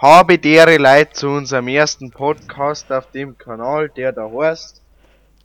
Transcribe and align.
habe 0.00 0.38
dere 0.38 0.76
Leute 0.78 1.12
zu 1.12 1.28
unserem 1.28 1.68
ersten 1.68 2.10
Podcast 2.10 2.90
auf 2.92 3.10
dem 3.10 3.36
Kanal, 3.36 3.88
der 3.90 4.12
da 4.12 4.28
heißt. 4.30 4.80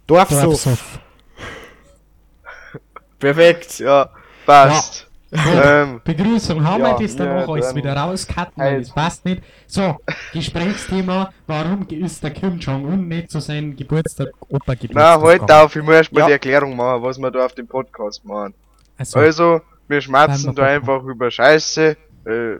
Dorfsuff. 0.08 0.99
Perfekt. 3.20 3.79
Ja, 3.79 4.10
passt. 4.46 5.07
Ähm, 5.31 5.99
Begrüßung 6.04 6.63
haben 6.63 6.81
Ja, 6.83 6.97
wir 6.97 7.05
das 7.05 7.15
dann 7.15 7.28
ja, 7.28 7.44
auch 7.44 7.49
alles 7.54 7.68
dann- 7.68 7.76
wieder 7.76 7.94
rauscutten, 7.97 8.54
weil 8.55 8.72
halt. 8.73 8.81
das 8.86 8.94
passt 8.94 9.26
nicht. 9.26 9.44
So, 9.68 9.97
Gesprächsthema, 10.31 11.33
warum 11.47 11.85
ist 11.90 12.24
der 12.24 12.31
Kim 12.31 12.58
Jong-un 12.60 13.08
nicht 13.08 13.31
zu 13.31 13.40
seinem 13.42 13.76
Geburtstag 13.76 14.29
Opa 14.47 14.76
Geburtstag 14.76 14.94
na, 14.94 15.22
halt 15.22 15.42
gekommen? 15.42 15.60
auf, 15.65 15.76
ich 15.76 15.83
muss 15.83 15.96
erst 15.96 16.13
mal 16.13 16.20
Ja. 16.22 16.26
die 16.27 16.31
Erklärung 16.34 16.76
machen, 16.77 17.03
was 17.03 17.17
wir 17.17 17.31
da 17.31 17.45
auf 17.48 17.53
dem 17.53 17.67
Podcast 17.67 18.23
machen. 18.23 18.53
Also, 18.98 19.20
Also, 19.20 19.62
wir 19.90 19.99
schmatzen 19.99 20.55
da 20.55 20.63
einfach 20.67 21.03
über 21.03 21.30
Scheiße. 21.30 21.98
Äh, 22.26 22.56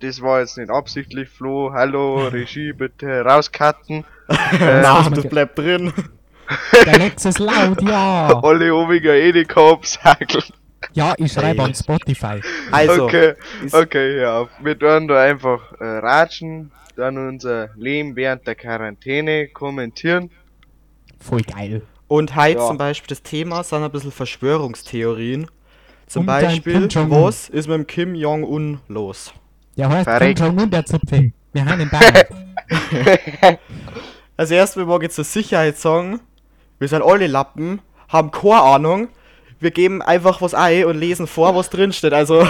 das 0.00 0.20
war 0.22 0.40
jetzt 0.40 0.58
nicht 0.58 0.70
absichtlich, 0.70 1.28
Flo. 1.28 1.72
Hallo, 1.72 2.26
Regie, 2.28 2.72
bitte 2.72 3.22
rauscutten. 3.22 4.04
Äh, 4.28 4.80
Na, 4.82 5.08
das 5.08 5.28
bleibt 5.28 5.56
drin. 5.56 5.92
der 6.84 6.98
Lex 6.98 7.24
ist 7.26 7.38
laut, 7.38 7.80
ja. 7.82 8.26
alle 8.42 8.74
Omega 8.74 9.12
Edeka 9.12 9.70
absackeln. 9.70 10.42
Ja, 10.94 11.14
ich 11.16 11.32
schreibe 11.32 11.62
an 11.62 11.72
Spotify. 11.74 12.40
Also, 12.72 13.04
okay, 13.04 13.34
okay, 13.70 14.20
ja. 14.20 14.48
Wir 14.60 14.76
tun 14.76 15.06
da 15.06 15.22
einfach 15.22 15.60
äh, 15.80 15.84
ratschen, 15.84 16.72
dann 16.96 17.16
unser 17.18 17.70
Leben 17.76 18.16
während 18.16 18.46
der 18.48 18.56
Quarantäne 18.56 19.46
kommentieren. 19.46 20.30
Voll 21.20 21.42
geil. 21.42 21.82
und 22.08 22.34
heute 22.34 22.58
Ja. 22.58 22.66
zum 22.66 22.78
Beispiel 22.78 23.08
das 23.08 23.22
Thema 23.22 23.62
sind 23.62 23.84
ein 23.84 23.90
bisschen 23.92 24.10
Verschwörungstheorien. 24.12 25.48
Zum 26.08 26.22
Um 26.22 26.26
dein 26.26 26.44
Beispiel, 26.46 26.72
Kim 26.80 26.88
Jong-un. 26.88 27.22
was 27.22 27.48
ist 27.48 27.68
mit 27.68 27.76
dem 27.78 27.86
Kim 27.86 28.14
Jong-un 28.16 28.80
los? 28.88 29.32
Der 29.76 29.88
heißt 29.88 30.06
Kim 30.06 30.12
Verreckt. 30.16 30.40
Jong-un, 30.40 30.70
der 30.70 30.86
Zupfe. 30.86 31.32
Wir 31.52 31.64
haben 31.64 31.80
in 31.80 31.90
Bayern. 31.90 33.58
Also 34.38 34.54
erst 34.54 34.76
mal 34.76 35.02
jetzt 35.02 35.14
zur 35.14 35.24
Sicherheit 35.24 35.78
sagen, 35.78 36.20
wir 36.78 36.88
sind 36.88 37.00
alle 37.02 37.26
Lappen, 37.26 37.80
haben 38.08 38.30
keine 38.30 38.60
Ahnung, 38.60 39.08
wir 39.60 39.70
geben 39.70 40.02
einfach 40.02 40.42
was 40.42 40.52
ein 40.52 40.84
und 40.84 40.98
lesen 40.98 41.26
vor, 41.26 41.54
was 41.54 41.70
drin 41.70 41.90
steht. 41.94 42.12
Also 42.12 42.46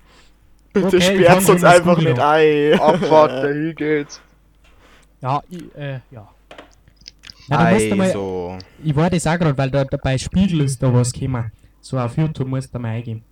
bitte 0.72 0.86
Okay, 0.98 1.00
sperrt 1.00 1.48
uns 1.48 1.64
einfach 1.64 1.96
Google 1.96 2.12
nicht 2.12 2.22
ein. 2.22 2.78
Abfahrt, 2.80 3.30
dahin 3.42 3.74
geht's. 3.74 4.20
Ja, 5.20 5.42
ich, 5.50 5.74
äh, 5.74 5.98
ja. 6.12 6.28
Na, 7.48 7.64
da 7.64 7.70
musst 7.72 7.90
du 7.90 7.96
mal, 7.96 8.06
Also, 8.06 8.58
ich 8.84 8.94
war 8.94 9.10
das 9.10 9.26
auch 9.26 9.36
gerade, 9.36 9.58
weil 9.58 9.70
da, 9.70 9.84
da 9.84 9.96
bei 9.96 10.16
Spiegel 10.18 10.60
ist 10.60 10.80
da 10.80 10.94
was 10.94 11.12
gekommen. 11.12 11.50
So 11.80 11.98
auf 11.98 12.16
YouTube 12.16 12.46
musst 12.46 12.72
du 12.72 12.78
mal 12.78 12.90
eingeben. 12.90 13.24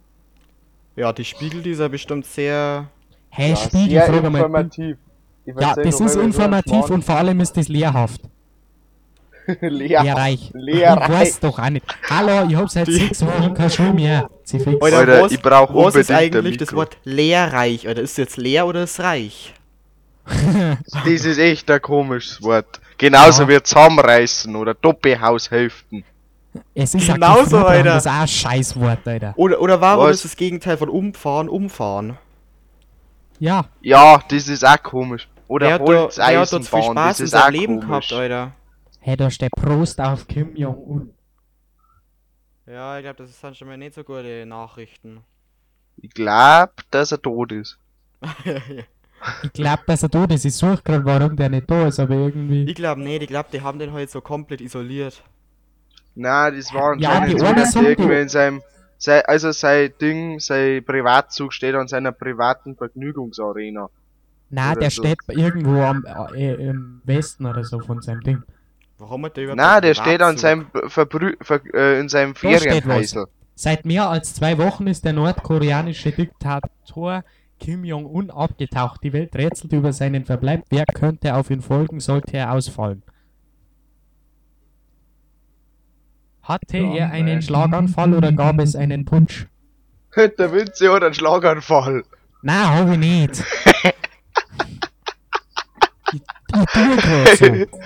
ja, 0.96 1.12
die 1.12 1.24
Spiegel, 1.24 1.62
die 1.62 1.70
ist 1.70 1.78
ja 1.80 1.86
bestimmt 1.86 2.26
sehr. 2.26 2.88
Hey, 3.36 3.50
Ja, 3.50 3.56
Spiegel, 3.56 4.00
frag 4.02 4.30
mal. 4.30 4.70
Ja, 5.60 5.74
das 5.74 6.00
ist 6.00 6.16
informativ 6.16 6.88
und 6.90 7.04
vor 7.04 7.16
allem 7.16 7.40
ist 7.40 7.56
das 7.56 7.68
lehrhaft. 7.68 8.20
Leer. 9.60 10.02
Lehrreich. 10.04 10.50
Lehrreich. 10.54 11.08
Ich 11.08 11.14
weiß 11.14 11.40
doch 11.40 11.58
auch 11.58 11.68
nicht. 11.68 11.84
Hallo, 12.08 12.48
ich 12.48 12.56
hab 12.56 12.70
seit 12.70 12.86
sechs 12.86 13.26
Wochen 13.26 13.52
keine 13.52 13.70
Schule 13.70 13.92
mehr. 13.92 14.30
Alter, 14.80 14.96
Alter, 14.98 15.22
was, 15.22 15.32
ich 15.32 15.42
brauch 15.42 15.74
was 15.74 15.96
ist 15.96 16.10
unbedingt 16.10 16.36
eigentlich 16.36 16.56
das. 16.58 16.72
Wort 16.72 16.96
lehrreich? 17.02 17.88
Oder 17.88 18.02
ist 18.02 18.12
es 18.12 18.16
jetzt 18.18 18.36
leer 18.36 18.66
oder 18.66 18.84
ist 18.84 19.00
reich? 19.00 19.52
Das 21.04 21.24
ist 21.24 21.38
echt 21.38 21.70
ein 21.70 21.82
komisches 21.82 22.40
Wort. 22.42 22.80
Genauso 22.96 23.42
Ja. 23.42 23.48
wie 23.48 23.62
zusammenreißen 23.62 24.54
oder 24.54 24.74
Doppelhaushälften. 24.74 26.04
Es 26.72 26.94
ist 26.94 27.12
Genauso, 27.12 27.56
ein 27.58 27.64
Alter. 27.64 27.84
Das 27.84 28.06
ist 28.06 28.12
auch 28.12 28.20
ein 28.20 28.28
Scheißwort, 28.28 29.06
Alter. 29.08 29.34
Oder, 29.36 29.60
oder 29.60 29.80
warum 29.80 30.06
Was? 30.06 30.16
ist 30.18 30.24
das 30.26 30.36
Gegenteil 30.36 30.76
von 30.78 30.88
umfahren, 30.88 31.48
umfahren? 31.48 32.16
Ja, 33.44 33.64
Ja, 33.82 34.20
das 34.28 34.48
ist 34.48 34.64
auch 34.64 34.82
komisch. 34.82 35.28
Oder 35.48 35.78
da, 35.78 35.86
wer 35.86 36.00
hat 36.00 36.10
da 36.10 36.10
zu 36.10 36.62
viel 36.62 36.80
Holzeisenbahn, 36.80 36.82
Spaß 36.82 37.08
das 37.08 37.20
in 37.20 37.24
ist 37.26 37.34
auch 37.34 37.40
seinem 37.42 37.52
Leben 37.52 37.80
komisch. 37.80 38.08
gehabt, 38.08 38.12
Alter? 38.22 38.52
hey, 39.00 39.16
da 39.16 39.30
steht 39.30 39.52
Prost 39.52 40.00
auf 40.00 40.26
Kim 40.26 40.56
Jong-un. 40.56 41.10
Ja, 42.66 42.96
ich 42.98 43.02
glaube, 43.04 43.16
das 43.22 43.38
sind 43.38 43.56
schon 43.56 43.68
mal 43.68 43.76
nicht 43.76 43.94
so 43.94 44.02
gute 44.02 44.46
Nachrichten. 44.46 45.20
Ich 45.98 46.10
glaub, 46.10 46.70
dass 46.90 47.12
er 47.12 47.20
tot 47.20 47.52
ist. 47.52 47.78
Ich 49.42 49.52
glaub, 49.54 49.86
dass 49.86 50.02
er 50.02 50.10
tot 50.10 50.30
ist. 50.32 50.44
Ich 50.44 50.54
suche 50.54 50.82
gerade, 50.84 51.02
warum 51.06 51.34
der 51.34 51.48
nicht 51.48 51.70
da 51.70 51.86
ist, 51.86 51.98
aber 51.98 52.14
irgendwie. 52.14 52.64
ich 52.64 52.74
glaube 52.74 53.00
nicht, 53.00 53.22
ich 53.22 53.28
glaube, 53.28 53.48
die 53.50 53.62
haben 53.62 53.78
den 53.78 53.90
halt 53.94 54.10
so 54.10 54.20
komplett 54.20 54.60
isoliert. 54.60 55.22
Na, 56.14 56.50
das 56.50 56.74
war 56.74 56.94
Ja, 56.98 57.24
die 57.24 57.34
dass 57.34 57.72
Sache- 57.72 57.86
irgendwie 57.86 58.20
in 58.20 58.28
seinem, 58.28 58.62
sei, 59.04 59.24
also 59.26 59.52
sein 59.52 59.92
Ding, 60.00 60.40
sein 60.40 60.84
Privatzug 60.84 61.52
steht 61.52 61.74
an 61.74 61.88
seiner 61.88 62.12
privaten 62.12 62.74
Vergnügungsarena. 62.76 63.90
Nein, 64.50 64.72
oder 64.72 64.80
der 64.80 64.90
so. 64.90 65.02
steht 65.02 65.18
irgendwo 65.28 65.80
am, 65.80 66.04
äh, 66.34 66.54
im 66.54 67.00
Westen 67.04 67.46
oder 67.46 67.64
so 67.64 67.80
von 67.80 68.00
seinem 68.00 68.20
Ding. 68.22 68.42
Warum 68.98 69.24
hat 69.24 69.36
der 69.36 69.44
überhaupt 69.44 69.58
Na, 69.58 69.72
einen 69.74 69.82
der 69.82 69.94
steht 69.94 70.22
an 70.22 70.36
seinem 70.36 70.66
Verbrü 70.86 71.34
ver 71.40 71.60
äh, 71.74 72.00
in 72.00 72.08
seinem. 72.08 72.34
Ferienhäusl. 72.34 73.26
Seit 73.56 73.84
mehr 73.84 74.08
als 74.08 74.34
zwei 74.34 74.58
Wochen 74.58 74.86
ist 74.86 75.04
der 75.04 75.12
nordkoreanische 75.12 76.10
Diktator 76.10 77.24
Kim 77.60 77.84
Jong-un 77.84 78.30
abgetaucht. 78.30 79.02
Die 79.04 79.12
Welt 79.12 79.36
rätselt 79.36 79.72
über 79.72 79.92
seinen 79.92 80.24
Verbleib. 80.24 80.64
Wer 80.70 80.84
könnte 80.86 81.34
auf 81.34 81.50
ihn 81.50 81.62
folgen, 81.62 82.00
sollte 82.00 82.36
er 82.36 82.52
ausfallen? 82.52 83.03
Hatte 86.44 86.76
er 86.76 87.10
einen 87.10 87.40
Schlaganfall 87.42 88.14
oder 88.14 88.30
gab 88.32 88.60
es 88.60 88.76
einen 88.76 89.04
Putsch? 89.04 89.46
Der 90.16 90.52
Winzi 90.52 90.86
hat 90.86 91.02
einen 91.02 91.14
Schlaganfall. 91.14 92.04
Nein, 92.42 92.68
hab 92.68 92.92
ich 92.92 92.98
nicht. 92.98 93.42
ich, 96.12 96.22
ich 96.52 97.36
tue 97.36 97.36
so. 97.36 97.78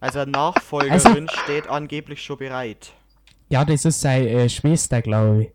Also 0.00 0.20
eine 0.20 0.30
Nachfolgerin 0.30 1.28
steht 1.28 1.68
angeblich 1.68 2.22
schon 2.22 2.38
bereit. 2.38 2.92
Ja, 3.50 3.64
das 3.64 3.84
ist 3.84 4.00
seine 4.00 4.28
äh, 4.30 4.48
Schwester, 4.48 5.02
glaube 5.02 5.42
ich. 5.42 5.48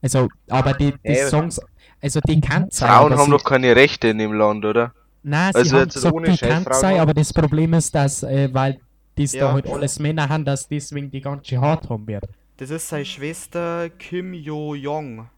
Also, 0.00 0.28
aber 0.48 0.74
die, 0.74 0.92
die 1.04 1.08
Äh. 1.08 1.28
Songs, 1.28 1.60
also 2.00 2.20
die 2.20 2.40
kann 2.40 2.68
sein. 2.70 2.88
Frauen 2.88 3.16
haben 3.18 3.30
doch 3.32 3.42
keine 3.42 3.74
Rechte 3.74 4.08
in 4.08 4.18
dem 4.18 4.32
Land, 4.32 4.64
oder? 4.64 4.92
Nein, 5.24 5.50
sie 5.52 5.58
Also 5.58 5.76
haben 5.76 5.82
jetzt 5.84 5.94
gesagt, 5.94 6.14
ohne 6.14 6.28
die 6.30 6.36
kann 6.38 6.64
sein, 6.70 7.00
aber 7.00 7.12
das 7.12 7.32
Problem 7.32 7.74
ist, 7.74 7.92
dass, 7.94 8.22
äh, 8.22 8.48
weil 8.52 8.78
dies 9.18 9.32
Ja. 9.34 9.48
da 9.48 9.52
halt 9.54 9.66
alles 9.68 9.98
Männer 9.98 10.28
haben, 10.28 10.44
dass 10.44 10.68
deswegen 10.68 11.10
die 11.10 11.20
ganze 11.20 11.60
Haut 11.60 11.88
haben 11.90 12.06
wird. 12.06 12.24
Das 12.56 12.70
ist 12.70 12.88
seine 12.88 13.04
Schwester 13.04 13.88
Kim 13.90 14.32
Jo-Jong. 14.34 15.28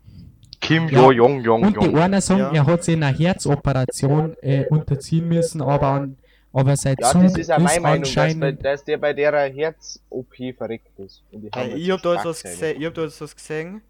Kim 0.60 0.88
Ja. 0.88 1.00
Jo 1.04 1.10
Jong 1.12 1.40
Jong 1.42 1.62
Und 1.64 1.82
die 1.82 1.96
einer 1.96 2.20
sagen, 2.20 2.40
Ja. 2.40 2.52
er 2.62 2.66
hat 2.66 2.84
sich 2.84 2.94
einer 2.94 3.12
Herzoperation 3.16 4.36
äh, 4.42 4.66
unterziehen 4.68 5.26
müssen, 5.28 5.62
aber, 5.62 5.86
an, 5.88 6.16
aber 6.52 6.76
sein 6.76 6.96
Ja, 7.00 7.10
Zug 7.10 7.22
das 7.22 7.36
ist 7.38 7.50
auch 7.50 7.58
meine 7.58 7.80
Meinung, 7.80 8.02
dass, 8.02 8.16
anscheinend... 8.16 8.64
dass 8.64 8.84
der 8.84 8.98
bei 8.98 9.12
der 9.14 9.32
Herz-OP 9.52 10.34
verreckt 10.56 10.98
ist. 10.98 11.22
Die 11.32 11.48
Äh, 11.54 11.74
ich 11.76 11.90
hab 11.90 12.02
da 12.02 12.14
jetzt 12.14 12.24
was 12.26 12.40
Spackzähne. 12.40 12.74
gesehen. 12.74 12.80
Ich 12.80 12.86
hab 12.86 12.94
da 12.94 13.02
jetzt 13.02 13.20
was 13.20 13.34
gesehen. 13.36 13.80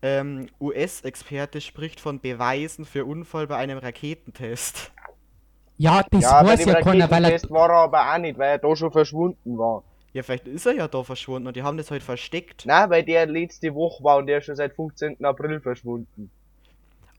Ähm, 0.00 0.46
US-Experte 0.60 1.60
spricht 1.60 1.98
von 2.00 2.20
Beweisen 2.20 2.84
für 2.84 3.04
Unfall 3.04 3.46
bei 3.48 3.56
einem 3.56 3.78
Raketentest. 3.78 4.92
Ja, 5.78 6.02
das 6.10 6.24
Ja, 6.24 6.40
weiß 6.44 6.64
ja 6.66 6.74
keiner, 6.74 7.10
weil 7.10 7.24
er... 7.24 7.40
War 7.50 7.70
er 7.70 7.76
aber 7.76 8.14
auch 8.14 8.18
nicht, 8.18 8.38
weil 8.38 8.50
er 8.50 8.58
da 8.58 8.76
schon 8.76 8.92
verschwunden 8.92 9.56
war. 9.58 9.82
Ja, 10.12 10.22
vielleicht 10.22 10.46
ist 10.46 10.66
er 10.66 10.74
ja 10.74 10.88
da 10.88 11.02
verschwunden 11.02 11.48
und 11.48 11.56
die 11.56 11.62
haben 11.62 11.76
das 11.78 11.90
halt 11.90 12.02
versteckt. 12.02 12.66
Nein, 12.66 12.88
weil 12.90 13.02
der 13.04 13.26
letzte 13.26 13.74
Woche 13.74 14.04
war 14.04 14.18
und 14.18 14.28
der 14.28 14.38
ist 14.38 14.44
schon 14.44 14.54
seit 14.54 14.76
15. 14.76 15.24
April 15.24 15.60
verschwunden. 15.60 16.30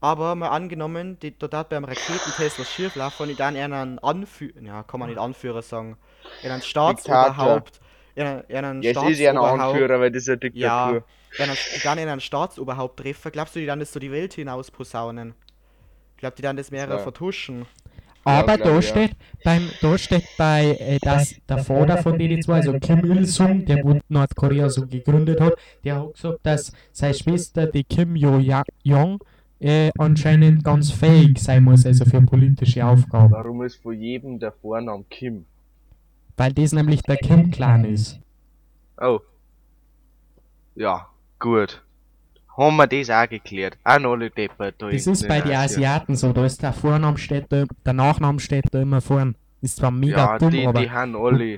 Aber 0.02 0.36
mal 0.36 0.50
angenommen, 0.50 1.20
die, 1.20 1.38
dort 1.38 1.54
hat 1.54 1.70
beim 1.70 1.84
Raketentest 1.84 2.60
was 2.60 2.72
schief 2.72 2.96
laufen 2.96 3.24
und 3.24 3.28
die 3.30 3.36
dann 3.36 3.56
einen 3.58 4.00
Anführer, 4.00 4.62
ja, 4.62 4.84
kann 4.84 5.00
man 5.00 5.10
nicht 5.10 5.20
Anführer 5.20 5.62
sagen, 5.62 5.98
einen 6.42 6.62
Staatsoberhaupt, 6.62 7.82
einen, 8.16 8.46
einen 8.50 8.84
Jetzt 8.84 9.02
ist 9.04 9.20
er 9.20 9.32
ein 9.32 9.38
Staatsoberhaupt, 9.38 9.38
Anführer, 9.38 10.00
weil 10.02 10.12
das 10.12 10.24
ist 10.24 10.30
eine 10.30 10.38
ja, 10.54 11.00
Diktatur. 11.00 11.06
wenn 11.38 11.50
er, 11.50 11.58
die 11.74 11.82
dann 11.82 11.98
in 12.00 12.10
einen 12.10 12.22
Staatsoberhaupt 12.22 13.00
treffen, 13.00 13.32
glaubst 13.32 13.56
du, 13.56 13.60
die 13.60 13.66
dann 13.68 13.80
das 13.80 13.94
so 13.94 14.00
die 14.00 14.12
Welt 14.12 14.34
hinaus 14.36 14.72
posaunen? 14.72 15.36
Glaubt 16.18 16.38
die 16.40 16.44
dann 16.44 16.58
das 16.58 16.72
mehrere 16.72 16.98
Ja. 16.98 17.00
vertuschen? 17.00 17.68
Aber 18.24 18.58
glaub 18.58 18.64
da 18.64 18.76
ja. 18.76 18.82
steht 18.82 19.12
beim, 19.44 19.70
da 19.82 19.98
steht 19.98 20.26
bei, 20.38 20.76
äh, 20.80 21.00
dass 21.00 21.36
der 21.48 21.60
Vater 21.60 21.98
von 21.98 22.18
denen 22.18 22.42
zwei, 22.42 22.56
also 22.56 22.74
Kim 22.74 23.00
Il-sung, 23.06 23.66
der 23.66 23.84
wo 23.84 24.00
Nordkorea 24.10 24.70
so 24.70 24.86
gegründet 24.86 25.40
hat, 25.40 25.54
der 25.84 26.02
hat 26.02 26.14
gesagt, 26.14 26.40
dass 26.44 26.74
seine 26.92 27.14
Schwester, 27.14 27.68
die 27.68 27.84
Kim 27.84 28.16
Jo-jong, 28.16 29.24
äh, 29.60 29.92
anscheinend 29.98 30.64
ganz 30.64 30.92
fähig 30.92 31.40
sein 31.40 31.64
muss, 31.64 31.86
also 31.86 32.06
für 32.06 32.22
politische 32.22 32.86
Aufgaben. 32.86 33.32
Warum 33.32 33.64
ist 33.64 33.82
von 33.82 34.00
jedem 34.00 34.40
der 34.40 34.52
Vorname 34.52 35.04
Kim? 35.10 35.46
Weil 36.38 36.54
das 36.54 36.72
nämlich 36.72 37.02
der 37.02 37.18
Kim-Clan 37.18 37.84
ist. 37.84 38.20
Oh. 38.98 39.20
Ja, 40.76 41.10
gut. 41.38 41.82
Haben 42.60 42.76
wir 42.78 42.88
das 42.88 43.10
auch 43.10 43.30
geklärt. 43.30 43.78
Auch 43.84 44.00
noch 44.00 44.12
alle 44.12 44.30
deppert 44.30 44.76
da 44.80 44.90
Das 44.90 45.08
ist 45.08 45.28
bei 45.28 45.40
den. 45.42 45.54
Asiaten 45.56 46.16
so, 46.16 46.34
da 46.34 46.46
ist 46.46 46.62
der 46.62 46.74
Vorname 46.74 47.18
steht 47.18 47.46
da, 47.50 47.64
der 47.86 47.94
Nachname 47.94 48.40
steht 48.40 48.66
da 48.72 48.82
immer 48.82 49.00
vorn. 49.02 49.36
Ist 49.62 49.78
zwar 49.78 49.92
mega 49.92 50.18
Ja, 50.34 50.38
dumm, 50.38 50.52
die, 50.52 50.68
aber 50.68 50.82
die 50.82 50.92
haben 50.92 51.16
alle. 51.16 51.58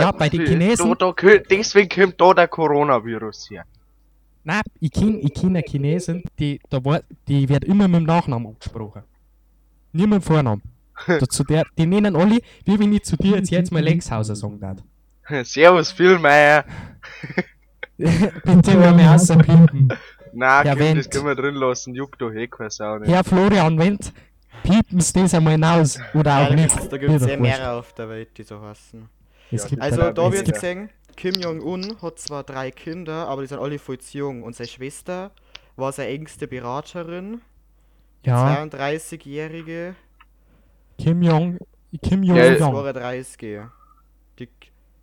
Ja, 0.00 0.12
bei 0.12 0.28
den 0.28 0.46
Chinesen- 0.46 0.94
Da, 0.98 1.12
da, 1.12 1.38
deswegen 1.50 1.88
kommt 1.88 2.20
da 2.20 2.34
der 2.34 2.48
Coronavirus 2.48 3.50
her. 3.50 3.64
nein, 4.44 4.62
ich 4.80 4.90
kenn, 4.90 5.18
ich 5.20 5.34
kenn 5.34 5.50
eine 5.50 5.62
Chinesin, 5.66 6.22
die, 6.38 6.58
da 6.70 6.82
war, 6.84 7.00
die 7.28 7.48
wird 7.48 7.64
immer 7.64 7.86
mit 7.88 8.00
dem 8.00 8.06
Nachnamen 8.06 8.48
angesprochen. 8.48 9.02
Nie 9.92 10.02
mit 10.06 10.14
dem 10.14 10.22
Vornamen. 10.22 10.62
Da 11.06 11.26
zu 11.28 11.42
der, 11.44 11.64
die 11.78 11.86
nennen 11.86 12.16
alle, 12.16 12.38
wie 12.64 12.78
wenn 12.78 12.92
ich 12.92 13.02
zu 13.04 13.16
dir 13.16 13.36
jetzt, 13.36 13.50
jetzt 13.50 13.72
mal 13.72 13.82
Lexhauser 13.82 14.36
sagen 14.36 14.58
darf. 14.60 14.78
Servus, 15.46 15.90
Philmeier. 15.92 16.64
Bitte 18.44 18.72
hör 18.78 18.92
mir 18.92 19.10
auspiepen. 19.14 19.88
Nein, 20.34 20.66
Ja, 20.66 20.74
Kim, 20.74 20.78
wenn- 20.84 20.96
das 20.96 21.10
können 21.10 21.26
wir 21.26 21.34
drin 21.34 21.54
lassen, 21.56 21.94
juckt 21.94 22.20
doch 22.20 22.32
eh 22.32 22.46
keine 22.48 22.70
Sau 22.70 22.98
nicht. 22.98 23.10
Herr 23.10 23.22
Florian 23.24 23.78
Wendt, 23.78 24.12
piepen 24.62 25.00
Sie 25.00 25.12
das 25.22 25.34
einmal 25.34 25.62
raus. 25.62 25.98
Oder 26.14 26.30
Ja, 26.30 26.44
auch 26.44 26.48
da 26.48 26.54
nicht. 26.54 26.76
da 26.76 26.80
doch 26.80 26.90
sehr 27.00 27.10
wurscht. 27.10 27.38
mehrere 27.40 27.72
auf 27.72 27.92
der 27.94 28.08
Welt, 28.08 28.36
die 28.38 28.42
so 28.42 28.60
heißen. 28.60 29.08
Es 29.50 29.66
gibt 29.66 29.82
Also 29.82 29.96
da 29.98 30.12
da 30.12 30.26
es 30.28 30.32
wird 30.32 30.44
gibt- 30.46 30.54
gesehen, 30.54 30.90
Kim 31.16 31.34
Jong-un 31.34 32.00
hat 32.00 32.18
zwar 32.18 32.42
drei 32.42 32.70
Kinder, 32.70 33.28
aber 33.28 33.42
die 33.42 33.48
sind 33.48 33.58
alle 33.60 33.78
voll 33.78 33.98
zu 33.98 34.16
jung. 34.18 34.42
Und 34.42 34.56
seine 34.56 34.68
Schwester 34.68 35.30
war 35.76 35.92
seine 35.92 36.08
engste 36.08 36.46
Beraterin, 36.48 37.42
ja, 38.24 38.46
32-jährige, 38.54 39.94
Kim 40.98 41.22
Jong, 41.22 41.58
Kim 42.02 42.22
Ja, 42.22 42.34
Jong 42.36 42.52
es 42.54 42.60
Jong. 42.60 42.72
32. 42.72 43.60
Die, 44.38 44.48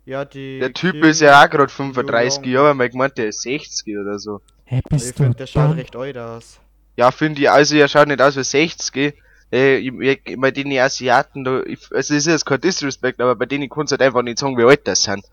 ja, 0.04 0.24
die 0.24 0.58
Der 0.58 0.72
Typ 0.72 0.92
Kim 0.92 1.04
ist 1.04 1.20
ja 1.20 1.42
auch 1.42 1.50
gerade 1.50 1.68
35 1.68 2.44
Jong. 2.44 2.52
Jahre, 2.52 2.74
man 2.74 2.90
gemeint, 2.90 3.16
der 3.18 3.28
ist 3.28 3.42
60 3.42 3.98
oder 3.98 4.18
so. 4.18 4.40
Hey, 4.64 4.78
Ich 4.78 4.84
bist 4.84 5.18
du 5.18 5.24
find, 5.24 5.40
der 5.40 5.46
schaut 5.46 5.76
recht 5.76 5.96
alt 5.96 6.16
aus. 6.16 6.60
Ja, 6.96 7.10
finde 7.10 7.40
ich, 7.42 7.50
also 7.50 7.76
er 7.76 7.88
schaut 7.88 8.08
nicht 8.08 8.20
aus 8.20 8.36
wie 8.36 8.44
60. 8.44 9.14
Äh, 9.52 9.76
ich, 9.78 9.92
ich, 10.00 10.40
bei 10.40 10.50
den 10.50 10.72
Asiaten, 10.78 11.44
da, 11.44 11.62
ich, 11.62 11.80
also 11.90 12.14
es 12.14 12.26
ist 12.26 12.26
jetzt 12.26 12.46
kein 12.46 12.60
Disrespect, 12.60 13.20
aber 13.20 13.34
bei 13.34 13.46
denen 13.46 13.68
kannst 13.68 13.92
du 13.92 13.94
halt 13.94 14.02
einfach 14.02 14.22
nicht 14.22 14.38
sagen, 14.38 14.56
wie 14.56 14.64
alt 14.64 14.86
das 14.86 15.02
sind. 15.02 15.24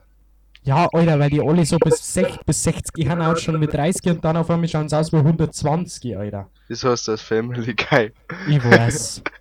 Ja, 0.64 0.88
Alter, 0.92 1.18
weil 1.20 1.30
die 1.30 1.40
alle 1.40 1.66
so 1.66 1.78
bis 1.78 2.14
60, 2.14 2.42
bis 2.46 2.64
60 2.64 3.08
haben 3.08 3.22
auch 3.22 3.38
schon 3.38 3.58
mit 3.60 3.74
30 3.74 4.12
und 4.12 4.26
dann 4.26 4.36
auf 4.36 4.50
einmal 4.50 4.68
schauen 4.68 4.90
sie 4.90 4.98
aus 4.98 5.14
wie 5.14 5.18
120, 5.18 6.18
Alter. 6.18 6.50
Das 6.68 6.84
heißt 6.84 7.08
das 7.08 7.22
Family 7.22 7.74
Guy. 7.74 8.12
Ich 8.50 8.64
weiß. 8.64 9.22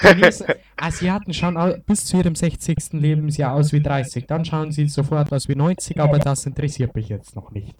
Chinesen, 0.00 0.46
Asiaten 0.76 1.32
schauen 1.34 1.56
au- 1.56 1.76
bis 1.86 2.04
zu 2.06 2.16
ihrem 2.16 2.34
60. 2.34 2.92
Lebensjahr 2.92 3.54
aus 3.54 3.72
wie 3.72 3.80
30. 3.82 4.26
Dann 4.26 4.44
schauen 4.44 4.72
sie 4.72 4.86
sofort 4.88 5.32
aus 5.32 5.48
wie 5.48 5.54
90, 5.56 6.00
aber 6.00 6.18
das 6.18 6.46
interessiert 6.46 6.94
mich 6.94 7.08
jetzt 7.08 7.36
noch 7.36 7.50
nicht. 7.50 7.76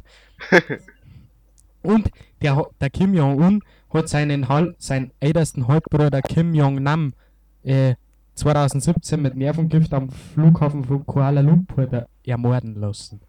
Und 1.82 2.10
der, 2.42 2.66
der 2.80 2.90
Kim 2.90 3.14
Jong-un 3.14 3.62
hat 3.92 4.08
seinen, 4.08 4.46
seinen 4.78 5.12
ältesten 5.20 5.66
Halbbruder 5.66 6.20
Kim 6.22 6.54
Jong-nam 6.54 7.14
äh, 7.62 7.94
2017 8.34 9.20
mit 9.20 9.34
Nervengift 9.36 9.92
am 9.94 10.10
Flughafen 10.10 10.84
von 10.84 11.04
Kuala 11.06 11.40
Lumpur 11.40 12.06
ermorden 12.26 12.74
lassen. 12.74 13.20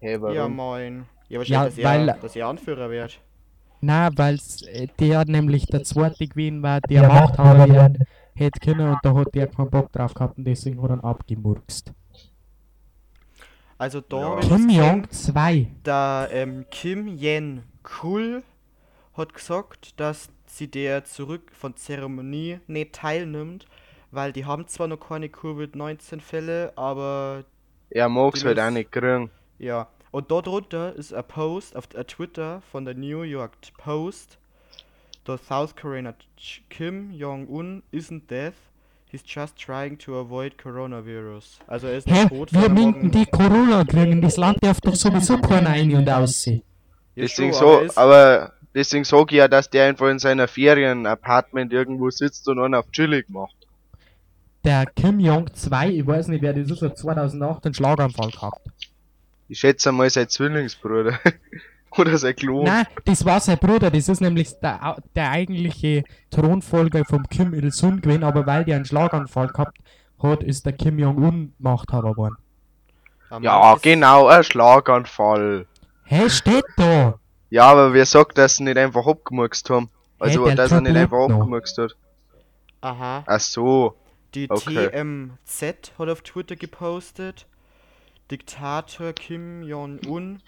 Hey, 0.00 0.20
warum? 0.20 0.34
Ja, 0.36 0.48
moin. 0.48 1.04
Ja, 1.28 1.38
wahrscheinlich, 1.38 1.48
Ja, 1.48 1.82
dass, 1.82 1.98
weil- 2.00 2.08
er, 2.10 2.16
dass 2.18 2.36
er 2.36 2.46
Anführer 2.48 2.90
wird. 2.90 3.20
Na, 3.84 4.10
weil 4.16 4.38
äh, 4.66 4.86
der 4.98 5.24
nämlich 5.26 5.66
der 5.66 5.82
zweite 5.84 6.26
gewesen 6.26 6.62
war, 6.62 6.80
der 6.80 7.06
Machthaber 7.08 7.68
werden 7.68 7.98
hätte 8.34 8.58
können 8.60 8.88
und 8.88 8.98
da 9.02 9.14
hat 9.14 9.34
der 9.34 9.46
keinen 9.46 9.70
Bock 9.70 9.92
drauf 9.92 10.14
gehabt 10.14 10.38
und 10.38 10.44
deswegen 10.44 10.80
hat 10.82 10.90
er 10.90 10.96
ihn 10.96 11.00
abgemurkst. 11.00 11.92
Also 13.78 14.00
da 14.00 14.20
Ja. 14.20 14.36
wird 14.36 14.42
Kim 14.48 14.68
Jong 14.70 15.10
2. 15.10 15.66
Der 15.84 16.28
ähm, 16.32 16.64
Kim 16.70 17.06
Yen 17.08 17.62
Kul 17.82 18.42
hat 19.16 19.34
gesagt, 19.34 19.98
dass 20.00 20.28
sie 20.46 20.68
der 20.68 21.04
zurück 21.04 21.50
von 21.52 21.76
Zeremonie 21.76 22.60
nicht 22.66 22.94
teilnimmt, 22.94 23.66
weil 24.10 24.32
die 24.32 24.44
haben 24.46 24.66
zwar 24.68 24.86
noch 24.86 24.98
keine 25.00 25.28
Covid-19-Fälle, 25.28 26.72
aber 26.76 27.44
Er 27.90 28.08
Die 28.08 28.14
halt 28.14 28.34
ist- 28.58 28.64
auch 28.64 28.70
nicht 28.70 28.92
kriegen. 28.92 29.30
ja. 29.58 29.88
Und 30.14 30.30
dort 30.30 30.46
drunter 30.46 30.94
ist 30.94 31.12
ein 31.12 31.24
Post 31.26 31.74
auf 31.74 31.88
äh, 31.92 32.04
Twitter 32.04 32.62
von 32.70 32.84
der 32.84 32.94
New 32.94 33.22
York 33.22 33.50
Post. 33.76 34.38
The 35.26 35.34
South 35.48 35.74
Korean 35.74 36.06
Ch- 36.38 36.60
Kim 36.70 37.10
Jong-un 37.10 37.82
isn't 37.92 38.30
dead. 38.30 38.52
He's 39.10 39.24
just 39.26 39.58
trying 39.58 39.98
to 39.98 40.20
avoid 40.20 40.56
coronavirus. 40.56 41.58
Also 41.66 41.88
er 41.88 41.98
ist 41.98 42.06
Hä? 42.06 42.12
nicht 42.12 42.28
tot. 42.28 42.52
Wir 42.52 42.68
minken 42.68 43.10
die 43.10 43.26
Corona 43.26 43.82
kriegen, 43.82 44.22
das 44.22 44.36
Land 44.36 44.58
darf 44.62 44.80
doch 44.80 44.94
sowieso 44.94 45.36
keiner 45.38 45.70
ein- 45.70 45.92
und 45.96 46.08
aussehen. 46.08 46.62
Ja, 47.16 47.22
deswegen 47.24 47.52
schon, 47.52 47.88
so, 47.88 47.94
er 47.94 47.98
aber 47.98 48.52
deswegen 48.72 49.02
sag 49.02 49.32
ich 49.32 49.38
ja, 49.38 49.48
dass 49.48 49.68
der 49.68 49.86
einfach 49.86 50.10
in 50.10 50.20
seiner 50.20 50.46
Ferien-Apartment 50.46 51.72
irgendwo 51.72 52.10
sitzt 52.10 52.46
und 52.46 52.60
einen 52.60 52.76
auf 52.76 52.88
chillig 52.92 53.28
macht. 53.28 53.56
Der 54.62 54.86
Kim 54.86 55.18
Jong 55.18 55.52
2, 55.52 55.88
ich 55.88 56.06
weiß 56.06 56.28
nicht, 56.28 56.42
wer 56.42 56.52
das 56.52 56.70
ist, 56.70 56.82
hat 56.82 56.96
2008 56.96 57.64
einen 57.64 57.74
Schlaganfall 57.74 58.30
gehabt. 58.30 58.60
Ich 59.48 59.58
schätze 59.60 59.92
mal 59.92 60.08
sein 60.10 60.28
Zwillingsbruder. 60.28 61.18
Oder 61.96 62.18
sein 62.18 62.34
Klon. 62.34 62.64
Nein, 62.64 62.86
das 63.04 63.24
war 63.24 63.38
sein 63.38 63.56
Bruder, 63.58 63.88
das 63.90 64.08
ist 64.08 64.20
nämlich 64.20 64.52
der, 64.60 64.96
der 65.14 65.30
eigentliche 65.30 66.02
Thronfolger 66.30 67.04
vom 67.04 67.22
Kim 67.28 67.54
Il-sung 67.54 68.00
gewesen, 68.00 68.24
aber 68.24 68.46
weil 68.46 68.64
der 68.64 68.76
einen 68.76 68.84
Schlaganfall 68.84 69.46
gehabt 69.48 69.78
hat, 70.20 70.42
ist 70.42 70.66
der 70.66 70.72
Kim 70.72 70.98
Jong-un 70.98 71.54
Machthaber 71.58 72.12
geworden. 72.12 72.36
Ja, 73.40 73.76
genau, 73.80 74.26
ein 74.26 74.42
Schlaganfall. 74.42 75.66
Hä, 76.04 76.28
steht 76.30 76.64
da! 76.76 77.18
Ja, 77.50 77.70
aber 77.70 77.92
wer 77.92 78.06
sagt, 78.06 78.38
dass 78.38 78.56
sie 78.56 78.64
nicht 78.64 78.76
einfach 78.76 79.06
abgemurkst 79.06 79.70
haben? 79.70 79.88
Also, 80.18 80.44
der 80.46 80.56
dass 80.56 80.72
er 80.72 80.80
nicht 80.80 80.96
einfach 80.96 81.28
noch. 81.28 81.38
abgemurkst 81.40 81.78
hat. 81.78 81.96
Aha. 82.80 83.22
Ach 83.26 83.40
so. 83.40 83.94
Die 84.34 84.50
Okay. 84.50 84.88
TMZ 84.90 85.92
hat 85.96 86.08
auf 86.08 86.22
Twitter 86.22 86.56
gepostet, 86.56 87.46
Diktator 88.30 89.12
Kim 89.12 89.62
Jong-un 89.62 90.40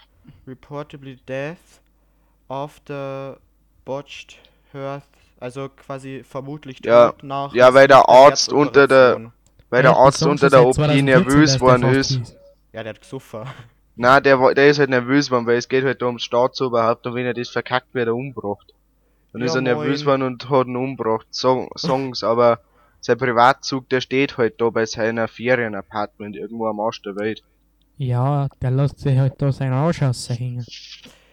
reportedly 0.47 1.19
death 1.27 1.79
after 2.49 3.37
botched 3.85 4.37
health, 4.73 5.03
also 5.39 5.69
quasi 5.69 6.23
vermutlich 6.23 6.79
Ja, 6.83 7.11
tot 7.11 7.23
nach 7.23 7.53
ja, 7.53 7.73
weil 7.73 7.87
der 7.87 8.09
Arzt 8.09 8.51
unter 8.51 8.87
der-. 8.87 9.31
Weil 9.69 9.83
der 9.83 9.95
Arzt 9.97 10.23
unter 10.23 10.49
der 10.49 10.65
OP 10.65 10.75
2014, 10.75 11.05
nervös 11.05 11.59
worden 11.59 11.83
ist. 11.93 12.35
Ja, 12.71 12.83
der 12.83 12.93
hat 12.93 13.01
gesoffen. 13.01 13.41
Nein, 13.95 14.23
der, 14.23 14.53
der 14.53 14.69
ist 14.69 14.79
halt 14.79 14.89
nervös 14.89 15.29
worden, 15.29 15.45
weil 15.45 15.57
es 15.57 15.67
geht 15.67 15.83
halt 15.83 16.01
da 16.01 16.05
ums 16.05 16.23
Staatsoberhaupt 16.23 17.05
und 17.05 17.15
wenn 17.15 17.25
er 17.25 17.33
das 17.33 17.49
verkackt, 17.49 17.93
wird 17.93 18.07
er 18.07 18.15
umgebracht. 18.15 18.73
Dann 19.33 19.41
ist 19.41 19.53
Ja, 19.53 19.59
er 19.59 19.63
nervös 19.63 20.05
moin. 20.05 20.07
worden 20.07 20.21
und 20.23 20.49
hat 20.49 20.67
ihn 20.67 20.75
umgebracht. 20.75 21.27
Song, 21.31 21.69
Songs, 21.75 22.23
aber 22.23 22.59
sein 23.01 23.17
Privatzug, 23.17 23.89
der 23.89 24.01
steht 24.01 24.37
halt 24.37 24.61
da 24.61 24.69
bei 24.69 24.85
seiner 24.85 25.27
Ferienapartment 25.27 26.35
irgendwo 26.35 26.67
am 26.67 26.79
Arsch 26.79 27.01
der 27.01 27.15
Welt. 27.17 27.43
Ja, 27.97 28.47
der 28.61 28.71
lässt 28.71 28.99
sich 28.99 29.17
halt 29.17 29.33
da 29.39 29.51
seinen 29.51 29.73
Arsch 29.73 30.01
raushängen. 30.01 30.65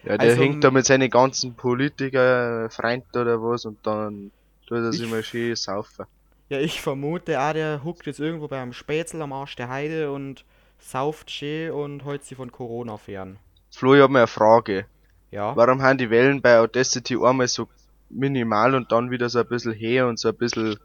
Ja, 0.03 0.17
der 0.17 0.29
Also, 0.31 0.41
hängt 0.41 0.63
da 0.63 0.71
mit 0.71 0.85
seinen 0.85 1.09
ganzen 1.09 1.53
Politiker, 1.55 2.69
Freunden 2.69 3.17
oder 3.17 3.41
was 3.41 3.65
und 3.65 3.77
dann 3.85 4.31
tut 4.67 4.77
er 4.77 4.91
sich 4.93 5.03
Ich- 5.03 5.09
mal 5.09 5.23
schön 5.23 5.55
saufen. 5.55 6.05
Ja, 6.49 6.59
ich 6.59 6.79
vermute 6.81 7.39
auch, 7.41 7.53
der 7.53 7.83
huckt 7.83 8.05
jetzt 8.05 8.19
irgendwo 8.19 8.47
beim 8.47 8.71
Spätzl 8.71 9.19
am 9.21 9.33
Arsch 9.33 9.55
der 9.55 9.67
Heide 9.69 10.11
und 10.11 10.45
sauft 10.77 11.31
schön 11.31 11.71
und 11.71 12.05
hält 12.05 12.23
sich 12.23 12.37
von 12.37 12.51
Corona 12.51 12.97
fern. 12.97 13.37
Flo, 13.71 13.95
ich 13.95 14.01
hab 14.01 14.11
mal 14.11 14.19
eine 14.19 14.27
Frage. 14.27 14.85
Ja. 15.31 15.55
Warum 15.55 15.81
haben 15.81 15.97
die 15.97 16.09
Wellen 16.11 16.41
bei 16.41 16.59
Audacity 16.59 17.15
einmal 17.15 17.47
so 17.47 17.67
minimal 18.11 18.75
und 18.75 18.91
dann 18.91 19.09
wieder 19.09 19.27
so 19.29 19.39
ein 19.39 19.47
bisschen 19.47 19.73
her 19.73 20.07
und 20.07 20.19
so 20.19 20.29
ein 20.29 20.35
bisschen 20.35 20.77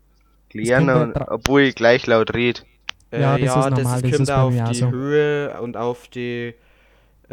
kleiner, 0.48 1.12
obwohl 1.30 1.62
ich 1.62 1.74
gleich 1.74 2.06
laut 2.06 2.32
red? 2.34 2.64
Äh, 3.12 3.20
Ja, 3.20 3.32
das 3.38 3.46
ja, 3.46 3.60
ist 3.60 3.70
normal, 3.70 4.02
das 4.02 4.02
das 4.02 4.10
kommt 4.10 4.20
ist 4.22 4.30
auf 4.30 4.54
die 4.70 4.74
so. 4.74 4.90
Höhe 4.90 5.60
und 5.60 5.76
auf 5.76 6.08
die 6.08 6.54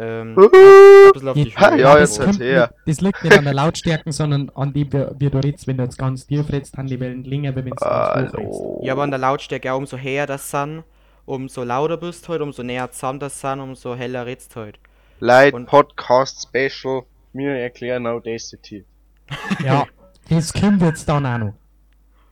ähm, 0.00 0.34
bisschen 1.12 1.28
auf 1.28 1.34
die 1.34 1.44
Höhe. 1.56 1.78
ja, 1.80 1.96
das, 1.98 2.16
jetzt 2.18 2.24
kommt 2.26 2.40
her. 2.40 2.72
nicht, 2.86 2.98
das 2.98 3.00
liegt 3.04 3.24
nicht 3.24 3.36
an 3.38 3.44
der 3.44 3.54
Lautstärke, 3.62 4.12
sondern 4.12 4.50
an 4.54 4.72
die, 4.72 4.90
wie 4.92 5.30
du 5.30 5.38
redest. 5.38 5.66
Wenn 5.66 5.76
du 5.76 5.84
jetzt 5.84 5.98
ganz 5.98 6.26
tief 6.26 6.48
redest, 6.52 6.76
haben 6.78 6.86
die 6.86 7.00
Wellen 7.00 7.24
länger, 7.24 7.54
wenn 7.56 7.64
du 7.64 7.70
ganz 7.72 7.80
hoch 7.82 8.16
redest. 8.16 8.34
Hallo. 8.36 8.80
Ja, 8.84 8.92
aber 8.92 9.02
an 9.02 9.10
der 9.10 9.18
Lautstärke 9.18 9.72
auch 9.72 9.78
umso 9.78 9.96
höher 9.98 10.26
das 10.26 10.50
sind, 10.50 10.84
umso 11.26 11.64
lauter 11.64 11.96
bist 11.96 12.28
halt, 12.28 12.40
umso 12.42 12.62
näher 12.62 12.90
zusammen 12.92 13.18
das 13.18 13.40
sind, 13.40 13.60
umso 13.60 13.96
heller 13.96 14.24
redst 14.26 14.54
halt. 14.56 14.78
Light 15.20 15.52
und- 15.54 15.66
Podcast 15.66 16.42
Special, 16.48 17.02
mir 17.32 17.56
erklären 17.58 18.06
Audacity. 18.06 18.84
Ja, 19.64 19.86
das 20.30 20.52
kommt 20.52 20.80
jetzt 20.80 21.08
dann 21.08 21.26
auch 21.26 21.38
noch. 21.38 21.52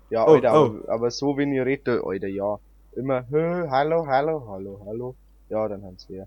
Ja, 0.08 0.24
Oh, 0.26 0.34
Alter, 0.34 0.52
oh. 0.52 0.56
Aber, 0.84 0.92
aber 0.92 1.10
so 1.10 1.36
wenn 1.36 1.52
ich 1.52 1.60
rede, 1.60 2.00
Alter, 2.06 2.28
ja. 2.28 2.58
Immer, 2.96 3.26
hallo, 3.30 4.06
hallo, 4.06 4.46
hallo, 4.48 4.80
hallo. 4.86 5.14
Ja, 5.50 5.68
dann 5.68 5.84
haben 5.84 5.98
sie 5.98 6.14
her. 6.14 6.26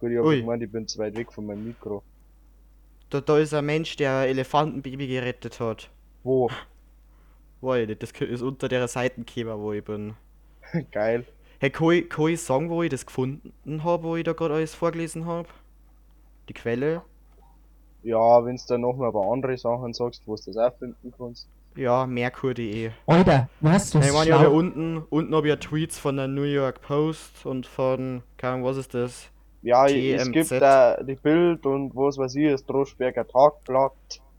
Gut, 0.00 0.10
ich 0.10 0.16
hab 0.16 0.24
Ui. 0.24 0.40
gemeint, 0.40 0.62
ich 0.62 0.72
bin 0.72 0.88
zu 0.88 0.98
weit 0.98 1.14
weg 1.14 1.30
von 1.30 1.44
meinem 1.44 1.66
Mikro. 1.66 2.02
Da, 3.10 3.20
da 3.20 3.38
ist 3.38 3.52
ein 3.52 3.66
Mensch, 3.66 3.96
der 3.96 4.20
ein 4.20 4.30
Elefantenbaby 4.30 5.08
gerettet 5.08 5.60
hat. 5.60 5.90
Wo? 6.24 6.50
Weil, 7.60 7.94
das 7.96 8.12
ist 8.12 8.40
unter 8.42 8.68
der 8.68 8.88
Seitenkäfer, 8.88 9.58
wo 9.60 9.72
ich 9.72 9.84
bin. 9.84 10.14
Geil. 10.90 11.26
Hey, 11.60 11.68
kann 11.70 11.90
ich, 11.90 12.08
kann 12.08 12.28
ich 12.28 12.40
sagen, 12.40 12.70
wo 12.70 12.82
ich 12.82 12.90
das 12.90 13.04
gefunden 13.04 13.84
habe, 13.84 14.02
wo 14.02 14.16
ich 14.16 14.24
da 14.24 14.32
gerade 14.32 14.54
alles 14.54 14.74
vorgelesen 14.74 15.26
habe? 15.26 15.48
Die 16.48 16.54
Quelle? 16.54 17.02
Ja, 18.02 18.42
wenn's 18.42 18.64
dann 18.64 18.80
noch 18.80 18.96
mal 18.96 19.08
ein 19.08 19.12
paar 19.12 19.32
andere 19.32 19.58
Sachen 19.58 19.92
sagst, 19.92 20.22
wo 20.24 20.34
du 20.36 20.42
das 20.46 20.56
auch 20.56 20.78
finden 20.78 21.12
kannst. 21.18 21.46
Ja, 21.76 22.06
merkur.de. 22.06 22.90
Alter, 23.06 23.48
Ich 23.60 23.62
was 23.62 23.94
meine, 24.12 24.24
ich 24.26 24.32
habe 24.32 24.44
ja 24.44 24.48
unten, 24.48 24.98
unten 25.10 25.34
habe 25.34 25.46
ich 25.46 25.50
ja 25.50 25.56
Tweets 25.56 25.98
von 25.98 26.16
der 26.16 26.26
New 26.28 26.42
York 26.42 26.80
Post 26.80 27.44
und 27.44 27.66
von, 27.66 28.22
keine 28.38 28.54
Ahnung, 28.54 28.66
was 28.66 28.78
ist 28.78 28.94
das? 28.94 29.30
Ja, 29.62 29.86
es 29.86 29.92
TMZ. 29.92 30.32
gibt 30.32 30.50
da 30.52 31.02
die 31.02 31.16
Bild 31.16 31.66
und 31.66 31.94
was 31.94 32.18
weiß 32.18 32.34
ich, 32.36 32.50
das 32.50 32.64
Droschberger 32.64 33.26
Tagblatt. 33.26 33.92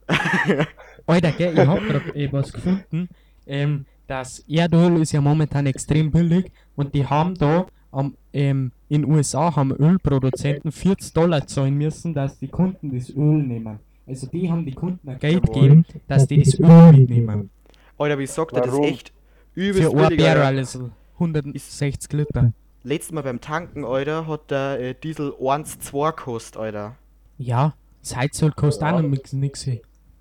Alter, 1.06 1.32
gell, 1.34 1.54
ich 1.58 1.68
hab 1.68 1.80
grad 1.88 2.16
eh 2.16 2.32
was 2.32 2.52
gefunden. 2.54 3.10
ähm, 3.46 3.86
das 4.08 4.40
Erdöl 4.48 5.02
ist 5.02 5.12
ja 5.12 5.22
momentan 5.22 5.66
extrem 5.66 6.12
billig 6.12 6.52
und 6.76 6.96
die 6.96 7.06
haben 7.06 7.36
da 7.36 7.68
am, 7.92 8.16
ähm, 8.34 8.72
in 8.90 9.06
USA 9.06 9.54
haben 9.56 9.72
Ölproduzenten 9.74 10.72
40 10.72 11.14
Dollar 11.14 11.46
zahlen 11.46 11.76
müssen, 11.78 12.14
dass 12.14 12.40
die 12.40 12.48
Kunden 12.48 12.96
das 12.96 13.10
Öl 13.10 13.44
nehmen. 13.44 13.80
Also 14.08 14.28
die 14.28 14.50
haben 14.50 14.66
die 14.66 14.74
Kunden 14.74 15.10
ein 15.10 15.20
Geld 15.20 15.44
gegeben, 15.44 15.86
dass 16.08 16.28
die 16.28 16.42
das 16.42 16.58
Öl 16.60 16.94
mitnehmen. 16.94 17.50
Alter, 17.98 18.18
wie 18.18 18.28
sagt 18.28 18.54
er, 18.54 18.62
das 18.62 18.80
echt 18.80 19.12
übelst 19.54 19.92
Für 19.92 20.08
ein. 20.08 20.18
Barrel, 20.18 20.58
also 20.58 20.90
160 21.16 22.14
Liter. 22.14 22.54
Letztes 22.84 23.12
Mal 23.12 23.24
beim 23.24 23.42
Tanken, 23.42 23.84
Alter, 23.84 24.28
hat 24.28 24.50
der 24.50 24.80
äh, 24.80 24.96
Diesel 24.96 25.32
1,2 25.32 26.16
gekostet, 26.16 26.58
Alter. 26.58 26.96
Ja, 27.38 27.74
das 28.02 28.16
Heizöl 28.16 28.52
kostet 28.52 28.84
auch 28.84 29.02
noch 29.02 29.10
nix, 29.10 29.34
nix 29.34 29.68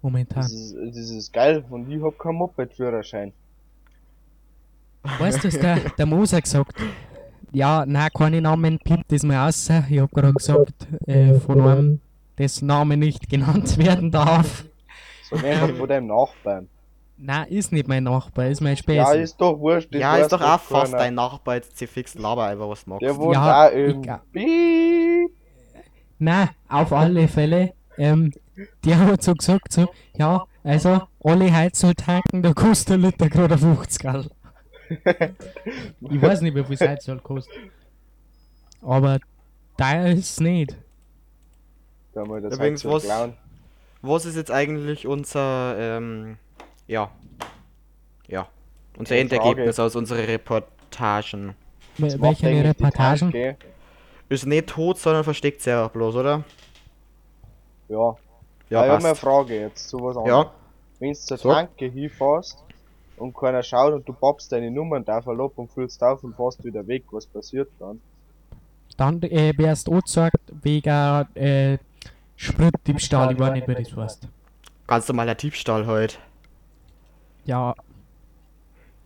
momentan. 0.02 0.42
Das 0.42 0.52
ist, 0.52 0.74
das 0.74 1.10
ist 1.10 1.32
geil 1.32 1.64
und 1.70 1.90
ich 1.90 2.02
hab 2.02 2.18
keinen 2.18 2.36
Moped-Führerschein. 2.36 3.32
Weißt 5.18 5.44
du, 5.44 5.48
was 5.48 5.58
der, 5.58 5.76
der 5.98 6.06
Moser 6.06 6.40
gesagt 6.40 6.74
Ja, 7.52 7.84
nein, 7.86 8.08
keine 8.16 8.40
Namen, 8.40 8.78
piept 8.78 9.12
das 9.12 9.22
mal 9.22 9.46
raus. 9.46 9.70
Ich 9.88 10.00
hab 10.00 10.10
gerade 10.10 10.32
gesagt, 10.32 10.88
äh, 11.06 11.38
von 11.38 11.60
einem, 11.60 12.00
dessen 12.38 12.66
Name 12.66 12.96
nicht 12.96 13.28
genannt 13.28 13.78
werden 13.84 14.10
darf. 14.10 14.64
So 15.28 15.36
einfach 15.36 15.70
von 15.76 15.88
deinem 15.88 16.06
Nachbarn. 16.08 16.68
Nein, 17.18 17.48
ist 17.48 17.72
nicht 17.72 17.88
mein 17.88 18.04
Nachbar, 18.04 18.48
ist 18.48 18.60
mein 18.60 18.74
Ja, 18.74 18.76
Späße. 18.76 19.16
ist 19.18 19.40
doch 19.40 19.58
wurscht. 19.58 19.94
ja, 19.94 20.16
ist 20.18 20.32
doch 20.32 20.40
auch 20.42 20.60
fast 20.60 20.92
keiner. 20.92 21.04
dein 21.04 21.14
Nachbar, 21.14 21.54
jetzt 21.56 21.76
sie 21.78 21.86
fix 21.86 22.14
laber 22.14 22.44
einfach 22.44 22.68
was 22.68 22.84
du 22.84 22.90
magst. 22.90 23.02
Der 23.02 23.16
wohnt 23.16 23.34
Ja, 23.34 23.66
auch 23.66 23.72
im. 23.72 25.30
Nein, 26.18 26.48
auf 26.68 26.92
alle 26.92 27.26
Fälle. 27.28 27.72
Ähm, 27.98 28.32
der 28.84 28.98
hat 28.98 29.22
so 29.22 29.34
gesagt, 29.34 29.72
so, 29.72 29.88
ja, 30.18 30.44
also, 30.62 31.02
alle 31.24 31.52
Heizöl 31.52 31.94
tanken, 31.94 32.42
da 32.42 32.52
kostet 32.52 32.94
ein 32.94 33.00
Liter 33.02 33.28
gerade 33.30 33.56
50 33.56 33.98
Gell. 34.02 34.30
ich 36.10 36.22
weiß 36.22 36.42
nicht, 36.42 36.54
wie 36.54 36.64
viel 36.64 36.88
Heizöl 36.88 37.18
kostet. 37.20 37.54
Aber 38.82 39.18
teuer 39.78 40.06
ist 40.08 40.32
es 40.32 40.40
nicht. 40.40 40.76
Haben 42.16 42.30
wir 42.30 42.40
das 42.40 42.54
Übrigens, 42.54 42.84
halt 42.84 42.90
so 42.92 42.96
was- 42.96 43.04
klauen. 43.04 43.34
Was 44.02 44.24
ist 44.24 44.36
jetzt 44.36 44.50
eigentlich 44.50 45.06
unser, 45.06 45.76
ähm, 45.78 46.36
ja, 46.86 47.10
ja, 48.28 48.46
unser 48.98 49.16
Endergebnis 49.16 49.78
aus 49.80 49.96
unseren 49.96 50.24
Reportagen? 50.24 51.54
Welche 51.98 52.64
Reportagen? 52.64 53.56
Ist 54.28 54.46
nicht 54.46 54.68
tot, 54.68 54.98
sondern 54.98 55.24
versteckt 55.24 55.62
sich 55.62 55.72
einfach 55.72 55.90
bloß, 55.90 56.14
oder? 56.16 56.44
Ja. 57.88 57.96
Ja, 57.98 58.80
Ja, 58.80 58.84
ich 58.86 58.92
hab 58.92 59.02
mal 59.02 59.08
eine. 59.08 59.14
Frage 59.16 59.60
jetzt 59.60 59.88
zu 59.88 59.98
was 60.02 60.16
anderem. 60.16 60.44
Ja, 60.46 60.52
Wenn 60.98 61.12
du 61.12 61.18
zur 61.18 61.36
So. 61.38 61.52
Tanke 61.52 61.86
hinfährst 61.86 62.58
und 63.16 63.34
keiner 63.36 63.62
schaut 63.62 63.92
und 63.94 64.08
du 64.08 64.12
poppst 64.12 64.50
deine 64.52 64.70
Nummern 64.70 65.04
da 65.04 65.18
ab 65.18 65.52
und 65.56 65.70
füllst 65.70 66.02
auf 66.02 66.22
und 66.24 66.34
fährst 66.34 66.64
wieder 66.64 66.86
weg, 66.86 67.04
was 67.12 67.26
passiert 67.26 67.68
dann? 67.78 68.00
Dann 68.96 69.22
äh, 69.22 69.52
wärst 69.56 69.86
du 69.86 69.92
angezeigt 69.92 70.40
wegen 70.62 71.26
äh, 71.34 71.78
Spritdiebstahl, 72.36 73.32
ich 73.32 73.38
weiß 73.38 73.52
nicht, 73.52 73.68
wie 73.68 73.74
das 73.74 73.96
heißt. 73.96 74.28
ganz 74.86 75.08
normaler 75.08 75.34
Diebstahl 75.34 75.86
halt. 75.86 76.18
Ja, 77.44 77.74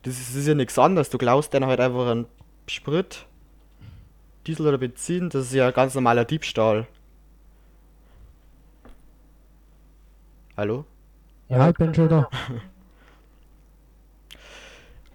Das 0.03 0.19
ist, 0.19 0.31
das 0.31 0.37
ist 0.37 0.47
ja 0.49 0.55
nichts 0.55 0.79
anderes. 0.79 1.11
Du 1.11 1.19
klaust 1.19 1.53
dann 1.55 1.65
halt 1.67 1.81
einfach 1.81 2.09
einen 2.11 2.27
Sprit, 2.67 3.27
Diesel 4.47 4.67
oder 4.67 4.79
Benzin, 4.79 5.29
das 5.31 5.47
ist 5.47 5.55
ja 5.55 5.71
ganz 5.71 5.95
normaler 5.95 6.25
Diebstahl. 6.25 6.87
Hallo? 10.57 10.85
ja, 11.49 11.69
ich 11.71 11.77
bin 11.77 11.95
schon 11.95 12.09
da. 12.09 12.29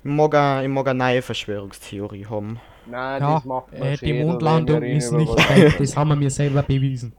Ich 0.04 0.12
mag, 0.12 0.36
a- 0.36 0.62
ich 0.62 0.68
mag 0.70 0.88
eine 0.88 1.00
neue 1.00 1.22
Verschwörungstheorie 1.24 2.28
haben. 2.28 2.60
Nein, 2.86 3.20
Ja, 3.24 3.34
das 3.36 3.46
macht 3.46 3.72
man 3.72 3.82
äh, 3.82 3.98
die 3.98 4.14
Mondlandung 4.14 4.84
ist 4.84 5.12
nicht 5.12 5.34
das 5.80 5.98
haben 5.98 6.10
wir 6.10 6.16
mir 6.16 6.30
selber 6.30 6.62
bewiesen. 6.62 7.14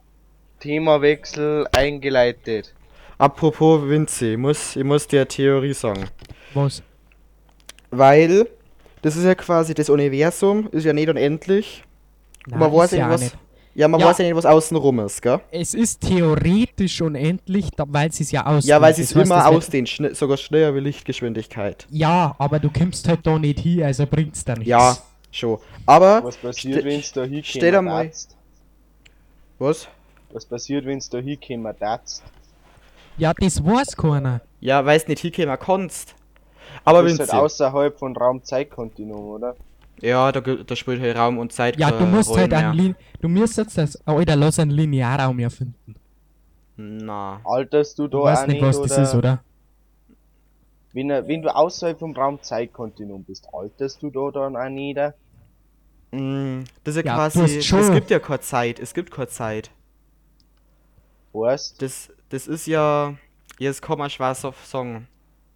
Themawechsel 0.59 1.67
eingeleitet. 1.75 2.73
Apropos 3.17 3.81
Vinci, 3.87 4.33
ich 4.33 4.37
muss, 4.37 4.75
ich 4.75 4.83
muss 4.83 5.07
dir 5.07 5.21
eine 5.21 5.27
Theorie 5.27 5.73
sagen. 5.73 6.05
Was? 6.53 6.83
Weil, 7.89 8.47
das 9.01 9.15
ist 9.15 9.23
ja 9.25 9.33
quasi, 9.35 9.73
das 9.73 9.89
Universum 9.89 10.67
ist 10.71 10.83
ja 10.85 10.93
nicht 10.93 11.09
unendlich. 11.09 11.83
Nein, 12.47 12.59
man 12.59 12.73
weiß 12.73 12.91
ist 12.93 12.97
ja 12.99 13.07
auch 13.07 13.13
was, 13.13 13.31
ja, 13.75 13.87
man 13.87 13.99
Ja. 13.99 14.07
weiß 14.07 14.17
ja 14.19 14.25
nicht, 14.25 14.35
was 14.35 14.45
außenrum 14.45 14.99
ist, 15.01 15.21
gell? 15.21 15.39
Es 15.51 15.73
ist 15.73 16.01
theoretisch 16.01 16.99
unendlich, 17.01 17.69
da, 17.75 17.85
weil 17.87 18.11
sie 18.11 18.23
es 18.23 18.31
ja 18.31 18.45
aus. 18.45 18.65
Ja, 18.65 18.81
weil 18.81 18.93
sie 18.95 19.03
es 19.03 19.15
heißt, 19.15 19.25
immer 19.25 19.47
ausdehnt, 19.47 19.87
schn 19.89 20.13
sogar 20.15 20.37
schneller 20.37 20.73
wie 20.75 20.79
Lichtgeschwindigkeit. 20.79 21.85
Ja, 21.89 22.35
aber 22.39 22.59
du 22.59 22.69
kommst 22.71 23.07
halt 23.07 23.19
da 23.25 23.37
nicht 23.37 23.59
hin, 23.59 23.83
also 23.83 24.05
bringt's 24.07 24.43
da 24.45 24.53
nichts. 24.53 24.69
Ja, 24.69 24.97
schon. 25.31 25.59
Aber, 25.85 26.23
Was 26.23 26.37
passiert, 26.37 26.83
wenn 26.85 27.01
du 27.01 27.07
da 27.13 27.21
hinkommen 27.21 27.43
stell 27.43 27.71
dir 27.71 27.81
mal- 27.81 28.11
was? 29.59 29.87
Was 30.31 30.45
passiert, 30.45 30.85
wenn 30.85 30.99
du 30.99 31.05
da 31.09 31.17
hinkommen 31.19 31.75
darfst? 31.79 32.23
Ja, 33.17 33.33
das 33.33 33.63
weiß 33.63 33.95
keiner. 33.97 34.41
Ja, 34.59 34.85
weil 34.85 34.99
du 34.99 35.07
nicht 35.09 35.21
hinkommen 35.21 35.57
kannst. 35.59 36.15
Aber 36.85 36.99
Du 37.01 37.05
bist 37.05 37.19
Vinci, 37.19 37.31
halt 37.31 37.43
außerhalb 37.43 37.97
von 37.97 38.15
Raum-Zeit-Kontinuum, 38.15 39.25
oder? 39.35 39.55
ja, 40.01 40.31
da, 40.31 40.41
da 40.41 40.75
spielt 40.75 41.01
halt 41.01 41.17
Raum 41.17 41.39
und 41.39 41.51
Zeit 41.51 41.79
Ja, 41.79 41.89
du 41.91 42.05
musst 42.05 42.29
Rollen 42.29 42.41
halt 42.41 42.51
mehr. 42.51 42.69
einen 42.69 42.77
Lin 42.77 42.95
Du 43.21 43.27
musst 43.27 43.57
jetzt 43.57 43.77
das. 43.77 43.95
Alter, 44.05 44.35
lass 44.35 44.59
einen 44.59 44.71
Linearraum 44.71 45.39
erfinden. 45.39 45.95
Na, 46.75 47.41
Alterst 47.43 47.97
du 47.97 48.07
da 48.07 48.17
Du 48.17 48.23
weißt 48.23 48.47
nicht, 48.47 48.61
was 48.61 48.81
das 48.81 48.97
ist, 49.09 49.15
oder? 49.15 49.39
Wenn, 50.93 51.09
wenn 51.09 51.41
du 51.41 51.55
außerhalb 51.55 51.97
vom 51.97 52.15
Raum-Zeit-Kontinuum 52.15 53.23
bist, 53.23 53.47
alterst 53.53 54.01
du 54.03 54.09
da 54.11 54.29
dann 54.31 54.55
auch 54.55 54.69
nicht? 54.69 54.97
mm, 56.11 56.63
das 56.83 56.95
ist 56.95 57.03
ja, 57.05 57.11
Ja, 57.11 57.15
quasi, 57.15 57.37
du 57.39 57.43
hast 57.43 57.51
es 57.55 57.65
schon- 57.65 57.93
gibt 57.93 58.09
ja 58.11 58.19
keine 58.19 58.39
Zeit, 58.41 58.79
es 58.79 58.93
gibt 58.93 59.11
keine 59.11 59.27
Zeit. 59.27 59.71
Weißt 61.41 61.81
Das, 61.81 62.11
das 62.29 62.47
ist 62.47 62.67
ja, 62.67 63.15
jetzt 63.59 63.81
kann 63.81 63.97
man 63.97 64.09
schwer 64.09 64.35
so 64.35 64.53
sagen. 64.65 65.07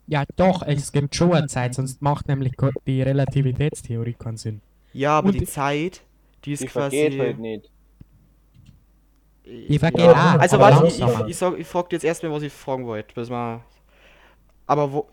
Ja, 0.08 0.24
doch, 0.36 0.64
es 0.64 0.92
gibt 0.92 1.16
schon 1.16 1.34
eine 1.34 1.48
Zeit, 1.48 1.74
sonst 1.74 2.02
macht 2.02 2.28
nämlich 2.28 2.54
die 2.86 3.02
Relativitätstheorie 3.02 4.14
keinen 4.14 4.38
Sinn. 4.38 4.62
Ja, 4.94 5.18
aber 5.18 5.30
Und- 5.30 5.40
die 5.40 5.46
Zeit, 5.46 6.02
die 6.44 6.54
ist 6.54 6.64
die 6.64 6.68
quasi... 6.68 6.98
vergeht 6.98 7.20
halt 7.20 7.40
nicht. 7.40 7.70
Die 9.46 9.80
vergeht 9.80 10.02
Ja, 10.02 10.36
auch, 10.36 10.40
also 10.40 10.60
warte, 10.60 10.88
ich, 10.88 11.00
ich, 11.02 11.28
ich, 11.28 11.38
sag, 11.38 11.58
ich 11.58 11.68
frag 11.68 11.90
dir 11.90 11.96
jetzt 11.96 12.04
erstmal, 12.04 12.32
was 12.32 12.44
ich 12.44 12.54
fragen 12.54 12.86
wollte. 12.86 13.14
Bis 13.14 13.30
mal. 13.30 13.62
Aber 14.68 14.92
wo, 14.92 15.10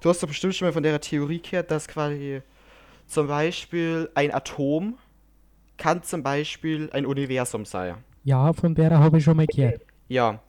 du 0.00 0.08
hast 0.08 0.22
doch 0.22 0.28
bestimmt 0.28 0.54
schon 0.54 0.66
mal 0.66 0.72
von 0.72 0.82
der 0.82 1.00
Theorie 1.00 1.40
gehört, 1.40 1.70
dass 1.70 1.86
quasi 1.86 2.40
zum 3.06 3.28
Beispiel 3.28 4.10
ein 4.14 4.32
Atom 4.32 4.96
kann 5.76 6.02
zum 6.02 6.22
Beispiel 6.22 6.88
ein 6.92 7.04
Universum 7.06 7.64
sein. 7.64 7.96
Ja, 8.24 8.52
von 8.52 8.74
der 8.74 8.98
habe 8.98 9.18
ich 9.18 9.24
schon 9.24 9.36
mal 9.36 9.46
gehört. 9.46 9.82
Ja, 10.08 10.40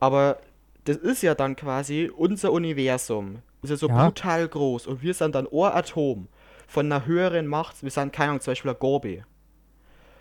aber 0.00 0.38
das 0.84 0.96
ist 0.96 1.22
ja 1.22 1.34
dann 1.34 1.56
quasi 1.56 2.10
unser 2.14 2.52
Universum. 2.52 3.42
Ist 3.62 3.70
ja 3.70 3.76
so 3.76 3.88
Ja. 3.88 4.04
brutal 4.06 4.46
groß 4.48 4.86
und 4.86 5.02
wir 5.02 5.14
sind 5.14 5.34
dann 5.34 5.46
ein 5.46 5.58
Atom 5.72 6.28
von 6.66 6.86
einer 6.86 7.06
höheren 7.06 7.46
Macht. 7.46 7.82
Wir 7.82 7.90
sind, 7.90 8.12
keine 8.12 8.30
Ahnung, 8.30 8.40
zum 8.40 8.52
Beispiel 8.52 8.70
ein 8.70 8.78
Gorbe. 8.78 9.24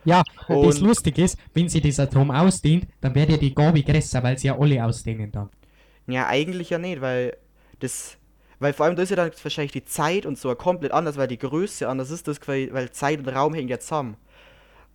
Ja, 0.06 0.24
das 0.48 0.58
Und- 0.80 0.82
Lustige 0.82 1.24
ist, 1.24 1.38
wenn 1.54 1.68
sie 1.70 1.82
das 1.82 2.00
Atom 2.00 2.32
ausdehnt, 2.32 2.88
dann 3.02 3.14
wird 3.14 3.30
ja 3.30 3.38
die 3.38 3.54
Gabe 3.54 3.84
größer, 3.84 4.24
weil 4.24 4.38
sie 4.38 4.48
ja 4.48 4.58
alle 4.58 4.84
ausdehnen 4.84 5.32
dann. 5.32 5.50
Ja, 6.08 6.28
eigentlich 6.28 6.70
ja 6.70 6.78
nicht, 6.78 7.02
weil 7.02 7.36
das. 7.80 8.18
Weil 8.60 8.74
vor 8.74 8.88
allem 8.88 8.96
da 8.96 9.04
ist 9.04 9.10
ja 9.12 9.16
dann 9.18 9.30
wahrscheinlich 9.44 9.74
die 9.74 9.86
Zeit 9.86 10.26
und 10.26 10.36
so 10.40 10.56
komplett 10.56 10.92
anders, 10.92 11.16
weil 11.18 11.28
die 11.28 11.38
Größe 11.38 11.88
anders 11.88 12.10
ist, 12.10 12.28
das, 12.28 12.40
weil 12.48 12.90
Zeit 12.92 13.20
und 13.20 13.28
Raum 13.28 13.54
hängen 13.54 13.68
ja 13.68 13.80
zusammen. 13.80 14.18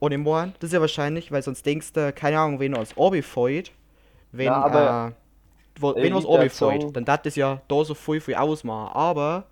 Und 0.00 0.11
im 0.11 0.22
Morgen, 0.22 0.52
das 0.58 0.68
ist 0.70 0.75
ja 0.75 0.80
wahrscheinlich, 0.80 1.30
weil 1.30 1.42
sonst 1.44 1.64
denkst 1.64 1.92
du, 1.92 2.12
keine 2.12 2.40
Ahnung, 2.40 2.58
wenn 2.58 2.72
er 2.72 2.80
uns 2.80 2.96
Orbi 2.96 3.22
fällt, 3.22 3.70
wenn, 4.33 4.47
Ja, 4.47 4.55
aber- 4.65 5.12
äh, 5.15 5.81
wo, 5.81 5.95
wenn 5.95 6.15
was 6.15 6.25
wie 6.25 6.27
Orbi 6.27 6.41
der 6.45 6.51
Song- 6.51 6.81
fällt, 6.81 6.97
dann 6.97 7.05
darf 7.05 7.23
das 7.23 7.37
ja 7.37 7.61
da 7.69 7.85
so 7.85 7.95
viel, 7.95 8.21
viel 8.21 8.35
ausmachen. 8.35 8.93
Aber 8.95 9.47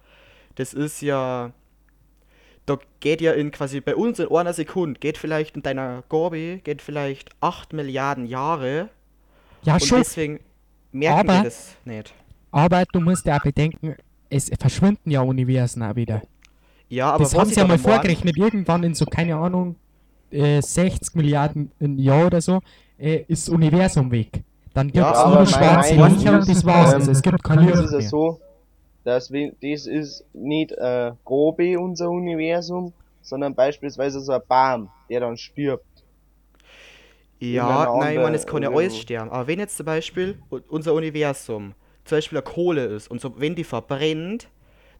das 0.56 0.74
ist 0.74 1.00
ja. 1.00 1.52
Da 2.66 2.78
geht 3.00 3.20
ja 3.20 3.32
in 3.32 3.50
quasi 3.50 3.80
bei 3.80 3.96
uns 3.96 4.18
in 4.18 4.28
einer 4.30 4.52
Sekunde, 4.52 5.00
geht 5.00 5.18
vielleicht 5.18 5.56
in 5.56 5.62
deiner 5.62 6.04
Gorbe, 6.08 6.58
geht 6.58 6.82
vielleicht 6.82 7.30
8 7.40 7.72
Milliarden 7.72 8.26
Jahre. 8.26 8.90
Ja, 9.62 9.74
Und 9.74 9.84
schon, 9.84 9.98
deswegen 9.98 10.40
merken 10.92 11.20
Aber- 11.20 11.38
wir 11.38 11.44
das 11.44 11.76
nicht. 11.84 12.14
aber 12.52 12.84
du 12.92 13.00
musst 13.00 13.24
ja 13.26 13.38
auch 13.38 13.42
bedenken, 13.42 13.96
es 14.28 14.50
verschwinden 14.60 15.10
ja 15.10 15.22
Universen 15.22 15.82
auch 15.82 15.96
wieder. 15.96 16.22
Ja, 16.88 17.12
aber 17.12 17.24
das 17.24 17.34
haben 17.36 17.48
sie 17.50 17.56
ja 17.60 17.66
mal 17.66 17.78
vorgerechnet, 17.78 18.36
irgendwann 18.36 18.84
in 18.84 18.94
so, 18.94 19.04
keine 19.06 19.36
Ahnung, 19.36 19.76
äh, 20.30 20.60
60 20.60 21.14
Milliarden 21.16 21.72
ein 21.80 21.98
Jahr 21.98 22.26
oder 22.26 22.40
so, 22.40 22.60
äh, 22.98 23.24
ist 23.26 23.48
das 23.48 23.54
Universum 23.54 24.10
weg. 24.12 24.42
Dann 24.74 24.86
gibt 24.88 24.96
Ja, 24.98 25.12
es 25.12 25.18
aber 25.18 25.36
nur 25.36 25.46
schwarze 25.46 25.94
Löcher 25.94 26.32
und 26.32 26.38
ist, 26.40 26.48
das 26.48 26.64
war's. 26.64 27.06
ähm, 27.06 27.12
es 27.12 27.22
gibt 27.22 27.42
kein 27.42 27.56
Das 27.58 27.66
Licht 27.66 27.84
ist 27.84 27.92
ja 27.92 27.98
mehr. 27.98 28.08
so, 28.08 28.40
dass 29.04 29.32
wenn, 29.32 29.56
das 29.60 29.86
ist 29.86 30.24
nicht 30.32 30.72
äh, 30.72 31.12
grobe 31.24 31.78
unser 31.78 32.08
Universum, 32.10 32.92
sondern 33.22 33.54
beispielsweise 33.54 34.20
so 34.20 34.32
ein 34.32 34.40
Baum, 34.48 34.88
der 35.08 35.20
dann 35.20 35.36
stirbt. 35.36 35.84
Ja, 37.40 37.96
nein, 37.98 38.16
ich 38.16 38.22
meine, 38.22 38.36
es 38.36 38.46
kann 38.46 38.62
ja 38.62 38.68
also- 38.68 38.78
alles 38.80 38.98
sterben. 38.98 39.30
Aber 39.30 39.46
wenn 39.46 39.58
jetzt 39.58 39.76
zum 39.76 39.86
Beispiel 39.86 40.38
unser 40.68 40.92
Universum 40.94 41.74
zum 42.04 42.16
Beispiel 42.18 42.38
eine 42.38 42.44
Kohle 42.44 42.84
ist 42.86 43.10
und 43.10 43.20
so, 43.20 43.38
wenn 43.40 43.54
die 43.54 43.64
verbrennt, 43.64 44.48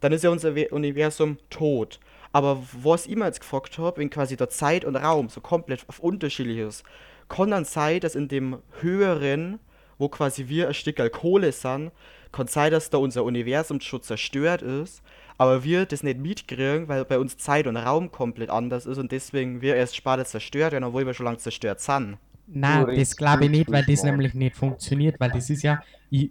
dann 0.00 0.12
ist 0.12 0.24
ja 0.24 0.30
unser 0.30 0.52
Universum 0.72 1.38
tot. 1.50 2.00
Aber 2.32 2.62
was 2.82 3.06
ich 3.06 3.16
mir 3.16 3.26
jetzt 3.26 3.40
gefragt 3.40 3.76
habe, 3.78 3.98
wenn 4.00 4.08
quasi 4.08 4.36
der 4.36 4.48
Zeit 4.48 4.84
und 4.84 4.96
Raum 4.96 5.28
so 5.28 5.40
komplett 5.40 5.84
auf 5.88 5.98
unterschiedlich 5.98 6.58
ist, 6.58 6.84
kann 7.30 7.52
dann 7.52 7.64
sein, 7.64 8.00
dass 8.00 8.14
in 8.14 8.28
dem 8.28 8.58
höheren, 8.80 9.60
wo 9.96 10.08
quasi 10.08 10.48
wir 10.48 10.68
ein 10.68 10.74
Stück 10.74 11.00
Kohle 11.12 11.52
sind, 11.52 11.92
kann 12.32 12.48
sein, 12.48 12.70
dass 12.70 12.90
da 12.90 12.98
unser 12.98 13.24
Universum 13.24 13.80
schon 13.80 14.02
zerstört 14.02 14.60
ist, 14.60 15.02
aber 15.38 15.64
wir 15.64 15.86
das 15.86 16.02
nicht 16.02 16.18
mitkriegen, 16.18 16.88
weil 16.88 17.04
bei 17.04 17.18
uns 17.18 17.38
Zeit 17.38 17.66
und 17.66 17.76
Raum 17.76 18.12
komplett 18.12 18.50
anders 18.50 18.84
ist 18.84 18.98
und 18.98 19.10
deswegen 19.12 19.62
wir 19.62 19.76
erst 19.76 19.96
später 19.96 20.24
zerstört 20.24 20.72
werden, 20.72 20.84
obwohl 20.84 21.06
wir 21.06 21.14
schon 21.14 21.24
lange 21.24 21.38
zerstört 21.38 21.80
sind. 21.80 22.18
Nein, 22.46 22.94
das 22.96 23.16
glaube 23.16 23.44
ich 23.44 23.50
nicht, 23.50 23.70
weil 23.70 23.84
das 23.84 24.02
nämlich 24.02 24.34
nicht 24.34 24.56
funktioniert, 24.56 25.18
weil 25.20 25.30
das 25.30 25.48
ist 25.50 25.62
ja, 25.62 25.82
ich, 26.10 26.30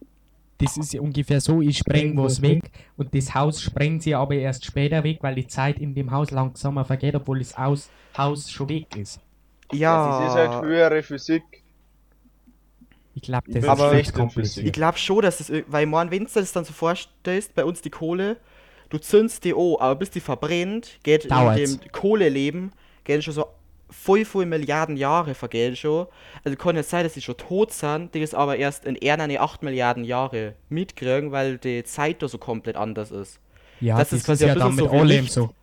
das 0.58 0.76
ist 0.76 0.94
ja 0.94 1.00
ungefähr 1.00 1.40
so, 1.40 1.62
ich 1.62 1.78
spreng 1.78 2.18
was 2.18 2.42
weg 2.42 2.70
und 2.98 3.16
das 3.16 3.34
Haus 3.34 3.62
sprengt 3.62 4.04
sie 4.04 4.16
aber 4.16 4.36
erst 4.36 4.66
später 4.66 5.04
weg, 5.06 5.20
weil 5.22 5.36
die 5.36 5.48
Zeit 5.48 5.80
in 5.80 5.96
dem 5.96 6.12
Haus 6.12 6.32
langsamer 6.32 6.84
vergeht, 6.84 7.16
obwohl 7.16 7.40
das 7.40 7.58
Aus, 7.58 7.90
Haus 8.18 8.52
schon 8.52 8.68
weg 8.68 8.98
ist. 8.98 9.22
Ja, 9.72 10.06
Das 10.06 10.20
ist 10.20 10.36
halt 10.36 10.62
höhere 10.62 11.04
Physik. 11.04 11.44
Ich 13.14 13.22
glaube, 13.24 13.48
das 13.52 13.64
bin 13.90 14.02
ist 14.02 14.14
kompliziert. 14.14 14.66
Ich 14.68 14.74
glaube 14.74 14.98
schon, 14.98 15.22
dass 15.22 15.38
das, 15.40 15.50
ir- 15.50 15.66
weil 15.68 15.86
man, 15.86 16.12
wenn 16.12 16.26
du 16.26 16.32
das 16.34 16.52
dann 16.52 16.66
so 16.66 16.74
vorstellst, 16.74 17.56
bei 17.56 17.66
uns 17.66 17.82
die 17.82 17.90
Kohle, 17.90 18.38
du 18.90 18.98
zündst 19.00 19.44
die 19.44 19.54
an, 19.54 19.76
aber 19.80 19.96
bis 19.96 20.12
die 20.12 20.20
verbrennt, 20.20 21.00
geht 21.04 21.32
Dauert's. 21.32 21.74
in 21.74 21.80
dem 21.82 21.92
Kohleleben, 21.92 22.72
gehen 23.04 23.22
schon 23.22 23.34
so 23.34 23.48
voll, 23.90 24.26
voll 24.26 24.46
Milliarden 24.46 24.98
Jahre 24.98 25.34
vergehen 25.34 25.76
schon. 25.76 26.08
Also 26.44 26.58
kann 26.58 26.76
ja 26.76 26.84
sein, 26.84 27.04
dass 27.04 27.14
die 27.14 27.22
schon 27.22 27.38
tot 27.38 27.74
sind, 27.74 28.14
die 28.14 28.22
das 28.22 28.34
aber 28.36 28.58
erst 28.58 28.86
in 28.86 28.96
eher 28.96 29.20
eine 29.20 29.42
8 29.42 29.64
Milliarden 29.64 30.04
Jahre 30.04 30.56
mitkriegen, 30.70 31.32
weil 31.32 31.58
die 31.58 31.84
Zeit 31.84 32.22
da 32.22 32.28
so 32.28 32.38
komplett 32.38 32.76
anders 32.78 33.12
ist. 33.12 33.40
Ja, 33.80 34.04
das 34.04 34.12
das, 34.12 34.22
ist 34.22 34.26
quasi 34.26 34.44
ist 34.44 34.46
ein 34.46 34.52
ja 34.52 34.56
dann 34.56 34.78
bisschen 34.78 34.78
so 34.78 34.92
wie 34.92 35.00
Licht. 35.02 35.32
so. 35.32 35.54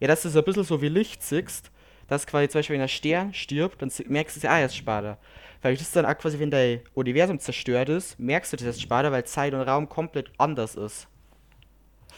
Ja, 0.00 0.08
das 0.08 0.24
ist 0.26 0.36
ein 0.36 0.44
bisschen 0.44 0.64
so 0.64 0.82
wie 0.82 0.90
Licht 0.90 1.22
siehst, 1.24 1.71
dass 2.12 2.26
quasi 2.26 2.48
zum 2.48 2.58
Beispiel, 2.58 2.74
wenn 2.74 2.82
ein 2.82 2.88
Stern 2.88 3.32
stirbt, 3.32 3.80
dann 3.80 3.90
merkst 4.08 4.36
du 4.36 4.38
es 4.38 4.42
ja 4.42 4.52
auch 4.54 4.60
erst 4.60 4.76
später. 4.76 5.18
Weil 5.62 5.74
das 5.74 5.82
ist 5.82 5.96
dann 5.96 6.04
auch 6.04 6.16
quasi, 6.18 6.38
wenn 6.38 6.50
dein 6.50 6.80
Universum 6.94 7.38
zerstört 7.38 7.88
ist, 7.88 8.18
merkst 8.18 8.52
du 8.52 8.56
das 8.58 8.66
erst 8.66 8.82
später, 8.82 9.10
weil 9.12 9.24
Zeit 9.24 9.54
und 9.54 9.60
Raum 9.62 9.88
komplett 9.88 10.30
anders 10.38 10.74
ist. 10.74 11.08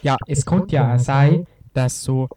Ja, 0.03 0.17
es 0.27 0.45
könnte 0.45 0.75
ja 0.77 0.95
auch 0.95 0.99
sein, 0.99 1.47
dass 1.73 2.03
so 2.03 2.29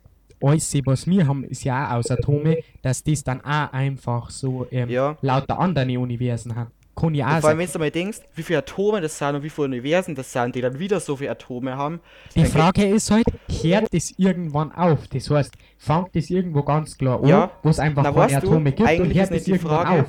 alles, 0.41 0.73
was 0.85 1.07
wir 1.07 1.27
haben, 1.27 1.43
ist 1.45 1.63
ja 1.63 1.89
auch 1.89 1.95
aus 1.99 2.11
Atome, 2.11 2.57
dass 2.83 3.03
das 3.03 3.23
dann 3.23 3.41
auch 3.41 3.73
einfach 3.73 4.29
so 4.29 4.67
ähm, 4.71 4.89
Ja. 4.89 5.17
lauter 5.21 5.57
andere 5.59 5.99
Universen 5.99 6.55
haben. 6.55 6.71
Und 7.03 7.21
auch 7.21 7.39
vor 7.41 7.49
allem, 7.49 7.59
wenn 7.59 7.71
du 7.71 7.79
mal 7.79 7.91
denkst, 7.91 8.19
wie 8.35 8.43
viele 8.43 8.59
Atome 8.59 9.01
das 9.01 9.17
sind 9.17 9.35
und 9.35 9.43
wie 9.43 9.49
viele 9.49 9.65
Universen 9.65 10.15
das 10.15 10.31
sind, 10.33 10.55
die 10.55 10.61
dann 10.61 10.79
wieder 10.79 10.99
so 10.99 11.15
viele 11.15 11.31
Atome 11.31 11.77
haben. 11.77 11.99
Die 12.35 12.45
Frage 12.45 12.85
ist 12.85 13.11
halt, 13.11 13.25
hört 13.61 13.93
das 13.93 14.13
irgendwann 14.17 14.71
auf? 14.71 15.07
Das 15.07 15.29
heißt, 15.29 15.53
fängt 15.77 16.15
das 16.15 16.29
irgendwo 16.29 16.63
ganz 16.63 16.97
klar 16.97 17.21
an, 17.21 17.27
Ja. 17.29 17.51
wo 17.63 17.69
es 17.69 17.79
einfach 17.79 18.03
Na, 18.03 18.11
keine 18.11 18.23
weißt 18.25 18.43
du, 18.43 18.47
Atome 18.49 18.71
gibt 18.71 18.79
und 18.81 18.87
eigentlich 18.87 19.09
ist 19.11 19.17
hört 19.17 19.31
nicht 19.31 19.39
das 19.41 19.45
die 19.45 19.51
irgendwann 19.51 19.85
Frage- 19.87 20.01
auf? 20.01 20.07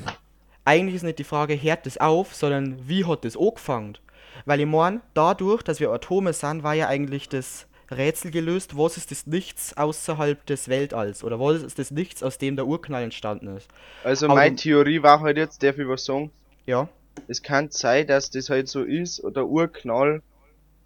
Eigentlich 0.65 0.95
ist 0.97 1.03
nicht 1.03 1.19
die 1.19 1.25
Frage, 1.25 1.63
hört 1.63 1.87
das 1.87 1.99
auf, 1.99 2.35
sondern 2.35 2.77
wie 2.89 3.05
hat 3.05 3.25
das 3.25 3.37
angefangen? 3.37 3.97
Weil 4.45 4.61
ich 4.61 4.67
meine, 4.67 5.01
dadurch, 5.15 5.63
dass 5.63 5.81
wir 5.81 5.91
Atome 5.91 6.33
sind, 6.33 6.63
war 6.63 6.75
ja 6.75 6.89
eigentlich 6.89 7.29
das 7.29 7.67
Rätsel 7.91 8.31
gelöst, 8.31 8.77
was 8.77 8.97
ist 8.99 9.11
das 9.11 9.27
Nichts 9.27 9.77
außerhalb 9.77 10.45
des 10.45 10.69
Weltalls? 10.69 11.25
Oder 11.25 11.41
was 11.41 11.63
ist 11.63 11.79
das 11.79 11.91
Nichts, 11.91 12.23
aus 12.23 12.37
dem 12.37 12.55
der 12.57 12.67
Urknall 12.67 13.03
entstanden 13.03 13.57
ist? 13.57 13.69
Also 14.05 14.27
Aber 14.27 14.35
meine 14.37 14.57
Theorie 14.57 15.03
war 15.03 15.21
halt 15.21 15.39
jetzt, 15.39 15.63
darf 15.63 15.79
ich 15.79 15.89
was 15.89 16.05
sagen? 16.05 16.31
Ja. 16.69 16.89
Es 17.29 17.43
kann 17.43 17.71
sein, 17.71 18.07
dass 18.07 18.31
das 18.31 18.51
halt 18.51 18.69
so 18.69 18.83
ist, 18.85 19.25
oder 19.25 19.47
Urknall. 19.47 20.23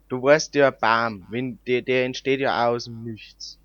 Du 0.08 0.22
weißt 0.22 0.54
ja, 0.54 0.70
Bam, 0.70 1.26
wenn 1.28 1.58
der, 1.66 1.82
der 1.82 2.04
entsteht 2.04 2.40
ja 2.40 2.64
auch 2.68 2.74
aus 2.74 2.84
dem 2.84 3.02
Nichts. 3.04 3.58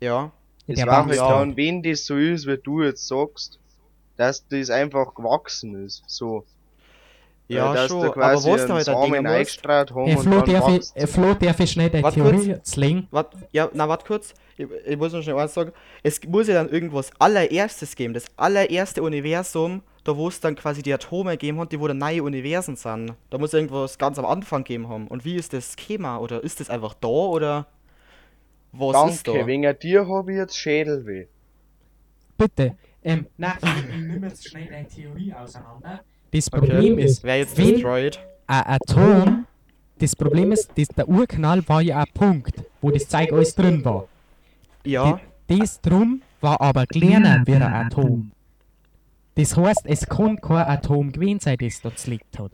Ja. 0.00 0.30
Es 0.66 0.76
Der 0.76 0.86
war 0.86 1.00
Baum 1.00 1.06
halt 1.08 1.16
ist 1.16 1.20
dann, 1.20 1.56
wenn 1.56 1.82
das 1.82 2.06
so 2.06 2.16
ist, 2.16 2.46
wie 2.46 2.56
du 2.56 2.82
jetzt 2.82 3.06
sagst, 3.08 3.58
dass 4.16 4.46
das 4.48 4.70
einfach 4.70 5.14
gewachsen 5.14 5.84
ist. 5.84 6.04
So. 6.06 6.44
Ja, 7.48 7.72
Äh, 7.72 7.74
dass 7.74 7.90
schon. 7.90 8.02
da 8.02 8.08
Aber 8.12 8.20
was 8.34 8.42
du 8.44 8.52
einen 8.52 8.72
halt 8.72 8.84
Samen 8.84 9.26
eingestrahlt 9.26 9.90
haben 9.90 10.06
Äh, 10.08 10.16
und 10.16 10.22
Flo, 10.22 10.40
dann 10.40 10.52
darf 10.54 10.68
ich, 10.68 10.96
äh, 11.02 11.06
Flo, 11.06 11.34
darf 11.34 11.60
ich 11.60 11.70
schnell 11.70 11.90
deine 11.90 12.04
Warte 12.04 12.14
Theorie 12.20 12.36
kurz. 12.36 12.46
jetzt 12.46 12.76
legen? 12.76 13.08
Wat, 13.10 13.32
ja, 13.52 13.68
na, 13.74 13.88
warte 13.88 14.06
kurz. 14.06 14.32
Ich, 14.56 14.66
ich 14.86 14.96
muss 14.96 15.12
noch 15.12 15.22
schnell 15.22 15.36
eins 15.36 15.52
sagen. 15.52 15.72
Es 16.02 16.22
muss 16.24 16.46
ja 16.48 16.54
dann 16.54 16.70
irgendwas 16.70 17.10
allererstes 17.18 17.96
geben. 17.96 18.14
Das 18.14 18.24
allererste 18.36 19.02
Universum, 19.02 19.82
da 20.04 20.16
wo 20.16 20.28
es 20.28 20.38
dann 20.40 20.54
quasi 20.54 20.82
die 20.82 20.92
Atome 20.92 21.32
gegeben 21.32 21.58
hat, 21.60 21.72
die 21.72 21.80
wo 21.80 21.88
dann 21.88 21.98
neue 21.98 22.22
Universen 22.22 22.76
sind. 22.76 23.14
Da 23.30 23.38
muss 23.38 23.54
irgendwas 23.54 23.98
ganz 23.98 24.18
am 24.18 24.26
Anfang 24.26 24.62
gegeben 24.64 24.88
haben. 24.88 25.08
Und 25.08 25.24
wie 25.24 25.36
ist 25.36 25.52
das 25.52 25.74
Schema? 25.78 26.18
Oder 26.18 26.42
ist 26.44 26.60
das 26.60 26.70
einfach 26.70 26.94
da? 26.94 27.08
Oder 27.08 27.66
was 28.72 29.12
ist 29.14 29.26
Danke, 29.26 29.40
da? 29.40 29.46
wegen 29.46 29.78
dir 29.80 30.06
habe 30.08 30.32
ich 30.32 30.38
jetzt 30.38 30.56
Schädelweh. 30.58 31.26
Bitte. 32.36 32.74
Ähm, 33.02 33.26
na, 33.36 33.54
ich 33.62 33.96
nehme 33.96 34.26
jetzt 34.28 34.48
schnell 34.48 34.66
deine 34.66 34.88
Theorie 34.88 35.32
auseinander. 35.32 36.00
Das 36.30 36.50
Problem 36.50 36.98
ist, 36.98 37.22
Wer 37.22 37.38
jetzt 37.38 37.56
wenn 37.56 37.68
destroyed? 37.74 38.18
ein 38.46 38.62
Atom, 38.66 39.46
das 39.98 40.16
Problem 40.16 40.50
ist, 40.52 40.70
das, 40.76 40.88
der 40.88 41.08
Urknall 41.08 41.66
war 41.68 41.80
ja 41.80 41.98
ein 42.00 42.06
Punkt, 42.12 42.62
wo 42.80 42.90
das 42.90 43.08
Zeug 43.08 43.32
alles 43.32 43.54
drin 43.54 43.84
war. 43.84 44.08
Ja. 44.84 45.20
Die- 45.48 45.58
Das 45.60 45.80
drum 45.80 46.22
war 46.40 46.60
aber 46.60 46.86
kleiner 46.86 47.42
wie 47.46 47.54
ein 47.54 47.62
Atom. 47.62 48.32
Das 49.36 49.56
heißt, 49.56 49.82
es 49.84 50.06
kann 50.06 50.40
kein 50.40 50.66
Atom 50.66 51.10
gewesen 51.12 51.40
sein, 51.40 51.56
das 51.60 51.80
dort 51.80 52.06
liegt 52.06 52.38
hat. 52.38 52.52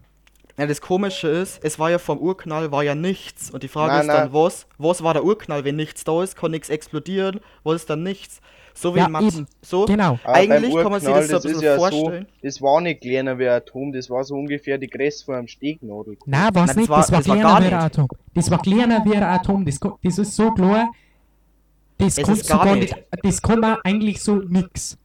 Ja, 0.58 0.66
das 0.66 0.80
Komische 0.80 1.28
ist, 1.28 1.62
es 1.64 1.78
war 1.78 1.90
ja 1.90 1.98
vom 1.98 2.18
Urknall 2.18 2.70
war 2.70 2.82
ja 2.82 2.94
nichts. 2.94 3.50
Und 3.50 3.62
die 3.62 3.68
Frage 3.68 3.92
Nein, 3.92 4.00
ist 4.02 4.06
dann, 4.08 4.24
nein. 4.24 4.32
was, 4.32 4.66
was 4.78 5.02
war 5.02 5.14
der 5.14 5.24
Urknall? 5.24 5.64
Wenn 5.64 5.76
nichts 5.76 6.04
da 6.04 6.22
ist, 6.22 6.36
kann 6.36 6.50
nichts 6.50 6.68
explodieren. 6.68 7.40
Was 7.64 7.76
ist 7.76 7.90
dann 7.90 8.02
nichts? 8.02 8.40
So 8.74 8.94
wie 8.94 8.98
Ja, 8.98 9.08
Max. 9.08 9.34
eben. 9.36 9.46
So, 9.62 9.84
Genau. 9.86 10.18
Aber 10.22 10.34
Eigentlich 10.34 10.74
kann 10.74 10.90
man 10.90 11.00
sich 11.00 11.08
Urknall, 11.08 11.28
das 11.28 11.42
so 11.42 11.48
ein 11.48 11.52
bisschen 11.54 11.62
ja 11.64 11.76
vorstellen. 11.76 12.26
So, 12.26 12.38
das 12.42 12.62
war 12.62 12.80
nicht 12.80 13.00
kleiner 13.00 13.38
wie 13.38 13.48
ein 13.48 13.54
Atom, 13.54 13.92
das 13.92 14.10
war 14.10 14.22
so 14.24 14.34
ungefähr 14.34 14.78
die 14.78 14.86
Größe 14.88 15.24
von 15.24 15.34
einem 15.36 15.48
Stecknadel. 15.48 16.16
Nein, 16.26 16.40
Nein, 16.42 16.54
was 16.54 16.66
das 16.68 16.76
nicht, 16.76 16.88
war- 16.88 17.00
das 17.00 17.12
war 17.12 17.18
das 17.18 17.28
war 17.28 17.36
kleiner 17.36 17.60
wie 17.62 17.66
ein. 17.66 17.74
Atom. 17.74 18.08
Das 18.34 18.50
war 18.50 18.62
kleiner 18.62 19.04
wie 19.04 19.16
ein 19.16 19.22
Atom, 19.22 19.64
das, 19.64 19.78
das 20.02 20.18
ist 20.18 20.36
so 20.36 20.50
klar, 20.52 20.90
das 21.98 22.18
Es 22.18 22.24
kann 22.24 22.34
ist 22.34 22.48
gar 22.48 22.58
sogar 22.60 22.76
nicht. 22.76 22.94
nicht, 22.94 23.06
das 23.22 23.42
kann 23.42 23.60
man 23.60 23.76
eigentlich 23.84 24.22
so 24.22 24.36
nix. 24.36 24.96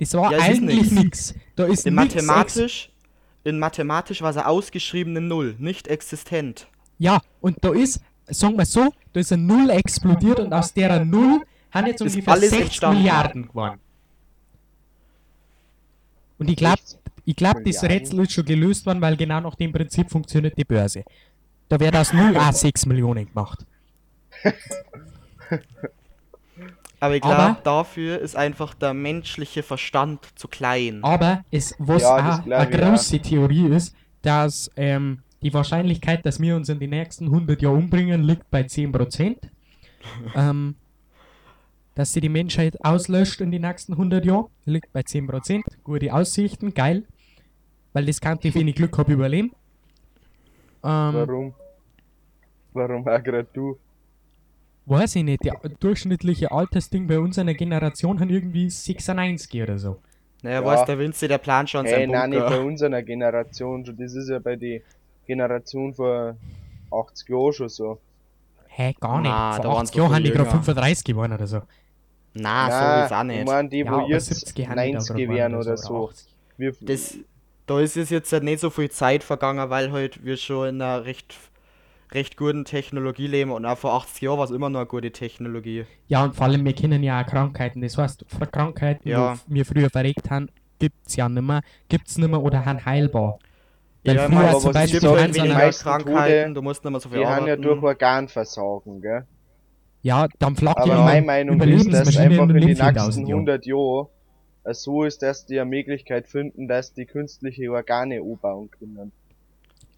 Das 0.00 0.14
war 0.14 0.32
Ja, 0.32 0.38
eigentlich 0.38 0.90
nix. 0.90 1.34
Da 1.56 1.66
ist 1.66 1.86
in 1.86 1.94
nix 1.94 2.14
mathematisch, 2.14 2.90
in 3.44 3.58
mathematisch 3.58 4.22
war 4.22 4.30
es 4.30 4.36
eine 4.36 4.46
ausgeschriebene 4.46 5.20
Null, 5.20 5.54
nicht 5.58 5.88
existent. 5.88 6.66
Ja, 6.98 7.20
und 7.40 7.58
da 7.60 7.72
ist, 7.72 8.00
sagen 8.26 8.56
wir 8.56 8.64
so, 8.64 8.92
da 9.12 9.20
ist 9.20 9.32
eine 9.32 9.42
Null 9.42 9.70
explodiert 9.70 10.40
und 10.40 10.52
aus 10.52 10.72
der 10.72 11.04
Null 11.04 11.42
haben 11.70 11.86
jetzt 11.86 12.00
ungefähr 12.00 12.32
alles 12.32 12.50
6 12.50 12.62
entstanden. 12.62 12.98
Milliarden 13.02 13.48
geworden. 13.48 13.78
Und 16.38 16.48
ich 16.48 16.56
glaube, 16.56 16.80
ich 17.26 17.36
glaub, 17.36 17.62
das? 17.62 17.82
Rätsel 17.84 18.20
ist 18.20 18.32
schon 18.32 18.46
gelöst 18.46 18.86
worden, 18.86 19.02
weil 19.02 19.16
genau 19.16 19.40
nach 19.40 19.54
dem 19.54 19.72
Prinzip 19.72 20.10
funktioniert 20.10 20.56
die 20.56 20.64
Börse. 20.64 21.04
Da 21.68 21.78
wird 21.78 21.94
aus 21.94 22.12
Null 22.14 22.36
auch 22.38 22.52
6 22.52 22.86
Millionen 22.86 23.26
gemacht. 23.26 23.66
Aber 27.00 27.16
ich 27.16 27.22
glaube, 27.22 27.56
dafür 27.64 28.20
ist 28.20 28.36
einfach 28.36 28.74
der 28.74 28.92
menschliche 28.92 29.62
Verstand 29.62 30.20
zu 30.38 30.48
klein. 30.48 31.02
Aber 31.02 31.42
es, 31.50 31.74
was 31.78 32.02
Ja, 32.02 32.42
auch 32.42 32.46
eine 32.46 32.70
große 32.70 33.20
Theorie 33.20 33.68
ist, 33.68 33.96
dass 34.20 34.70
ähm, 34.76 35.22
die 35.40 35.52
Wahrscheinlichkeit, 35.54 36.24
dass 36.26 36.38
wir 36.40 36.54
uns 36.56 36.68
in 36.68 36.78
den 36.78 36.90
nächsten 36.90 37.24
100 37.24 37.62
Jahren 37.62 37.78
umbringen, 37.78 38.22
liegt 38.22 38.50
bei 38.50 38.60
10%. 38.62 39.36
ähm, 40.34 40.74
dass 41.94 42.12
sie 42.12 42.20
die 42.20 42.28
Menschheit 42.28 42.82
auslöscht 42.84 43.40
in 43.40 43.50
den 43.50 43.62
nächsten 43.62 43.92
100 43.94 44.24
Jahren, 44.24 44.46
liegt 44.64 44.92
bei 44.92 45.00
10%. 45.00 45.62
Gute 45.82 46.12
Aussichten, 46.12 46.74
geil. 46.74 47.04
Weil 47.92 48.06
das 48.06 48.20
kann 48.20 48.38
ich, 48.42 48.54
wenn 48.54 48.68
ich 48.68 48.76
Glück 48.76 48.96
habe, 48.98 49.12
überleben. 49.12 49.52
Ähm, 50.84 51.14
Warum? 51.14 51.54
Warum 52.72 53.08
auch 53.08 53.22
gerade 53.22 53.48
du? 53.52 53.76
Weiß 54.90 55.16
ich 55.16 55.24
nicht, 55.24 55.44
der 55.44 55.60
durchschnittliche 55.80 56.50
Altersding 56.50 57.06
bei 57.06 57.18
unserer 57.18 57.54
Generation 57.54 58.18
hat 58.20 58.28
irgendwie 58.30 58.68
96 58.68 59.62
oder 59.62 59.78
so. 59.78 59.98
Naja, 60.42 60.60
Ja. 60.60 60.64
weiß 60.66 60.84
der 60.86 60.98
Winzi, 60.98 61.28
der 61.28 61.38
plant 61.38 61.70
schon 61.70 61.84
Hey, 61.86 62.00
sein 62.00 62.10
nein, 62.10 62.30
nicht 62.30 62.40
bei 62.46 62.60
unserer 62.60 63.02
Generation 63.02 63.84
schon. 63.84 63.96
Das 63.96 64.14
ist 64.14 64.28
ja 64.28 64.38
bei 64.38 64.56
der 64.56 64.80
Generation 65.26 65.94
vor 65.94 66.36
80 66.90 67.28
Jahren 67.28 67.52
schon 67.52 67.68
so. 67.68 67.98
Hä, 68.68 68.94
gar 69.00 69.20
nicht. 69.20 69.30
Na, 69.30 69.56
da 69.58 69.62
Vor 69.62 69.72
waren 69.74 69.82
80 69.82 69.94
sie 69.94 69.98
Jahren 69.98 70.14
haben 70.14 70.24
die 70.24 70.30
gerade 70.30 70.44
jünger. 70.50 70.62
35 70.62 71.04
geworden 71.04 71.32
oder 71.32 71.46
so. 71.46 71.62
Na, 72.34 72.68
Nein, 72.68 72.70
so 73.00 73.04
ist 73.06 73.12
auch 73.18 73.20
Ich 73.22 73.26
nicht. 73.26 73.46
meine, 73.46 73.68
die, 73.68 73.78
Ja, 73.80 73.90
wo 73.92 73.96
aber 73.96 74.08
jetzt 74.08 74.26
70 74.26 74.68
haben 74.68 74.76
die 74.78 74.92
da 74.92 74.92
90 74.92 75.16
gerade 75.16 75.28
wären 75.28 75.54
oder 75.56 75.76
so. 75.76 76.08
80. 76.08 76.26
Wir, 76.56 76.72
Das, 76.80 77.18
da 77.66 77.80
ist 77.80 77.96
es 77.96 78.10
jetzt 78.10 78.32
halt 78.32 78.44
nicht 78.44 78.60
so 78.60 78.70
viel 78.70 78.90
Zeit 78.90 79.22
vergangen, 79.24 79.68
weil 79.70 79.92
halt 79.92 80.24
wir 80.24 80.36
schon 80.36 80.68
in 80.68 80.82
einer 80.82 81.04
recht, 81.04 81.34
recht 82.12 82.36
guten 82.36 82.64
Technologie 82.64 83.26
leben 83.26 83.50
und 83.52 83.64
auch 83.66 83.78
vor 83.78 83.92
80 83.94 84.22
Jahren 84.22 84.38
war 84.38 84.44
es 84.44 84.50
immer 84.50 84.68
noch 84.68 84.80
eine 84.80 84.86
gute 84.88 85.10
Technologie. 85.12 85.84
Ja, 86.08 86.24
und 86.24 86.34
vor 86.34 86.46
allem, 86.46 86.64
wir 86.64 86.72
kennen 86.72 87.02
ja 87.02 87.20
auch 87.22 87.26
Krankheiten. 87.26 87.80
Das 87.80 87.96
heißt, 87.96 88.24
für 88.26 88.46
Krankheiten, 88.46 89.08
Ja. 89.08 89.36
die 89.46 89.54
wir 89.54 89.64
früher 89.64 89.90
verregt 89.90 90.30
haben, 90.30 90.48
gibt's 90.78 91.16
ja 91.16 91.28
nimmer, 91.28 91.60
gibt's 91.88 92.18
nimmer 92.18 92.42
oder 92.42 92.64
haben 92.64 92.84
heilbar. 92.84 93.38
Weil 94.04 94.16
Ja, 94.16 94.28
früher 94.28 94.58
zum 94.58 94.72
Beispiel 94.72 95.06
eine- 95.08 95.54
meisten 95.54 95.82
Krankheiten, 95.84 96.42
Tode, 96.48 96.54
du 96.54 96.62
musst 96.62 96.82
nicht 96.84 96.90
mehr 96.90 97.00
so 97.00 97.08
viel 97.10 97.18
die 97.18 97.26
haben 97.26 97.46
ja 97.46 97.52
arbeiten. 97.52 97.62
durch 97.62 97.82
Organversagen, 97.82 99.00
gell? 99.02 99.26
Ja, 100.02 100.26
dann 100.38 100.56
flaggt 100.56 100.78
Aber 100.80 100.88
ja 100.94 101.04
meine 101.04 101.26
Meinung 101.26 101.60
ist, 101.60 101.92
dass 101.92 102.16
einfach 102.16 102.42
in 102.44 102.48
den 102.48 102.64
nächsten 102.64 102.82
4000 102.84 103.28
Jahren. 103.28 103.40
100 103.40 103.66
Jahren 103.66 104.06
so 104.72 105.04
ist, 105.04 105.20
dass 105.22 105.44
die 105.44 105.60
eine 105.60 105.68
Möglichkeit 105.68 106.26
finden, 106.28 106.66
dass 106.66 106.94
die 106.94 107.04
künstliche 107.04 107.70
Organe 107.70 108.22
umbauen 108.22 108.70
können. 108.70 109.12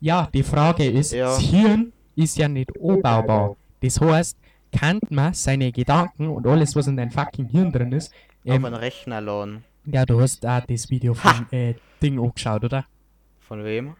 Ja, 0.00 0.28
die 0.34 0.42
Frage 0.42 0.84
ist, 0.90 1.12
Ja. 1.12 1.26
das 1.26 1.38
Hirn 1.38 1.92
ist 2.16 2.36
ja 2.38 2.48
nicht 2.48 2.76
umbaubar. 2.78 3.56
Das 3.80 4.00
heißt, 4.00 4.36
kann 4.72 5.00
man 5.10 5.34
seine 5.34 5.70
Gedanken 5.72 6.28
und 6.28 6.46
alles, 6.46 6.74
was 6.76 6.86
in 6.86 6.96
deinem 6.96 7.10
fucking 7.10 7.46
Hirn 7.46 7.72
drin 7.72 7.92
ist, 7.92 8.12
Auf 8.46 8.54
ähm, 8.54 8.64
einen 8.64 8.74
Rechner 8.76 9.20
laden. 9.20 9.64
ja, 9.84 10.04
du 10.06 10.20
hast 10.20 10.44
auch 10.46 10.64
das 10.66 10.88
Video 10.90 11.14
von 11.14 11.46
äh, 11.52 11.74
Ding 12.02 12.18
angeschaut, 12.18 12.64
oder? 12.64 12.84
Von 13.40 13.64
wem? 13.64 13.94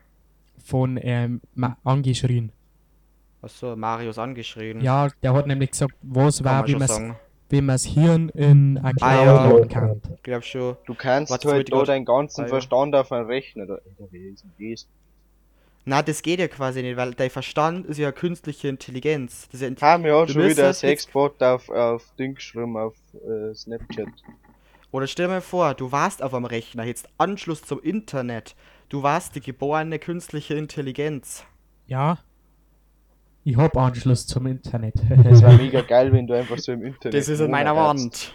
Von 0.65 0.99
ähm, 1.03 1.41
Ma- 1.55 1.77
angeschrien. 1.85 2.53
Achso, 3.43 3.75
Marius 3.77 4.19
angeschrien. 4.19 4.81
Ja, 4.81 5.09
der 5.23 5.35
hat 5.35 5.47
nämlich 5.49 5.73
gesagt, 5.73 5.95
was 6.03 6.43
war, 6.45 6.67
wie 6.69 6.77
man 6.77 6.87
sagen. 6.89 7.17
wie 7.51 7.61
man 7.61 7.75
das 7.75 7.85
Hirn 7.85 8.29
in 8.31 8.79
eine 8.79 8.95
Cloud 8.95 9.11
Ah, 9.11 9.25
ja. 9.25 9.45
laden 9.51 9.69
kann. 9.69 10.01
Ich 10.15 10.23
glaub 10.23 10.45
schon. 10.45 10.77
Du 10.87 10.95
kannst 10.95 11.33
Was 11.33 11.45
halt 11.45 11.73
da 11.73 11.83
deinen 11.83 12.05
ganzen 12.05 12.43
Ah, 12.43 12.45
ja. 12.45 12.49
Verstand 12.51 12.95
auf 12.95 13.11
einen 13.11 13.27
Rechner. 13.27 13.67
Da, 13.67 13.75
Alter, 13.75 14.13
wie 14.13 14.29
ist 14.29 14.45
denn 14.59 14.71
das? 14.71 14.87
Na, 15.85 16.01
das 16.03 16.23
geht 16.23 16.39
ja 16.39 16.47
quasi 16.49 16.81
nicht, 16.83 16.97
weil 16.97 17.13
dein 17.13 17.31
Verstand 17.31 17.87
ist 17.87 17.99
ja 17.99 18.13
künstliche 18.13 18.69
Intelligenz. 18.69 19.49
Das 19.51 19.61
ist 19.61 19.81
ja 19.81 19.87
Haben 19.87 20.05
wir 20.05 20.17
auch 20.17 20.27
Du 20.27 20.35
schon 20.35 20.49
wieder 20.49 20.69
jetzt- 20.69 20.81
Sexbot 20.81 21.43
auf, 21.43 21.69
auf 21.71 22.05
Ding 22.19 22.37
geschrieben, 22.37 22.77
auf 22.77 22.95
äh, 23.15 23.53
Snapchat. 23.55 24.07
Oder 24.93 25.07
stell 25.09 25.27
dir 25.27 25.33
mal 25.33 25.41
vor, 25.41 25.75
du 25.75 25.91
warst 25.91 26.23
auf 26.23 26.35
einem 26.35 26.45
Rechner, 26.45 26.85
jetzt 26.85 27.09
Anschluss 27.19 27.63
zum 27.63 27.81
Internet. 27.83 28.55
Du 28.91 29.03
warst 29.03 29.35
die 29.35 29.41
geborene 29.41 29.99
künstliche 29.99 30.55
Intelligenz. 30.55 31.45
Ja. 31.87 32.19
Ich 33.43 33.57
hab 33.57 33.77
Anschluss 33.77 34.27
zum 34.27 34.47
Internet. 34.47 34.95
Das 35.25 35.43
wäre 35.43 35.55
mega 35.57 35.81
geil, 35.89 36.13
wenn 36.13 36.27
du 36.29 36.35
einfach 36.35 36.59
so 36.59 36.73
im 36.73 36.85
Internet. 36.85 37.15
Das 37.15 37.29
ist 37.29 37.41
in 37.41 37.51
meiner 37.51 37.75
Wand. 37.75 38.35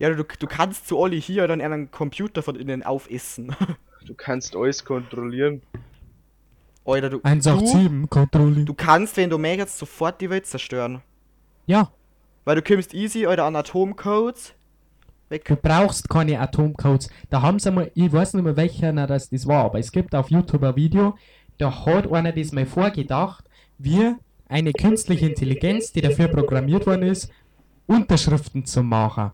Ja, 0.00 0.10
du, 0.10 0.24
du 0.24 0.46
kannst 0.46 0.88
zu 0.88 0.98
Olli 0.98 1.20
hier 1.22 1.46
dann 1.46 1.60
einen 1.60 1.90
Computer 1.92 2.42
von 2.42 2.56
innen 2.56 2.82
aufessen. 2.82 3.54
Du 4.06 4.14
kannst 4.14 4.54
alles 4.54 4.84
kontrollieren. 4.84 5.62
Oder 6.86 7.10
du, 7.10 7.18
du, 7.18 7.24
187 7.24 8.08
Controlling. 8.08 8.64
du 8.64 8.72
kannst, 8.72 9.16
wenn 9.16 9.28
du 9.28 9.38
möchtest, 9.38 9.78
sofort 9.78 10.20
die 10.20 10.30
Welt 10.30 10.46
zerstören. 10.46 11.02
Ja, 11.66 11.90
Weil 12.44 12.56
du 12.56 12.62
kommst 12.62 12.94
easy, 12.94 13.26
oder 13.26 13.44
an 13.44 13.56
Atomcodes. 13.56 14.54
Weg. 15.28 15.44
du 15.46 15.56
brauchst 15.56 16.08
keine 16.08 16.38
Atomcodes. 16.38 17.10
Da 17.28 17.42
haben 17.42 17.58
sie 17.58 17.72
mal, 17.72 17.90
ich 17.94 18.12
weiß 18.12 18.34
nicht 18.34 18.44
mehr 18.44 18.56
welcher 18.56 18.92
das, 18.92 19.28
das 19.28 19.46
war, 19.48 19.64
aber 19.64 19.80
es 19.80 19.90
gibt 19.90 20.14
auf 20.14 20.30
YouTube 20.30 20.62
ein 20.62 20.76
Video, 20.76 21.18
da 21.58 21.84
hat 21.84 22.12
einer 22.12 22.30
das 22.30 22.52
mal 22.52 22.66
vorgedacht, 22.66 23.44
wie 23.78 24.14
eine 24.48 24.72
künstliche 24.72 25.26
Intelligenz, 25.26 25.90
die 25.90 26.02
dafür 26.02 26.28
programmiert 26.28 26.86
worden 26.86 27.02
ist, 27.02 27.28
Unterschriften 27.86 28.64
zu 28.64 28.84
machen. 28.84 29.32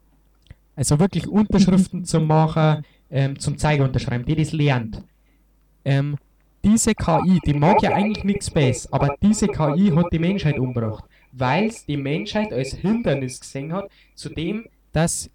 Also 0.74 0.98
wirklich 0.98 1.28
Unterschriften 1.28 2.06
zu 2.06 2.18
machen, 2.20 2.86
ähm, 3.10 3.38
zum 3.38 3.58
Zeiger 3.58 3.84
unterschreiben, 3.84 4.24
die 4.24 4.36
das 4.36 4.52
lernt. 4.52 5.04
Ähm, 5.84 6.16
diese 6.64 6.94
KI, 6.94 7.40
die 7.44 7.54
mag 7.54 7.82
ja 7.82 7.92
eigentlich 7.92 8.24
nichts 8.24 8.50
Besseres, 8.50 8.92
aber 8.92 9.16
diese 9.22 9.48
KI 9.48 9.90
hat 9.94 10.12
die 10.12 10.18
Menschheit 10.18 10.58
umgebracht, 10.58 11.04
weil 11.32 11.66
es 11.66 11.84
die 11.84 11.96
Menschheit 11.96 12.52
als 12.52 12.72
Hindernis 12.74 13.40
gesehen 13.40 13.72
hat, 13.72 13.90
zu 14.14 14.28
dem, 14.30 14.66
dass 14.92 15.30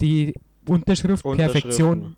die 0.00 0.34
Unterschrift 0.66 1.22
Perfektion, 1.22 2.16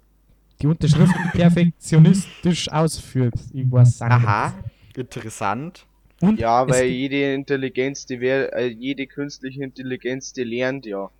die 0.62 0.66
Unterschriften 0.66 1.31
perfektionistisch 1.33 2.71
ausführt. 2.73 3.35
Ich 3.53 3.71
weiß. 3.71 4.03
Aha, 4.03 4.55
interessant. 4.97 5.87
Und 6.21 6.38
Ja, 6.38 6.66
weil 6.69 6.87
jede 6.87 7.35
Intelligenz, 7.35 8.07
die 8.07 8.21
wär, 8.21 8.55
äh, 8.55 8.69
jede 8.69 9.07
künstliche 9.07 9.62
Intelligenz, 9.64 10.33
die 10.33 10.45
lernt 10.45 10.87
ja. 10.87 11.11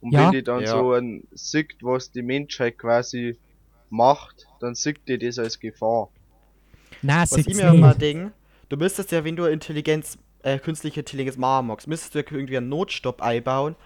Und 0.00 0.12
Ja. 0.12 0.24
wenn 0.26 0.32
die 0.32 0.42
dann 0.42 0.62
Ja. 0.62 0.72
so 0.72 0.92
ein 0.94 1.22
sieht, 1.30 1.76
was 1.82 2.10
die 2.10 2.22
Menschheit 2.22 2.78
quasi 2.78 3.38
macht, 3.90 4.48
dann 4.58 4.74
sieht 4.74 5.06
die 5.08 5.18
das 5.18 5.38
als 5.38 5.60
Gefahr. 5.60 6.10
Nein, 7.02 7.26
Was 7.30 7.36
ich 7.38 7.54
mir 7.54 7.72
mal 7.74 7.88
nicht. 7.88 8.02
denke, 8.02 8.32
du 8.68 8.76
müsstest 8.76 9.12
ja, 9.12 9.24
wenn 9.24 9.36
du 9.36 9.44
Intelligenz, 9.44 10.18
äh, 10.42 10.58
künstliche 10.58 11.00
Intelligenz 11.00 11.36
machen 11.36 11.66
magst, 11.68 11.86
müsstest 11.86 12.14
du 12.14 12.18
ja 12.20 12.24
irgendwie 12.30 12.56
einen 12.56 12.68
Notstopp 12.68 13.22
einbauen. 13.22 13.76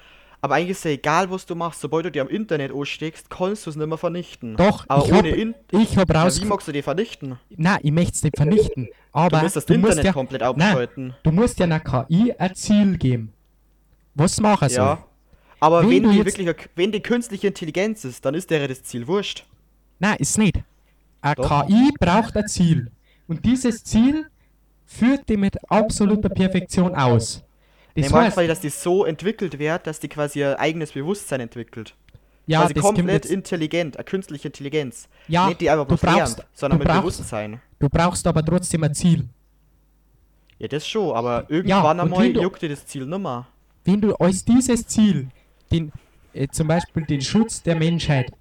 Aber 0.41 0.57
eigentlich 0.57 0.73
ist 0.73 0.85
ja 0.85 0.91
egal, 0.91 1.31
was 1.31 1.47
du 1.47 1.55
machst, 1.55 1.81
sobald 1.81 2.05
du 2.05 2.11
dir 2.11 2.21
am 2.21 2.29
Internet 2.29 2.71
ansteckst, 2.71 3.31
kannst 3.31 3.65
du 3.65 3.71
es 3.71 3.77
nicht 3.77 3.87
mehr 3.87 3.97
vernichten. 3.97 4.57
Doch, 4.57 4.85
aber 4.89 5.07
ich 5.07 5.13
ohne 5.13 5.31
hab, 5.31 5.37
In 5.39 5.55
ich 5.73 5.97
hab 5.97 6.09
Na, 6.11 6.29
wie 6.37 6.45
magst 6.45 6.69
du 6.69 6.73
die 6.73 6.83
vernichten? 6.83 7.39
Nein, 7.49 7.79
ich 7.83 7.93
möchte 7.93 8.13
es 8.13 8.23
nicht 8.25 8.37
vernichten. 8.37 8.89
Aber 9.13 9.39
Du 9.39 9.43
musst 9.45 9.57
das 9.57 9.65
du 9.65 9.73
musst 9.79 9.85
Internet 9.93 10.05
ja, 10.05 10.13
komplett 10.13 10.43
nein, 10.43 10.53
abschalten. 10.61 11.15
du 11.23 11.31
musst 11.33 11.59
ja 11.59 11.65
einer 11.65 11.81
KI 11.81 12.35
ein 12.39 12.55
Ziel 12.55 12.99
geben. 12.99 13.33
Was 14.15 14.39
machen 14.39 14.69
soll. 14.69 14.85
Ja. 14.85 15.05
Aber 15.61 15.83
Wenn 15.83 15.91
wenn, 15.91 16.03
du 16.03 16.11
die 16.11 16.19
jetzt- 16.19 16.39
wirklich, 16.39 16.69
wenn 16.77 16.93
die 16.93 17.01
künstliche 17.01 17.47
Intelligenz 17.47 18.05
ist, 18.05 18.23
dann 18.25 18.35
ist 18.35 18.51
der 18.51 18.69
das 18.69 18.83
Ziel 18.83 19.07
wurscht. 19.07 19.47
Nein, 19.99 20.17
ist 20.19 20.37
nicht. 20.37 20.59
Eine 21.23 21.37
Doch. 21.37 21.67
KI 21.67 21.91
braucht 21.99 22.37
ein 22.37 22.47
Ziel. 22.49 22.91
Und 23.27 23.45
dieses 23.45 23.85
Ziel 23.85 24.27
führt 24.87 25.29
die 25.29 25.37
mit 25.37 25.57
absoluter 25.71 26.29
Perfektion 26.29 26.95
aus. 26.95 27.43
Das 27.95 28.07
Das 28.07 28.13
heißt, 28.13 28.35
quasi, 28.35 28.49
dass 28.49 28.61
die 28.61 28.69
so 28.71 29.05
entwickelt 29.05 29.59
wird, 29.59 29.87
dass 29.87 30.01
die 30.01 30.09
quasi 30.09 30.41
ihr 30.41 30.59
eigenes 30.59 30.93
Bewusstsein 30.93 31.41
entwickelt. 31.41 31.95
ja, 32.47 32.61
quasi 32.61 32.75
komplett 32.75 33.25
intelligent, 33.25 33.97
eine 33.97 34.05
künstliche 34.05 34.49
Intelligenz. 34.49 35.09
ja, 35.29 35.47
Nicht 35.49 35.61
die 35.63 35.71
einfach 35.71 35.87
du 35.87 35.97
brauchst, 35.97 36.37
lernt, 36.37 36.47
sondern 36.53 36.79
du 36.81 36.85
mit 36.85 36.93
brauchst, 36.93 37.19
Bewusstsein. 37.19 37.61
du 37.79 37.89
brauchst 37.89 38.27
aber 38.27 38.45
trotzdem 38.45 38.83
ein 38.85 38.95
Ziel. 38.95 39.29
Ja, 40.59 40.69
das 40.69 40.87
schon, 40.87 41.15
aber 41.17 41.47
irgendwann 41.49 41.99
und 42.01 42.07
einmal 42.07 42.25
wenn 42.25 42.35
du- 42.35 42.43
juckt 42.43 42.61
dir 42.63 42.69
das 42.69 42.85
Ziel 42.87 43.07
nimmer. 43.07 43.47
Wenn 43.85 44.01
du 44.01 44.15
als 44.17 44.45
dieses 44.45 44.87
Ziel 44.87 45.29
den, 45.71 45.93
äh, 46.33 46.47
zum 46.49 46.69
Beispiel 46.69 47.05
den 47.05 47.21
Schutz 47.23 47.63
der 47.63 47.77
Menschheit 47.77 48.33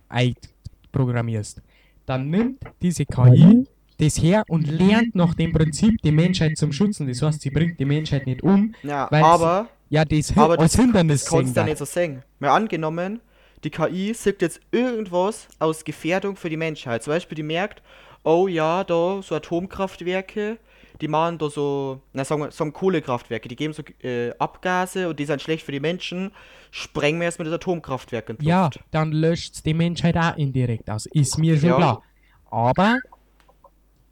programmierst, 0.91 1.61
dann 2.05 2.29
nimmt 2.29 2.59
diese 2.81 3.05
KI 3.05 3.65
das 4.03 4.21
her 4.21 4.43
und 4.47 4.67
lernt 4.67 5.15
nach 5.15 5.33
dem 5.33 5.53
Prinzip 5.53 6.01
die 6.03 6.11
Menschheit 6.11 6.57
zum 6.57 6.71
Schützen. 6.71 7.07
Das 7.07 7.21
heißt, 7.21 7.41
sie 7.41 7.49
bringt 7.49 7.79
die 7.79 7.85
Menschheit 7.85 8.25
nicht 8.25 8.43
um. 8.43 8.75
Ja, 8.83 9.09
aber 9.11 9.67
Ja, 9.89 10.03
das 10.05 10.35
Aber 10.35 10.59
als 10.59 10.75
Hindernis 10.75 11.23
das 11.23 11.31
kannst 11.31 11.55
du 11.55 11.59
ja 11.59 11.65
nicht 11.65 11.77
so 11.77 11.85
sehen. 11.85 12.23
Mal 12.39 12.49
angenommen, 12.49 13.21
die 13.63 13.69
KI 13.69 14.13
sieht 14.13 14.41
jetzt 14.41 14.59
irgendwas 14.71 15.47
aus 15.59 15.83
Gefährdung 15.85 16.35
für 16.35 16.49
die 16.49 16.57
Menschheit. 16.57 17.03
Zum 17.03 17.13
Beispiel, 17.13 17.35
die 17.35 17.43
merkt, 17.43 17.81
oh 18.23 18.47
ja, 18.47 18.83
da 18.83 19.21
so 19.21 19.35
Atomkraftwerke, 19.35 20.57
die 21.01 21.07
machen 21.07 21.37
da 21.37 21.49
so, 21.49 22.01
na 22.13 22.23
sagen 22.25 22.41
wir, 22.41 22.51
sagen 22.51 22.73
Kohlekraftwerke, 22.73 23.47
die 23.47 23.55
geben 23.55 23.73
so 23.73 23.83
äh, 24.03 24.31
Abgase 24.39 25.09
und 25.09 25.19
die 25.19 25.25
sind 25.25 25.41
schlecht 25.41 25.65
für 25.65 25.71
die 25.71 25.79
Menschen. 25.79 26.31
Sprengen 26.71 27.19
wir 27.19 27.25
erstmal 27.25 27.45
das 27.45 27.55
Atomkraftwerk 27.55 28.29
in 28.29 28.37
die 28.37 28.45
Ja, 28.45 28.69
dann 28.91 29.11
löscht 29.11 29.65
die 29.65 29.73
Menschheit 29.73 30.17
auch 30.17 30.37
indirekt 30.37 30.89
aus. 30.89 31.05
Ist 31.05 31.37
mir 31.37 31.57
schon 31.57 31.69
Ja. 31.69 31.77
klar. 31.77 32.03
Aber 32.49 32.99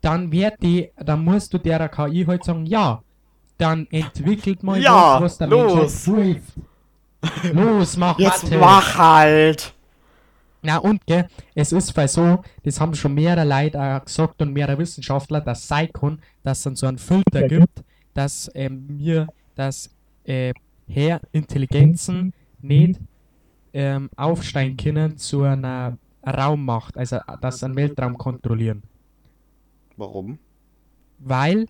dann 0.02 0.32
wird 0.32 0.62
die, 0.62 0.92
dann 0.98 1.24
musst 1.24 1.54
du 1.54 1.58
der 1.58 1.88
KI 1.90 2.26
halt 2.26 2.44
sagen, 2.44 2.66
ja, 2.66 3.02
dann 3.58 3.88
entwickelt 3.92 4.64
mal 4.64 4.82
Ja, 4.82 5.16
was, 5.16 5.22
was 5.22 5.38
der 5.38 5.48
los. 5.48 6.08
Menschheit 6.08 6.26
hilft. 6.26 7.54
Los, 7.54 7.98
mach 7.98 8.18
Jetzt 8.18 8.44
Mathe. 8.44 8.58
mach 8.58 8.98
halt! 8.98 9.74
Na 10.64 10.78
und, 10.78 11.06
gell, 11.06 11.28
es 11.56 11.72
ist 11.72 11.96
weil 11.98 12.08
so, 12.08 12.44
das 12.64 12.80
haben 12.80 12.94
schon 12.96 13.14
mehrere 13.14 13.48
Leute 13.48 13.80
auch 13.82 14.06
gesagt 14.06 14.42
und 14.42 14.54
mehrere 14.54 14.78
Wissenschaftler, 14.78 15.42
dass 15.42 15.68
sein 15.68 15.92
kann, 15.92 16.20
dass 16.44 16.60
es 16.60 16.64
dann 16.64 16.76
so 16.76 16.88
einen 16.88 16.98
Filter 17.00 17.44
gibt, 17.48 17.84
dass 18.14 18.50
ähm, 18.54 18.86
wir, 18.88 19.28
dass 19.56 19.90
äh, 20.24 20.54
Herr 20.88 21.22
Intelligenzen 21.32 22.34
nicht 22.62 23.00
ähm, 23.74 24.10
aufsteigen 24.16 24.78
können 24.78 25.18
zu 25.18 25.44
einer 25.44 25.98
Raummacht, 26.26 26.98
also 26.98 27.18
äh, 27.18 27.22
dass 27.42 27.60
sie 27.60 27.66
einen 27.66 27.76
Weltraum 27.76 28.18
kontrollieren. 28.18 28.84
Warum? 30.02 30.40
Weil, 31.20 31.68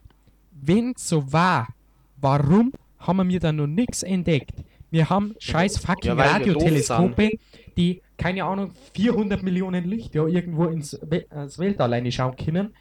wenn 0.51 0.93
so 0.95 1.33
war, 1.33 1.67
warum 2.15 2.71
haben 2.97 3.27
wir 3.27 3.41
da 3.41 3.51
noch 3.51 3.67
nichts 3.67 4.03
entdeckt? 4.03 4.63
Wir 4.89 5.09
haben 5.09 5.35
scheiß 5.37 5.79
fucking 5.79 6.17
Ja, 6.17 6.31
Radioteleskope, 6.31 7.31
die, 7.75 8.01
keine 8.17 8.45
Ahnung, 8.45 8.71
400 8.93 9.43
Millionen 9.43 9.83
Lichtjahre 9.83 10.29
irgendwo 10.29 10.67
ins, 10.67 10.97
We 11.01 11.25
ins 11.29 11.59
Weltall 11.59 11.87
alleine 11.87 12.09
schauen 12.09 12.37
können. 12.37 12.73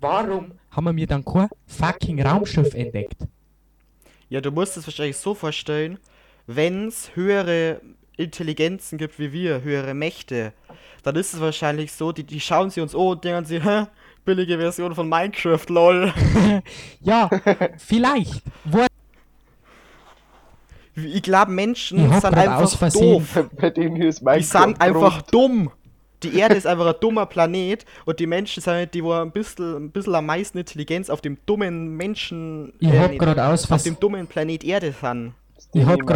Warum 0.00 0.52
haben 0.70 0.96
wir 0.96 1.06
dann 1.08 1.24
kein 1.24 1.48
fucking 1.66 2.22
Raumschiff 2.22 2.72
entdeckt? 2.74 3.26
Ja, 4.28 4.40
du 4.40 4.52
musst 4.52 4.76
es 4.76 4.86
wahrscheinlich 4.86 5.16
so 5.16 5.34
vorstellen, 5.34 5.98
wenn 6.46 6.86
es 6.86 7.16
höhere 7.16 7.80
Intelligenzen 8.16 8.98
gibt 8.98 9.18
wie 9.18 9.32
wir, 9.32 9.62
höhere 9.62 9.94
Mächte, 9.94 10.52
dann 11.02 11.16
ist 11.16 11.34
es 11.34 11.40
wahrscheinlich 11.40 11.90
so, 11.90 12.12
die, 12.12 12.22
die 12.22 12.38
schauen 12.38 12.70
sie 12.70 12.80
uns 12.80 12.94
an 12.94 13.00
und 13.00 13.24
denken 13.24 13.44
sie, 13.44 13.60
hä, 13.60 13.86
billige 14.24 14.58
Version 14.58 14.94
von 14.94 15.08
Minecraft, 15.08 15.66
lol. 15.68 16.12
Ja, 17.00 17.28
vielleicht. 17.78 18.42
Wo 18.64 18.84
Ich 20.94 21.22
glaube, 21.22 21.50
Menschen 21.52 21.98
Ich 22.10 22.20
sind 22.20 22.34
einfach 22.34 22.90
doof. 22.92 23.48
Bei 23.60 23.70
denen 23.70 23.96
hier 23.96 24.08
ist 24.08 24.22
Die 24.36 24.42
sind 24.42 24.80
einfach 24.80 25.18
rot. 25.18 25.24
dumm. 25.32 25.70
Die 26.22 26.38
Erde 26.38 26.54
ist 26.54 26.66
einfach 26.68 26.86
ein 26.86 26.94
dummer 27.00 27.26
Planet 27.26 27.84
und 28.04 28.20
die 28.20 28.28
Menschen 28.28 28.62
sind 28.62 28.72
halt 28.72 28.94
die, 28.94 29.02
wo 29.02 29.12
ein 29.12 29.32
bisschen, 29.32 29.86
ein 29.86 29.90
bisschen 29.90 30.14
am 30.14 30.26
meisten 30.26 30.58
Intelligenz 30.58 31.10
auf 31.10 31.20
dem 31.20 31.36
dummen 31.46 31.96
Menschen, 31.96 32.72
ich 32.78 32.88
äh, 32.90 32.98
hab 33.00 33.10
nicht, 33.10 33.18
gerade 33.18 33.44
aus 33.44 33.68
auf 33.70 33.82
dem 33.82 33.98
dummen 33.98 34.28
Planet 34.28 34.62
Erde 34.62 34.92
sind. 34.92 35.34
Ich 35.74 35.84
hab 35.84 35.98
und 36.00 36.08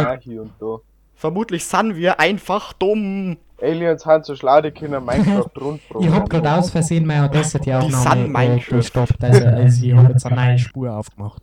da. 0.61 0.77
Vermutlich 1.17 1.65
sind 1.65 1.95
wir 1.95 2.19
einfach 2.19 2.73
dumm. 2.73 3.37
Aliens 3.59 4.05
haben 4.05 4.23
so 4.23 4.35
schlau, 4.35 4.61
die 4.61 4.69
können 4.69 5.03
Minecraft 5.03 5.49
rundprogramm. 5.59 6.07
Ich 6.07 6.13
hab 6.13 6.29
gerade 6.29 6.51
aus 6.53 6.69
Versehen 6.69 7.07
meine 7.07 7.25
Audacity-Aufnahme 7.25 8.03
sind 8.03 8.25
äh, 8.25 8.27
Minecraft. 8.27 8.77
gestoppt. 8.77 9.23
Also, 9.23 9.45
also 9.45 9.85
ich 9.85 9.93
habe 9.95 10.11
jetzt 10.13 10.25
eine 10.27 10.35
neue 10.35 10.59
Spur 10.59 10.93
aufgemacht. 10.93 11.41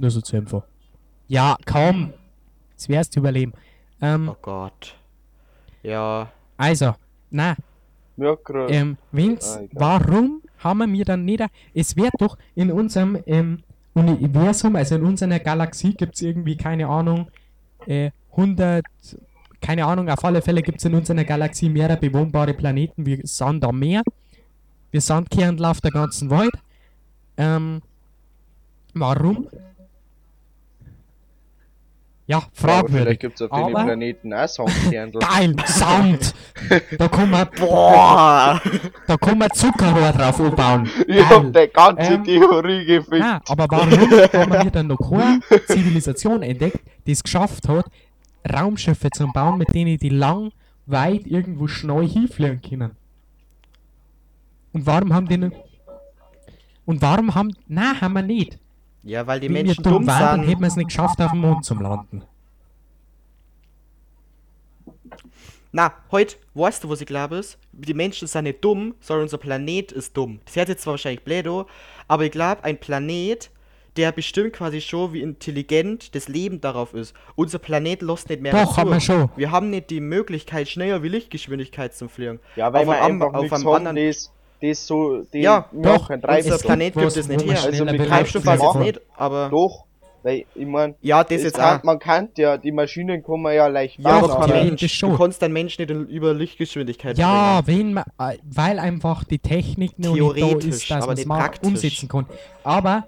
Nur 0.00 0.10
so 0.10 0.22
zur 0.22 0.38
Info. 0.38 0.62
Ja, 1.28 1.56
komm. 1.66 2.14
Das 2.74 2.88
wär's 2.88 3.10
zu 3.10 3.20
überleben. 3.20 3.52
Ähm, 4.00 4.30
Oh 4.32 4.36
Gott. 4.40 4.96
Ja. 5.82 6.30
also, 6.56 6.94
na, 7.30 7.54
Ja, 8.16 8.34
grad. 8.42 8.70
ähm, 8.70 8.96
Vince, 9.10 9.60
Ah, 9.62 9.68
warum 9.72 10.40
haben 10.58 10.92
wir 10.92 11.04
dann 11.04 11.24
nicht... 11.26 11.42
Es 11.74 11.96
wird 11.96 12.12
doch 12.18 12.38
in 12.54 12.72
unserem 12.72 13.18
ähm, 13.26 13.62
Universum, 13.94 14.74
also 14.76 14.94
in 14.94 15.04
unserer 15.04 15.38
Galaxie 15.38 15.92
gibt's 15.92 16.22
irgendwie, 16.22 16.56
keine 16.56 16.86
Ahnung, 16.86 17.28
äh, 17.86 18.10
100... 18.32 18.84
Keine 19.60 19.86
Ahnung, 19.86 20.08
auf 20.08 20.24
alle 20.24 20.42
Fälle 20.42 20.60
gibt's 20.60 20.84
in 20.84 20.94
unserer 20.94 21.22
Galaxie 21.22 21.68
mehrere 21.68 21.96
bewohnbare 21.96 22.52
Planeten. 22.52 23.06
Wir 23.06 23.20
sind 23.22 23.62
da 23.62 23.70
mehr. 23.70 24.02
Wir 24.90 25.00
sind 25.00 25.30
kehrend 25.30 25.64
auf 25.64 25.80
der 25.80 25.92
ganzen 25.92 26.30
Welt. 26.30 26.52
Ähm, 27.36 27.80
warum? 28.92 29.46
Ja, 32.26 32.42
fragwürdig. 32.54 33.02
Vielleicht 33.04 33.20
gibt's 33.20 33.42
auf 33.42 33.50
den 33.50 33.58
Aber- 33.76 33.84
Planeten 33.84 34.32
auch 34.32 34.46
Sandkernl. 34.48 35.12
Geil, 35.12 35.56
Sand! 35.66 36.34
Da 36.98 37.08
kann 37.08 37.28
man, 37.30 37.48
Boah! 37.58 38.60
da 39.06 39.16
kann 39.16 39.36
man 39.38 39.50
Zuckerrohr 39.52 40.12
drauf 40.12 40.38
aufbauen. 40.40 40.88
Ich 41.08 41.28
hab 41.28 41.52
die 41.52 41.68
ganze 41.72 42.12
Ähm, 42.14 42.24
Theorie 42.24 42.84
gefickt. 42.84 43.18
Nein, 43.18 43.40
aber 43.48 43.66
warum 43.68 43.90
haben 43.90 44.64
wir 44.64 44.70
dann 44.70 44.86
noch 44.86 44.98
keine 45.10 45.40
Zivilisation 45.66 46.42
entdeckt, 46.42 46.80
die 47.06 47.12
es 47.12 47.22
geschafft 47.22 47.68
hat, 47.68 47.84
Raumschiffe 48.50 49.10
zu 49.10 49.26
bauen, 49.28 49.58
mit 49.58 49.74
denen 49.74 49.98
die 49.98 50.08
lang, 50.08 50.52
weit 50.86 51.26
irgendwo 51.26 51.68
schnell 51.68 52.08
hinfliegen 52.08 52.60
können? 52.60 52.96
Und 54.72 54.86
warum 54.86 55.12
haben 55.12 55.28
die 55.28 55.38
nicht... 55.38 55.56
Und 56.84 57.00
warum 57.02 57.34
haben... 57.34 57.54
Nein, 57.68 58.00
haben 58.00 58.14
wir 58.14 58.22
nicht. 58.22 58.58
Ja, 59.02 59.26
weil 59.26 59.40
die 59.40 59.46
Wenn 59.46 59.66
Menschen 59.66 59.82
dumm 59.82 59.92
dumm 59.94 60.06
waren, 60.06 60.40
dann 60.40 60.48
hätten 60.48 60.60
wir 60.60 60.68
es 60.68 60.76
nicht 60.76 60.88
geschafft, 60.88 61.20
auf 61.20 61.32
dem 61.32 61.40
Mond 61.40 61.64
zu 61.64 61.74
landen. 61.74 62.22
Na, 65.74 65.94
heute, 66.10 66.36
weißt 66.54 66.84
du, 66.84 66.90
was 66.90 67.00
ich 67.00 67.06
glaube 67.06 67.36
ist? 67.36 67.58
Die 67.72 67.94
Menschen 67.94 68.28
sind 68.28 68.44
nicht 68.44 68.62
dumm, 68.62 68.94
sondern 69.00 69.22
unser 69.24 69.38
Planet 69.38 69.90
ist 69.90 70.14
dumm. 70.14 70.40
Das 70.44 70.54
hört 70.54 70.68
jetzt 70.68 70.82
zwar 70.82 70.92
wahrscheinlich 70.92 71.24
blöd 71.24 71.46
aber 72.08 72.24
ich 72.24 72.30
glaube, 72.30 72.62
ein 72.64 72.78
Planet, 72.78 73.50
der 73.96 74.12
bestimmt 74.12 74.54
quasi 74.54 74.80
schon, 74.80 75.12
wie 75.12 75.20
intelligent 75.20 76.14
das 76.14 76.28
Leben 76.28 76.60
darauf 76.60 76.94
ist. 76.94 77.14
Unser 77.34 77.58
Planet 77.58 78.02
lässt 78.02 78.28
nicht 78.30 78.40
mehr 78.42 78.52
Doch, 78.52 78.76
haben 78.76 78.90
wir 78.90 79.00
schon. 79.00 79.28
Wir 79.36 79.50
haben 79.50 79.70
nicht 79.70 79.90
die 79.90 80.00
Möglichkeit, 80.00 80.68
schneller 80.68 81.02
wie 81.02 81.08
Lichtgeschwindigkeit 81.08 81.94
zu 81.94 82.08
fliegen. 82.08 82.40
Ja, 82.56 82.72
weil 82.72 82.82
auf 82.82 82.86
wir 82.94 83.02
einem, 83.02 83.22
einfach 83.22 83.38
auf 83.38 83.52
einem 83.52 83.68
anderen 83.68 83.96
das, 83.96 84.32
das 84.62 84.86
so... 84.86 85.22
Die 85.32 85.40
Ja, 85.40 85.66
doch, 85.72 86.08
Unser. 86.08 86.58
Planet 86.62 86.94
gibt 86.94 87.16
es 87.16 87.28
nicht 87.28 87.46
man 87.46 87.54
her. 87.56 87.64
Also 87.64 87.84
mit 87.84 87.96
Treibstoff 87.96 88.08
Treibstoff 88.08 88.46
weiß 88.46 88.60
ich 88.60 88.64
machen. 88.64 88.82
jetzt 88.84 88.96
nicht, 88.96 89.06
aber. 89.16 89.48
Doch, 89.50 89.84
weil, 90.22 90.44
ich 90.54 90.66
mein... 90.66 90.94
Ja, 91.02 91.24
das 91.24 91.38
es 91.38 91.42
jetzt 91.42 91.58
kann, 91.58 91.80
auch. 91.80 91.82
man 91.84 91.98
kann 91.98 92.28
ja, 92.38 92.56
die 92.56 92.70
Maschinen 92.72 93.22
kann 93.22 93.42
man 93.42 93.54
ja 93.54 93.66
leicht 93.66 93.98
Ja, 93.98 94.20
doch, 94.20 94.36
aber 94.36 94.46
theoretisch 94.46 94.80
Mensch. 94.80 94.94
schon. 94.94 95.10
Du 95.10 95.18
kannst 95.18 95.42
deinen 95.42 95.52
Mensch 95.52 95.78
nicht 95.78 95.90
über 95.90 96.32
Lichtgeschwindigkeit 96.32 97.18
Ja, 97.18 97.60
bringen. 97.60 97.78
wenn 97.78 97.92
man, 97.94 98.04
äh, 98.34 98.38
weil 98.44 98.78
einfach 98.78 99.24
die 99.24 99.40
Technik 99.40 99.98
noch 99.98 100.14
nicht 100.14 100.22
da 100.22 100.32
Theoretisch, 100.34 100.68
ist, 100.76 100.90
dass 100.90 100.96
aber 100.98 101.06
man 101.06 101.12
es 101.14 101.18
nicht 101.18 101.26
mal 101.28 101.38
praktisch. 101.40 101.68
umsetzen 101.68 102.08
kann. 102.08 102.26
Aber 102.62 103.04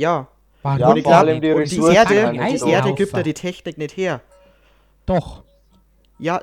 Ja. 0.00 0.28
Ja, 0.64 0.88
Und 0.88 0.96
ich 0.96 1.04
vor 1.04 1.14
allem 1.14 1.40
die 1.42 1.48
die 1.48 1.52
Ressourcen 1.52 1.94
Erde, 1.94 2.32
die 2.32 2.56
so 2.56 2.66
Erde 2.68 2.94
gibt 2.94 3.14
da 3.14 3.22
die 3.22 3.34
Technik 3.34 3.76
nicht 3.76 3.96
her. 3.96 4.20
doch, 5.06 5.42
Ja. 6.18 6.42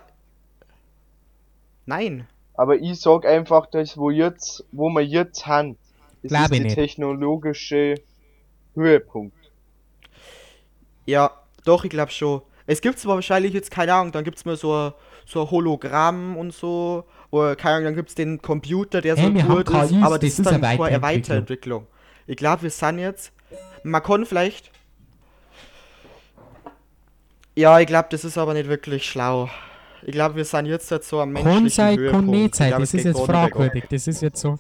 Nein. 1.86 2.28
Aber 2.54 2.76
ich 2.76 3.00
sag 3.00 3.26
einfach, 3.26 3.66
das, 3.68 3.98
wo 3.98 4.10
jetzt, 4.10 4.66
wo 4.72 4.90
wir 4.90 5.02
jetzt 5.02 5.48
haben, 5.48 5.78
das 6.22 6.32
Glaub 6.32 6.52
ist 6.52 6.64
der 6.64 6.68
technologische 6.68 7.96
Höhepunkt. 8.76 9.38
Ja, 11.06 11.32
doch, 11.66 11.84
ich 11.84 11.90
glaube 11.90 12.12
schon. 12.12 12.42
Es 12.66 12.82
gibt 12.82 13.00
zwar 13.00 13.16
wahrscheinlich 13.16 13.54
jetzt, 13.54 13.72
keine 13.72 13.94
Ahnung, 13.94 14.12
dann 14.12 14.24
gibt 14.24 14.38
es 14.38 14.46
mal 14.46 14.58
so 14.58 14.74
ein, 14.74 14.94
so 15.26 15.42
ein 15.42 15.52
Hologramm 15.52 16.36
und 16.36 16.54
so. 16.54 17.06
Oder 17.32 17.56
keine 17.56 17.76
Ahnung, 17.76 17.86
dann 17.86 17.96
gibt 17.96 18.10
es 18.10 18.16
den 18.16 18.42
Computer, 18.42 19.02
der 19.02 19.16
so 19.16 19.22
Hey, 19.22 19.34
haben 19.42 19.48
gut 19.48 19.70
ist. 19.70 19.90
KIs, 19.90 20.04
Aber 20.04 20.20
das, 20.20 20.36
das 20.36 20.40
ist 20.40 20.46
dann 20.46 20.64
eine. 20.64 21.02
Weiterentwicklung. 21.02 21.88
Ich 22.26 22.36
glaube, 22.36 22.64
wir 22.64 22.70
sind 22.70 23.00
jetzt. 23.00 23.32
Man 23.88 24.04
kann 24.04 24.26
vielleicht. 24.26 24.72
Ja, 27.56 27.80
ich 27.80 27.88
glaube, 27.88 28.08
das 28.12 28.24
ist 28.24 28.38
aber 28.38 28.54
nicht 28.54 28.70
wirklich 28.70 29.06
schlau. 29.10 29.50
Ich 30.04 30.12
glaube, 30.12 30.36
wir 30.36 30.46
sind 30.46 30.68
jetzt 30.68 30.92
halt 30.92 31.04
so 31.04 31.20
am 31.20 31.32
menschlichen 31.32 31.72
kann 31.72 31.98
Höhepunkt. 31.98 32.58
glaub, 32.58 32.80
das 32.80 32.90
es 32.90 32.94
ist 32.94 33.04
jetzt 33.06 33.22
fragwürdig, 33.22 33.86
das 33.90 34.08
ist 34.08 34.22
jetzt 34.22 34.40
so. 34.40 34.58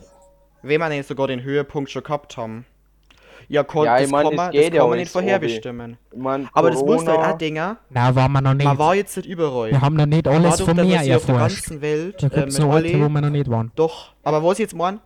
Wenn 0.63 0.79
wir 0.79 0.89
nicht 0.89 1.07
sogar 1.07 1.27
den 1.27 1.43
Höhepunkt 1.43 1.91
schon 1.91 2.03
gehabt 2.03 2.37
haben. 2.37 2.65
Ja, 3.49 3.63
kon 3.63 3.85
Ja, 3.85 3.97
ich 3.97 4.03
das, 4.03 4.11
mein, 4.11 4.25
kann 4.25 4.35
man, 4.35 4.51
geht 4.51 4.67
das 4.67 4.75
ja 4.75 4.81
kann 4.81 4.89
man 4.89 4.99
nicht 4.99 5.11
vorherbestimmen. 5.11 5.97
Ich 6.11 6.17
mein, 6.17 6.49
Aber 6.51 6.71
das 6.71 6.83
muss 6.83 7.05
halt 7.07 7.19
auch 7.19 7.37
Dinger. 7.37 7.77
Nein, 7.89 8.15
waren 8.15 8.31
wir 8.31 8.41
noch 8.41 8.53
nicht. 8.55 8.65
Man 8.65 8.77
war 8.77 8.95
jetzt 8.95 9.15
nicht 9.15 9.29
überall. 9.29 9.71
wir 9.71 9.79
haben 9.81 9.95
noch 9.95 10.05
nicht 10.05 10.27
alles 10.27 10.57
Dadurch, 10.57 10.75
dass 10.75 10.85
Meer 10.85 11.03
sie 11.03 11.15
auf 11.15 11.25
der 11.25 11.35
erforscht. 11.35 11.63
ganzen 11.65 11.81
Welt 11.81 12.23
Da 12.23 12.27
äh, 12.27 12.29
gibt 12.31 12.47
es 12.49 12.57
mit 12.57 12.67
noch 12.67 12.73
Orte, 12.73 12.93
wo 12.99 13.09
wir 13.09 13.21
noch 13.21 13.29
nicht 13.29 13.49
waren. 13.49 13.71
Doch, 13.75 14.11
aber 14.23 14.43
was 14.43 14.53
ich 14.53 14.63
jetzt 14.63 14.75
meine, 14.75 14.99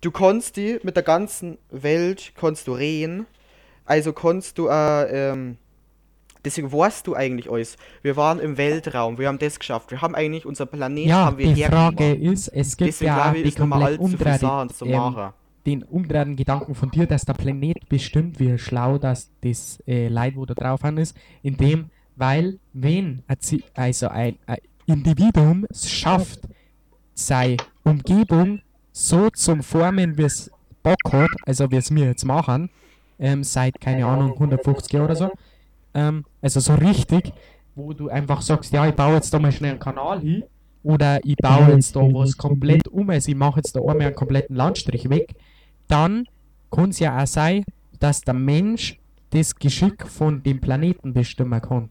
du 0.00 0.10
kannst 0.10 0.56
die 0.56 0.78
mit 0.82 0.96
der 0.96 1.02
ganzen 1.02 1.58
Welt 1.70 2.32
kannst 2.36 2.66
du 2.68 2.72
reden. 2.72 3.26
Also 3.84 4.12
kannst 4.12 4.58
du 4.58 4.68
äh, 4.68 5.30
ähm, 5.30 5.58
deswegen 6.46 6.72
weißt 6.72 7.06
du 7.06 7.14
eigentlich 7.14 7.50
alles. 7.50 7.76
Wir 8.02 8.16
waren 8.16 8.38
im 8.38 8.56
Weltraum, 8.56 9.18
wir 9.18 9.28
haben 9.28 9.38
das 9.38 9.58
geschafft. 9.58 9.90
Wir 9.90 10.00
haben 10.00 10.14
eigentlich 10.14 10.46
unser 10.46 10.66
Planet 10.66 11.06
Ja, 11.06 11.26
haben 11.26 11.38
wir 11.38 11.52
die 11.52 11.62
Frage 11.64 12.14
ist, 12.14 12.48
es 12.48 12.76
gibt 12.76 12.88
Deswegen 12.88 13.08
ja 13.08 13.34
ich, 13.34 13.54
die 13.54 13.60
komplett 13.60 13.82
allzu 13.82 14.06
viel 14.06 14.14
umdrehte, 14.14 14.38
Sachen 14.38 14.70
zu 14.70 14.86
ähm, 14.86 14.92
machen. 14.92 15.32
den 15.66 15.82
umdrehenden 15.82 16.36
Gedanken 16.36 16.74
von 16.74 16.90
dir, 16.90 17.06
dass 17.06 17.24
der 17.24 17.34
Planet 17.34 17.88
bestimmt, 17.88 18.40
wie 18.40 18.56
schlau 18.58 18.98
das, 18.98 19.30
das 19.42 19.82
äh, 19.86 20.08
Leid, 20.08 20.36
wo 20.36 20.46
da 20.46 20.54
drauf 20.54 20.84
an 20.84 20.96
ist, 20.98 21.16
indem, 21.42 21.90
weil, 22.14 22.58
wenn 22.72 23.22
also 23.74 24.08
ein, 24.08 24.38
ein 24.46 24.58
Individuum 24.86 25.66
es 25.68 25.90
schafft, 25.90 26.40
seine 27.14 27.56
Umgebung 27.82 28.60
so 28.96 29.28
zum 29.28 29.62
Formen, 29.62 30.16
wie 30.16 30.22
es 30.22 30.50
Bock 30.82 31.12
hat, 31.12 31.28
also 31.44 31.70
wie 31.70 31.76
es 31.76 31.94
wir 31.94 32.06
jetzt 32.06 32.24
machen, 32.24 32.70
ähm, 33.18 33.44
seit, 33.44 33.78
keine 33.78 34.06
Ahnung, 34.06 34.32
150 34.32 34.90
Jahren 34.90 35.04
oder 35.04 35.16
so, 35.16 35.30
ähm, 35.92 36.24
also 36.40 36.60
so 36.60 36.74
richtig, 36.74 37.34
wo 37.74 37.92
du 37.92 38.08
einfach 38.08 38.40
sagst, 38.40 38.72
ja, 38.72 38.88
ich 38.88 38.94
baue 38.94 39.16
jetzt 39.16 39.34
da 39.34 39.38
mal 39.38 39.52
schnell 39.52 39.72
einen 39.72 39.80
Kanal 39.80 40.20
hin, 40.20 40.44
oder 40.82 41.20
ich 41.24 41.36
baue 41.36 41.72
jetzt 41.72 41.94
da 41.94 42.00
was 42.00 42.38
komplett 42.38 42.88
um, 42.88 43.10
also 43.10 43.28
ich 43.28 43.36
mache 43.36 43.58
jetzt 43.58 43.76
da 43.76 43.80
einmal 43.80 44.06
einen 44.06 44.14
kompletten 44.14 44.56
Landstrich 44.56 45.10
weg, 45.10 45.34
dann 45.88 46.24
kann 46.70 46.88
es 46.88 46.98
ja 46.98 47.22
auch 47.22 47.26
sein, 47.26 47.64
dass 48.00 48.22
der 48.22 48.34
Mensch 48.34 48.98
das 49.28 49.54
Geschick 49.56 50.06
von 50.06 50.42
dem 50.42 50.58
Planeten 50.60 51.12
bestimmen 51.12 51.60
kann. 51.60 51.90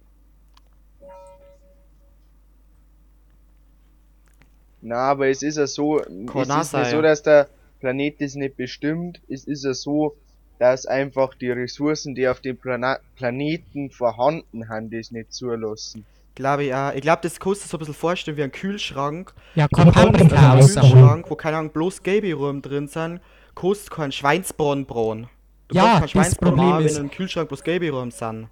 Na, 4.88 4.98
aber 4.98 5.28
es 5.30 5.42
ist 5.42 5.58
ja 5.58 5.66
so, 5.66 6.00
es 6.00 6.06
Kann 6.28 6.42
ist 6.44 6.50
nicht 6.56 6.66
sein. 6.66 6.92
so, 6.92 7.02
dass 7.02 7.24
der 7.24 7.48
Planet 7.80 8.22
das 8.22 8.36
nicht 8.36 8.56
bestimmt. 8.56 9.20
Es 9.28 9.46
ist 9.46 9.64
ja 9.66 9.74
so, 9.74 10.16
dass 10.60 10.86
einfach 10.86 11.34
die 11.34 11.50
Ressourcen, 11.50 12.14
die 12.14 12.28
auf 12.28 12.40
dem 12.40 12.56
Plana 12.58 13.00
Planeten 13.16 13.90
vorhanden 13.90 14.70
haben, 14.70 14.92
das 14.92 15.10
nicht 15.10 15.34
zulassen. 15.34 16.06
Glaube 16.36 16.66
ich 16.66 16.74
auch. 16.76 16.94
Ich 16.94 17.02
glaube, 17.02 17.20
das 17.24 17.40
kostet 17.40 17.70
so 17.70 17.78
ein 17.78 17.80
bisschen 17.80 17.94
vorstellen 17.96 18.38
wie 18.38 18.44
ein 18.44 18.52
Kühlschrank. 18.52 19.34
Ja, 19.56 19.68
einen 19.76 19.90
rausholen. 19.90 20.70
Kühlschrank, 20.70 21.26
wo 21.32 21.36
keine 21.36 21.58
Ahnung, 21.58 21.72
bloß 21.72 22.04
gelbe 22.04 22.34
Rum 22.36 22.62
drin 22.62 22.88
sind, 22.88 23.22
kostet 23.56 23.90
kein 23.90 24.12
Schweinsbraten 24.12 24.86
brauen. 24.86 25.30
Du 25.68 25.76
Ja, 25.78 25.82
kannst 25.82 25.96
kein 25.98 26.02
das 26.02 26.12
Schweinsbraten 26.12 26.86
ist- 26.86 26.96
wenn 26.98 27.06
im 27.06 27.12
Kühlschrank 27.12 27.48
bloß 27.48 27.64
gelbe 27.64 27.90
Rum 27.90 28.12
sind. 28.12 28.50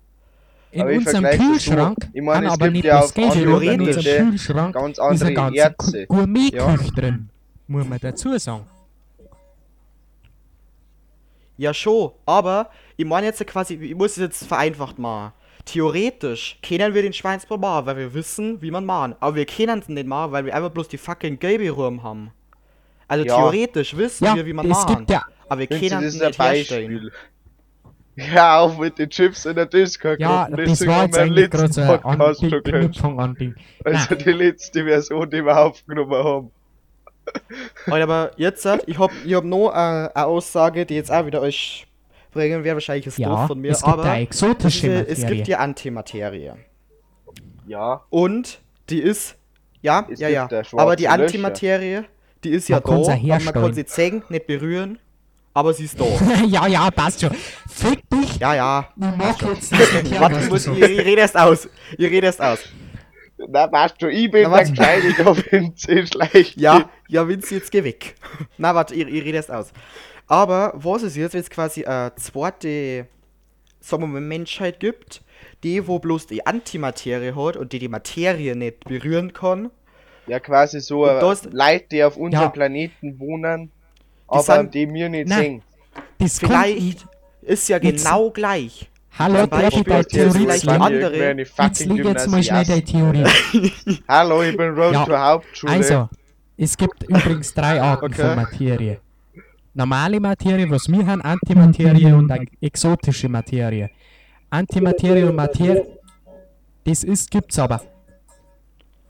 In 0.73 0.87
unserem 0.87 1.23
das 1.23 1.35
so. 1.37 1.43
Kühlschrank 1.43 1.97
Ich 2.13 2.21
meine, 2.21 2.47
haben 2.47 2.53
aber 2.53 2.69
nicht 2.71 2.85
ja 2.85 3.01
das 3.01 3.13
Geld, 3.13 3.31
andere 3.31 3.65
in 3.65 3.81
unserem 3.81 4.29
Kühlschrank 4.31 4.73
ganz 4.73 4.97
ist 4.97 4.99
eine 5.01 5.09
andere 5.11 5.33
ganze 5.33 5.59
Erze. 5.59 6.07
Gourmetküche 6.07 6.91
drin. 6.95 7.29
Muss 7.67 7.87
man 7.87 7.99
dazu 8.01 8.37
sagen. 8.37 8.65
Ja, 11.57 11.73
schon, 11.73 12.11
aber 12.25 12.69
ich 12.97 13.05
meine 13.05 13.27
jetzt 13.27 13.45
quasi, 13.45 13.75
ich 13.75 13.95
muss 13.95 14.11
es 14.11 14.17
jetzt 14.17 14.45
vereinfacht 14.47 14.97
machen. 14.97 15.33
Theoretisch 15.65 16.57
kennen 16.61 16.93
wir 16.93 17.03
den 17.03 17.13
Schweinsbraten 17.13 17.61
machen, 17.61 17.85
weil 17.85 17.97
wir 17.97 18.13
wissen, 18.13 18.61
wie 18.61 18.71
man 18.71 18.85
machen. 18.85 19.15
Aber 19.19 19.35
wir 19.35 19.45
kennen 19.45 19.79
es 19.79 19.87
nicht 19.87 20.07
machen, 20.07 20.31
weil 20.31 20.45
wir 20.45 20.55
einfach 20.55 20.71
bloß 20.71 20.87
die 20.89 20.97
fucking 20.97 21.39
gelbe 21.39 21.69
Rum 21.69 22.03
haben. 22.03 22.31
Also 23.07 23.25
Ja. 23.25 23.35
theoretisch 23.37 23.95
wissen 23.95 24.25
Ja, 24.25 24.35
wir, 24.35 24.45
wie 24.45 24.53
man 24.53 24.67
machen. 24.67 25.05
ja 25.09 25.21
Aber 25.47 25.59
wir 25.59 25.67
kennen 25.67 26.03
es 26.03 26.19
nicht 26.19 26.39
herstellen. 26.39 27.11
Ja, 28.15 28.59
auch 28.59 28.77
mit 28.77 28.99
den 28.99 29.09
Chips 29.09 29.45
in 29.45 29.55
der 29.55 29.65
Disco. 29.65 30.09
Ja, 30.19 30.47
das 30.47 30.85
war 30.85 31.05
jetzt 31.05 31.17
eigentlich 31.17 31.49
gerade 31.49 31.73
so 31.73 31.81
ein 31.81 31.87
Podcast 31.99 32.43
An- 32.43 33.35
Ding. 33.35 33.55
Also 33.83 34.15
die 34.15 34.31
letzte 34.31 34.83
Version, 34.85 35.29
die 35.29 35.43
wir 35.43 35.57
aufgenommen 35.57 36.13
haben. 36.23 36.51
Alter, 37.87 38.03
aber 38.03 38.31
jetzt, 38.37 38.65
äh, 38.65 38.77
ich 38.85 38.99
hab, 38.99 39.11
ich 39.25 39.33
hab 39.33 39.43
noch 39.45 39.69
äh, 39.71 39.73
eine 39.73 40.11
Aussage, 40.25 40.85
die 40.85 40.95
jetzt 40.95 41.11
auch 41.11 41.25
wieder 41.25 41.41
euch 41.41 41.87
bringen, 42.31 42.63
wäre 42.63 42.75
wahrscheinlich 42.75 43.05
das 43.05 43.17
Ja, 43.17 43.29
doof 43.29 43.47
von 43.47 43.59
mir, 43.61 43.71
es 43.71 43.81
gibt 43.81 43.93
aber 43.93 44.03
eine 44.03 44.21
exotische 44.23 44.87
es, 44.87 44.93
Materie. 44.93 45.13
es 45.13 45.25
gibt 45.27 45.47
ja 45.47 45.57
Antimaterie. 45.59 46.51
Ja, 47.65 48.01
Und 48.09 48.59
die 48.89 48.99
ist, 48.99 49.37
ja, 49.81 50.05
Es 50.11 50.19
ja, 50.19 50.27
ja, 50.27 50.49
aber 50.73 50.95
die 50.97 51.03
Löcher. 51.03 51.13
Antimaterie, 51.13 52.01
die 52.43 52.49
ist 52.49 52.67
ja 52.67 52.77
Man 52.77 52.83
kann 52.83 53.03
da, 53.03 53.39
man 53.39 53.53
kann 53.53 53.73
sie 53.73 53.85
sehen, 53.87 54.23
nicht 54.29 54.45
berühren, 54.47 54.99
aber 55.53 55.73
sie 55.73 55.85
ist 55.85 55.99
da. 55.99 56.05
ja, 56.47 56.67
ja, 56.67 56.89
passt 56.91 57.21
schon. 57.21 57.31
Fick 57.69 58.01
dich! 58.09 58.37
ja, 58.39 58.55
ja. 58.55 58.89
Ich 58.95 59.01
mag 59.17 59.41
jetzt 59.41 59.71
nicht 59.71 60.19
Warte, 60.19 60.39
ich, 60.39 60.45
du 60.45 60.49
muss, 60.49 60.67
ich, 60.67 60.77
ich 60.81 60.99
rede 60.99 61.21
erst 61.21 61.37
aus. 61.37 61.67
Ich 61.97 62.09
rede 62.09 62.25
erst 62.27 62.41
aus. 62.41 62.59
na 63.49 63.67
passt 63.67 63.99
schon, 64.01 64.09
ich 64.11 64.29
bin 64.31 64.43
Na, 64.43 64.49
der 64.49 64.51
warte. 64.51 64.71
Gescheidige 64.71 65.27
auf 65.27 65.41
den 65.43 65.73
schlecht. 65.77 66.59
Ja, 66.59 66.89
ja, 67.07 67.27
Vinci, 67.27 67.55
jetzt 67.55 67.71
geh 67.71 67.83
weg. 67.83 68.15
Na, 68.57 68.73
warte, 68.75 68.93
ich, 68.95 69.07
ich 69.07 69.23
rede 69.23 69.37
erst 69.37 69.51
aus. 69.51 69.71
Aber 70.27 70.71
was 70.75 71.03
ist 71.03 71.15
jetzt, 71.17 71.33
wenn 71.33 71.41
es 71.41 71.49
quasi 71.49 71.83
eine 71.85 72.13
zweite, 72.15 73.07
sagen 73.79 74.03
wir 74.03 74.07
mal, 74.07 74.21
Menschheit 74.21 74.79
gibt, 74.79 75.21
die, 75.63 75.85
wo 75.87 75.99
bloß 75.99 76.27
die 76.27 76.45
Antimaterie 76.45 77.33
hat 77.35 77.57
und 77.57 77.73
die 77.73 77.79
die 77.79 77.89
Materie 77.89 78.55
nicht 78.55 78.85
berühren 78.85 79.33
kann, 79.33 79.69
Ja, 80.27 80.39
quasi 80.39 80.79
so 80.79 81.05
äh, 81.05 81.19
das- 81.19 81.43
Leute, 81.51 81.85
die 81.91 82.03
auf 82.03 82.15
unserem 82.17 82.45
Ja. 82.45 82.49
Planeten 82.49 83.19
wohnen, 83.19 83.71
aber 84.27 84.63
die 84.63 84.91
wir 84.93 85.09
nicht. 85.09 85.29
Das 86.17 86.39
vielleicht 86.39 87.05
ist 87.41 87.67
ja 87.69 87.79
genau 87.79 88.29
gleich. 88.31 88.89
Hallo, 89.19 89.45
darf 89.45 89.73
ich 89.75 89.83
bei 89.83 90.03
Theorie 90.03 90.57
sagen? 90.57 90.81
andere- 90.81 91.35
Jetzt 91.37 91.51
fucking 91.55 91.95
lieg 91.97 92.05
jetzt 92.05 92.27
mal 92.27 92.41
schnell 92.41 92.65
deine. 92.65 92.83
Theorie. 92.83 93.25
Hallo, 94.07 94.41
ich 94.41 94.57
bin 94.57 94.69
Road 94.71 94.93
Ja, 94.93 95.05
zur 95.05 95.19
Hauptschule. 95.23 95.71
Also, 95.71 96.09
es 96.57 96.75
gibt 96.75 97.03
übrigens 97.03 97.53
drei 97.53 97.79
Arten 97.79 98.05
Okay. 98.05 98.15
von 98.21 98.35
Materie. 98.35 98.99
Normale 99.75 100.19
Materie, 100.19 100.69
was 100.69 100.87
wir 100.87 101.05
haben, 101.05 101.21
Antimaterie 101.21 102.11
und 102.13 102.31
exotische 102.61 103.29
Materie. 103.29 103.89
Antimaterie 104.49 105.23
und 105.23 105.35
Materie, 105.35 105.85
das 106.83 107.03
ist, 107.03 107.29
gibt's 107.29 107.57
aber. 107.59 107.81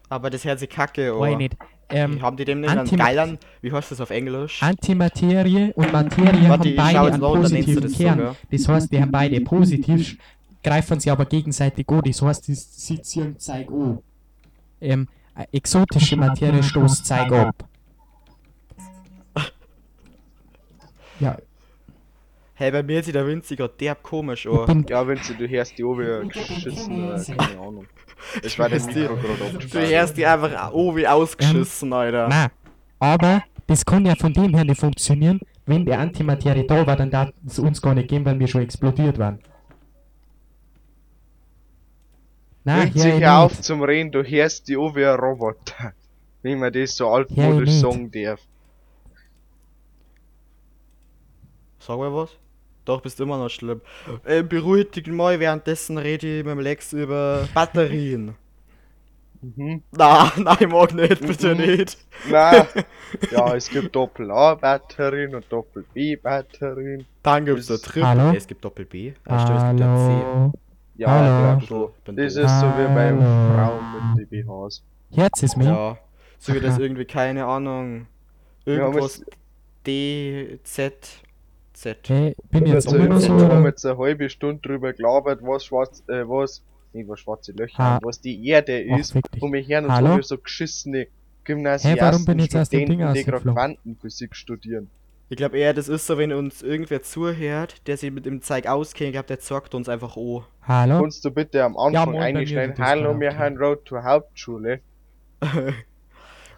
Aber 0.10 0.30
das 0.30 0.44
hört 0.46 0.60
sich 0.60 0.70
kacke 0.70 1.18
Weiß 1.18 1.32
an. 1.34 1.38
nicht. 1.38 1.56
Ähm, 1.94 2.22
Haben 2.22 2.38
die 2.38 2.46
dem 2.46 2.62
nicht 2.62 2.70
einen 2.72 2.80
Antima- 2.80 3.04
geilen, 3.06 3.38
wie 3.62 3.72
heißt 3.72 3.92
das 3.92 4.02
auf 4.02 4.10
Englisch? 4.10 4.62
Antimaterie 4.64 5.72
und 5.76 5.92
Materie 5.94 6.50
Warte, 6.50 6.70
haben 6.70 6.76
beide 6.76 7.00
einen 7.14 7.20
positiven 7.22 7.84
das 7.84 7.94
Kern. 7.94 8.18
sogar. 8.18 8.36
Das 8.52 8.68
heißt, 8.68 8.92
die 8.92 9.02
haben 9.02 9.12
beide 9.12 9.42
positiv, 9.42 10.18
greifen 10.64 11.00
sie 11.00 11.12
aber 11.12 11.26
gegenseitig 11.26 11.88
an. 11.90 12.02
Das 12.04 12.22
heißt, 12.22 12.48
die 12.48 12.56
sie 12.56 13.02
ziehen 13.02 13.38
Zeug 13.40 13.70
an. 13.70 14.00
Ähm, 14.82 15.08
exotische 15.52 16.18
Materie 16.18 16.64
stoßt 16.64 17.06
Zeug 17.06 17.32
ab. 17.32 17.64
Ja, 21.20 21.38
Hey, 22.56 22.72
bei 22.72 22.84
mir 22.84 23.04
sieht 23.04 23.16
der 23.16 23.26
Vinci 23.26 23.56
gerade 23.56 23.74
derb 23.80 24.04
komisch 24.04 24.48
bin 24.68 24.86
Ja, 24.88 25.08
wenn 25.08 25.20
du, 25.40 25.50
hörst 25.50 25.78
die 25.78 25.84
oben 25.84 26.30
geschissen, 26.30 27.04
oder 27.04 27.24
keine 27.24 27.60
Ahnung. 27.60 27.88
Ich 28.44 28.58
war 28.60 28.70
das 28.70 28.86
Mikro 28.86 29.16
gerade 29.16 29.58
Du 29.58 29.80
hörst 29.80 30.18
die 30.18 30.26
einfach 30.26 30.72
oh 30.72 30.96
wie 30.96 31.08
ausgeschissen, 31.08 31.92
Alter. 31.92 32.28
Nein, 32.28 32.50
aber 33.00 33.44
das 33.66 33.84
kann 33.84 34.06
ja 34.06 34.16
von 34.16 34.34
dem 34.34 34.54
her 34.54 34.66
nicht 34.66 34.80
funktionieren. 34.80 35.40
Wenn 35.66 35.86
die 35.86 35.94
Antimaterie 35.94 36.68
da 36.68 36.86
war, 36.86 36.96
dann 36.96 37.10
darf 37.10 37.32
es 37.48 37.58
uns 37.58 37.82
gar 37.82 37.96
nicht 37.96 38.10
geben, 38.10 38.26
weil 38.26 38.38
wir 38.40 38.48
schon 38.48 38.62
explodiert 38.62 39.18
waren. 39.18 39.40
Nein, 42.66 42.84
Hört 42.84 42.94
hier 42.94 43.02
sich 43.02 43.14
nicht. 43.16 43.28
auf 43.28 43.62
zum 43.62 43.82
Reden, 43.84 44.12
du 44.12 44.24
hörst 44.24 44.68
die 44.68 44.78
ein 44.78 45.20
Roboter. 45.20 45.94
Wie 46.44 46.56
man 46.56 46.72
das 46.72 46.96
so 46.98 47.10
altmodisch 47.10 47.72
sagen 47.72 48.12
darf. 48.12 48.42
Sag 51.80 51.98
mal 51.98 52.14
was? 52.14 52.30
Doch, 52.86 53.02
bist 53.02 53.20
immer 53.22 53.38
noch 53.38 53.50
schlimm. 53.50 53.82
Äh, 54.26 54.44
beruhig 54.44 54.92
dich 54.92 55.08
mal, 55.08 55.40
währenddessen 55.40 55.98
rede 55.98 56.40
ich 56.40 56.44
mit 56.46 56.52
dem 56.54 56.60
Lex 56.60 56.94
über 56.94 57.48
Batterien. 57.54 58.36
Mhm. 59.58 59.84
Na, 59.92 60.32
nein, 60.38 60.56
ich 60.62 60.68
mag 60.70 60.94
nicht, 60.94 61.20
bitte 61.20 61.54
Mhm. 61.54 61.62
nicht. 61.62 61.98
Nein. 62.32 62.66
Ja, 63.32 63.54
es 63.54 63.70
gibt 63.70 63.94
Doppel-A-Batterien 63.94 65.36
und 65.36 65.46
Doppel-B-Batterien. 65.52 67.06
Dann 67.24 67.44
gibt's 67.46 67.68
da 67.68 67.74
Das- 67.74 67.82
Triple. 67.82 68.08
Hallo? 68.08 68.34
Es 68.38 68.48
gibt 68.48 68.64
Doppel 68.64 68.86
B. 68.86 69.12
Ah, 69.26 69.40
stimmt, 69.40 69.58
es 69.60 69.68
gibt 69.68 69.80
ja 69.82 69.96
C. 69.98 70.02
Hallo. 70.26 70.54
Ja, 70.96 71.08
Hallo. 71.10 71.60
ich 71.60 71.68
glaub 71.68 71.90
schon. 71.90 71.94
Bin 72.06 72.16
Das 72.26 72.36
ist 72.38 72.60
so 72.62 72.68
wie 72.68 72.86
beim 72.96 73.22
Hallo. 73.22 73.54
Frauen 73.54 74.16
mit 74.16 74.32
den 74.32 74.46
BHs. 74.46 74.82
Jetzt 75.10 75.44
ist 75.44 75.58
mir. 75.58 75.66
Ja. 75.66 75.98
So 76.40 76.54
wie 76.54 76.60
das 76.62 76.78
irgendwie, 76.80 77.06
keine 77.06 77.46
Ahnung. 77.46 78.08
Ja, 78.66 78.74
Irgendwas 78.76 79.26
D, 79.86 80.60
Z, 80.64 80.96
Z. 81.74 81.98
Hey, 82.08 82.36
bin 82.52 82.66
Wir 82.66 82.74
jetzt 82.74 82.88
haben 82.88 82.96
immer 82.98 83.06
noch 83.08 83.16
jetzt, 83.16 83.28
so. 83.28 83.38
wir 83.38 83.48
haben 83.50 83.66
jetzt 83.66 83.86
eine 83.86 83.98
halbe 83.98 84.30
Stunde 84.30 84.62
drüber 84.62 84.94
gelabert, 84.94 85.40
was 85.42 85.66
schwarz, 85.66 86.04
äh, 86.08 86.28
was, 86.28 86.64
nee, 86.94 87.04
was 87.08 87.20
schwarze 87.20 87.52
Löcher, 87.54 87.78
Ha. 87.78 87.84
haben, 87.96 88.06
was 88.06 88.22
die 88.22 88.48
Erde 88.48 88.86
Ach, 88.92 89.00
ist. 89.00 89.12
fick 89.14 89.30
dich. 89.32 89.42
Und 89.42 89.54
wir 89.54 89.62
hören 89.66 89.86
uns 89.86 89.94
Hallo? 89.94 90.14
alle 90.14 90.24
so 90.24 90.38
geschissene 90.38 91.08
Gymnasiasten, 91.44 92.00
Hä, 92.00 92.06
warum 92.12 92.26
bin 92.26 92.40
ich 92.40 92.50
Ding 92.50 92.66
Studenten, 92.66 93.14
die 93.14 93.24
gerade? 93.24 93.52
Quantenphysik 93.52 94.36
studieren. 94.36 94.90
Ich 95.30 95.38
glaube 95.38 95.58
eher, 95.58 95.74
das 95.74 95.88
ist 95.90 96.06
so, 96.06 96.18
wenn 96.18 96.32
uns 96.32 96.62
irgendwer 96.62 97.02
zuhört, 97.02 97.88
der 97.88 97.98
sich 97.98 98.12
mit 98.12 98.26
dem 98.26 98.42
Zeug 98.42 98.68
auskennt, 98.68 99.08
ich 99.10 99.14
glaube, 99.14 99.28
der 99.28 99.38
sagt 99.40 99.74
uns 99.74 99.90
einfach 99.90 100.16
oh. 100.16 100.44
Hallo? 100.62 101.02
Kannst 101.02 101.26
du 101.26 101.32
bitte 101.32 101.64
am 101.64 101.76
Anfang 101.76 102.14
wird 102.14 102.78
das 102.78 102.88
hallo, 102.88 103.20
wir 103.20 103.38
haben 103.38 103.58
Road 103.58 103.80
zur 103.88 104.04
Hauptschule. 104.04 104.80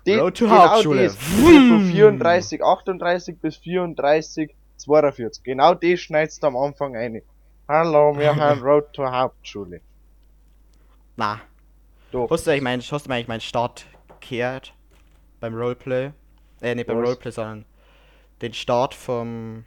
Die- 0.06 0.16
Road 0.16 0.38
to 0.38 0.46
genau 0.50 0.70
Hauptschule. 0.70 1.04
Das 1.04 1.14
ist 1.14 1.22
von 1.24 1.86
34, 1.92 2.64
38 2.64 3.38
bis 3.40 3.56
34, 3.58 4.54
42. 4.78 5.44
Genau 5.44 5.74
das 5.74 6.00
schneidest 6.00 6.44
du 6.44 6.48
am 6.48 6.58
Anfang 6.58 6.96
ein. 6.96 7.22
Hallo, 7.68 8.18
wir 8.18 8.36
haben 8.36 8.62
Road 8.62 8.86
zur 8.94 9.12
Hauptschule. 9.12 9.82
Na. 11.16 11.42
Doch. 12.12 12.30
Hast 12.30 12.46
du 12.46 12.52
eigentlich 12.52 12.64
mein, 12.64 12.80
hast 12.82 12.92
du 13.08 13.12
eigentlich 13.12 13.28
meinen 13.28 13.42
Start 13.42 13.86
gehört? 14.20 14.74
Beim 15.40 15.56
Roleplay? 15.56 16.12
Äh, 16.62 16.76
nicht 16.76 16.88
beim 16.88 16.98
Was? 17.00 17.08
Roleplay, 17.10 17.32
sondern 17.32 17.66
den 18.42 18.54
Start 18.54 18.94
vom 18.94 19.66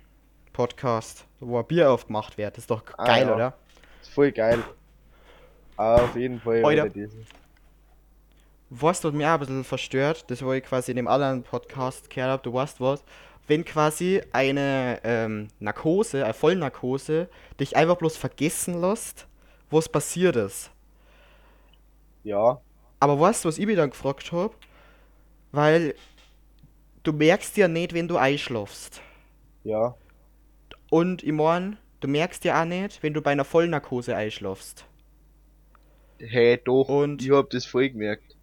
Podcast, 0.52 1.26
wo 1.40 1.58
ein 1.58 1.66
Bier 1.66 1.90
aufgemacht 1.90 2.38
wird. 2.38 2.52
Das 2.56 2.64
ist 2.64 2.70
doch 2.70 2.82
Ah, 2.96 3.04
geil, 3.06 3.26
ja. 3.26 3.34
oder? 3.34 3.54
ist 4.02 4.10
voll 4.10 4.32
geil. 4.32 4.62
Auf 5.76 6.16
jeden 6.16 6.40
Fall. 6.40 6.64
Alter. 6.64 6.88
Was 8.70 9.00
dort 9.00 9.14
mich 9.14 9.24
auch 9.26 9.30
ein 9.30 9.38
bisschen 9.40 9.64
verstört, 9.64 10.24
das 10.30 10.42
wo 10.42 10.52
ich 10.52 10.62
quasi 10.64 10.90
in 10.92 10.96
dem 10.96 11.08
anderen 11.08 11.42
Podcast 11.42 12.10
gehört 12.10 12.30
habe, 12.32 12.42
du 12.42 12.52
weißt 12.52 12.80
was, 12.80 13.02
wenn 13.48 13.64
quasi 13.64 14.22
eine 14.32 15.00
ähm, 15.04 15.48
Narkose, 15.60 16.24
eine 16.24 16.34
Vollnarkose, 16.34 17.28
dich 17.60 17.76
einfach 17.76 17.96
bloß 17.96 18.16
vergessen 18.16 18.80
lässt, 18.80 19.26
was 19.70 19.88
passiert 19.88 20.36
ist. 20.36 20.70
Ja, 22.22 22.62
Aber 23.00 23.18
weißt 23.20 23.44
du, 23.44 23.48
was 23.48 23.58
ich 23.58 23.66
mich 23.66 23.76
dann 23.76 23.90
gefragt 23.90 24.32
habe? 24.32 24.54
Weil 25.52 25.94
du 27.02 27.12
merkst 27.12 27.56
ja 27.56 27.66
nicht, 27.66 27.92
wenn 27.92 28.06
du 28.06 28.16
einschlafst. 28.18 29.00
ja. 29.64 29.98
Und 30.90 31.22
ich 31.22 31.32
mein, 31.32 31.78
du 32.00 32.08
merkst 32.08 32.44
ja 32.44 32.60
auch 32.60 32.66
nicht, 32.66 33.02
wenn 33.02 33.14
du 33.14 33.22
bei 33.22 33.30
einer 33.32 33.46
Vollnarkose 33.46 34.14
einschlafst. 34.14 34.84
Hey, 36.20 36.60
doch. 36.64 36.88
Und- 36.88 37.22
ich 37.22 37.32
hab 37.32 37.50
das 37.50 37.66
voll 37.66 37.90
gemerkt. 37.90 38.37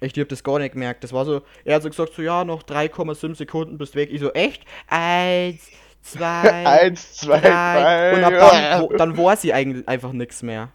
Ich 0.00 0.18
hab 0.18 0.28
das 0.28 0.42
gar 0.42 0.58
nicht 0.58 0.72
gemerkt. 0.72 1.04
Das 1.04 1.12
war 1.12 1.24
so, 1.24 1.42
er 1.64 1.76
hat 1.76 1.82
so 1.82 1.90
gesagt, 1.90 2.14
so 2.14 2.22
ja, 2.22 2.42
noch 2.44 2.62
3,5 2.62 3.34
Sekunden 3.36 3.76
bist 3.78 3.94
weg. 3.94 4.08
Ich 4.10 4.20
so, 4.20 4.32
echt? 4.32 4.64
Eins, 4.86 5.68
zwei, 6.02 6.66
Eins, 6.66 7.16
zwei, 7.16 7.38
drei. 7.40 7.48
drei. 7.50 8.14
Und 8.16 8.24
ab 8.24 8.32
dann, 8.50 8.82
wo, 8.82 8.96
dann 8.96 9.18
war 9.18 9.36
sie 9.36 9.52
eigentlich 9.52 9.86
einfach 9.86 10.12
nichts 10.12 10.42
mehr. 10.42 10.70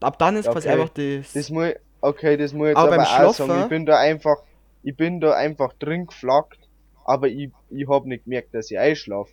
Ab 0.00 0.18
dann 0.18 0.36
ist 0.36 0.50
quasi 0.50 0.68
Okay. 0.68 0.80
einfach 0.80 0.92
das. 0.94 1.32
Das 1.32 1.50
muss, 1.50 1.70
okay, 2.02 2.36
das 2.36 2.52
muss 2.52 2.66
ich 2.66 2.68
jetzt 2.70 2.76
Aber 2.78 2.88
aber, 2.94 2.96
beim 3.04 3.26
auch 3.26 3.34
sagen. 3.34 3.62
Ich 3.62 3.68
bin 3.68 3.86
da 3.86 3.98
einfach, 3.98 4.36
ich 4.82 4.96
bin 4.96 5.20
da 5.20 5.32
einfach 5.34 5.72
drin 5.74 6.06
geflackt, 6.06 6.58
aber 7.04 7.28
ich, 7.28 7.50
ich 7.70 7.88
hab 7.88 8.04
nicht 8.04 8.24
gemerkt, 8.24 8.54
dass 8.54 8.70
ich 8.70 8.78
einschlaf. 8.78 9.28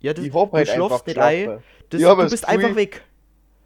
ja, 0.00 0.14
das, 0.14 0.24
Ich 0.24 0.32
hab 0.32 0.52
halt 0.52 0.68
du 0.68 0.84
einfach 0.84 1.04
nicht 1.06 1.18
ein. 1.18 1.58
Das, 1.90 2.00
Ja, 2.00 2.14
du 2.14 2.22
bist 2.28 2.46
Gefühl- 2.46 2.64
einfach 2.64 2.76
weg. 2.76 3.02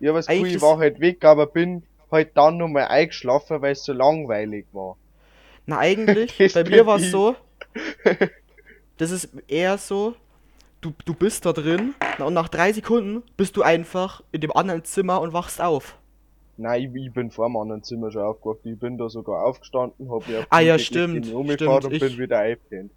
Das 0.01 0.27
Eigentlich 0.29 0.43
Gefühl, 0.55 0.57
ich 0.57 0.63
war 0.63 0.79
halt 0.79 1.01
weg, 1.01 1.25
aber 1.27 1.47
bin 1.47 1.83
halt 2.11 2.37
dann 2.37 2.57
nochmal 2.57 2.87
eingeschlafen, 2.89 3.61
weil 3.63 3.73
es 3.73 3.85
so 3.85 3.93
langweilig 3.93 4.67
war. 4.73 4.97
Na, 5.67 5.79
eigentlich, 5.79 6.37
bei 6.55 6.63
bin 6.63 6.73
mir 6.73 6.87
war 6.87 6.97
es 6.99 7.11
so, 7.11 7.37
das 8.99 9.11
ist 9.11 9.29
eher 9.49 9.79
so, 9.79 10.15
du, 10.81 10.93
du 11.05 11.15
bist 11.15 11.47
da 11.47 11.53
drin 11.53 11.95
und 12.19 12.35
nach 12.35 12.49
drei 12.49 12.73
Sekunden 12.73 13.23
bist 13.37 13.57
du 13.57 13.63
einfach 13.63 14.23
in 14.33 14.41
dem 14.41 14.53
anderen 14.55 14.85
Zimmer 14.85 15.21
und 15.21 15.33
wachst 15.33 15.61
auf. 15.61 15.97
Nein, 16.57 16.95
ich, 16.95 17.07
ich 17.07 17.13
bin 17.13 17.31
vor 17.31 17.49
dem 17.49 17.57
anderen 17.57 17.83
Zimmer 17.83 18.11
schon 18.11 18.23
aufgewacht. 18.23 18.59
Ich 18.65 18.79
bin 18.79 18.99
da 18.99 19.09
sogar 19.09 19.45
aufgestanden, 19.47 20.11
hab 20.11 20.29
mir 20.29 20.41
auf 20.41 20.47
Ah, 20.51 20.61
ja, 20.61 20.79
stimmt, 20.79 21.33
umgefahren 21.33 21.81
stimmt, 21.81 21.85
und 21.95 21.99
bin 22.01 22.09
ich- 22.09 22.19
wieder 22.19 22.39
eingepennt. 22.41 22.93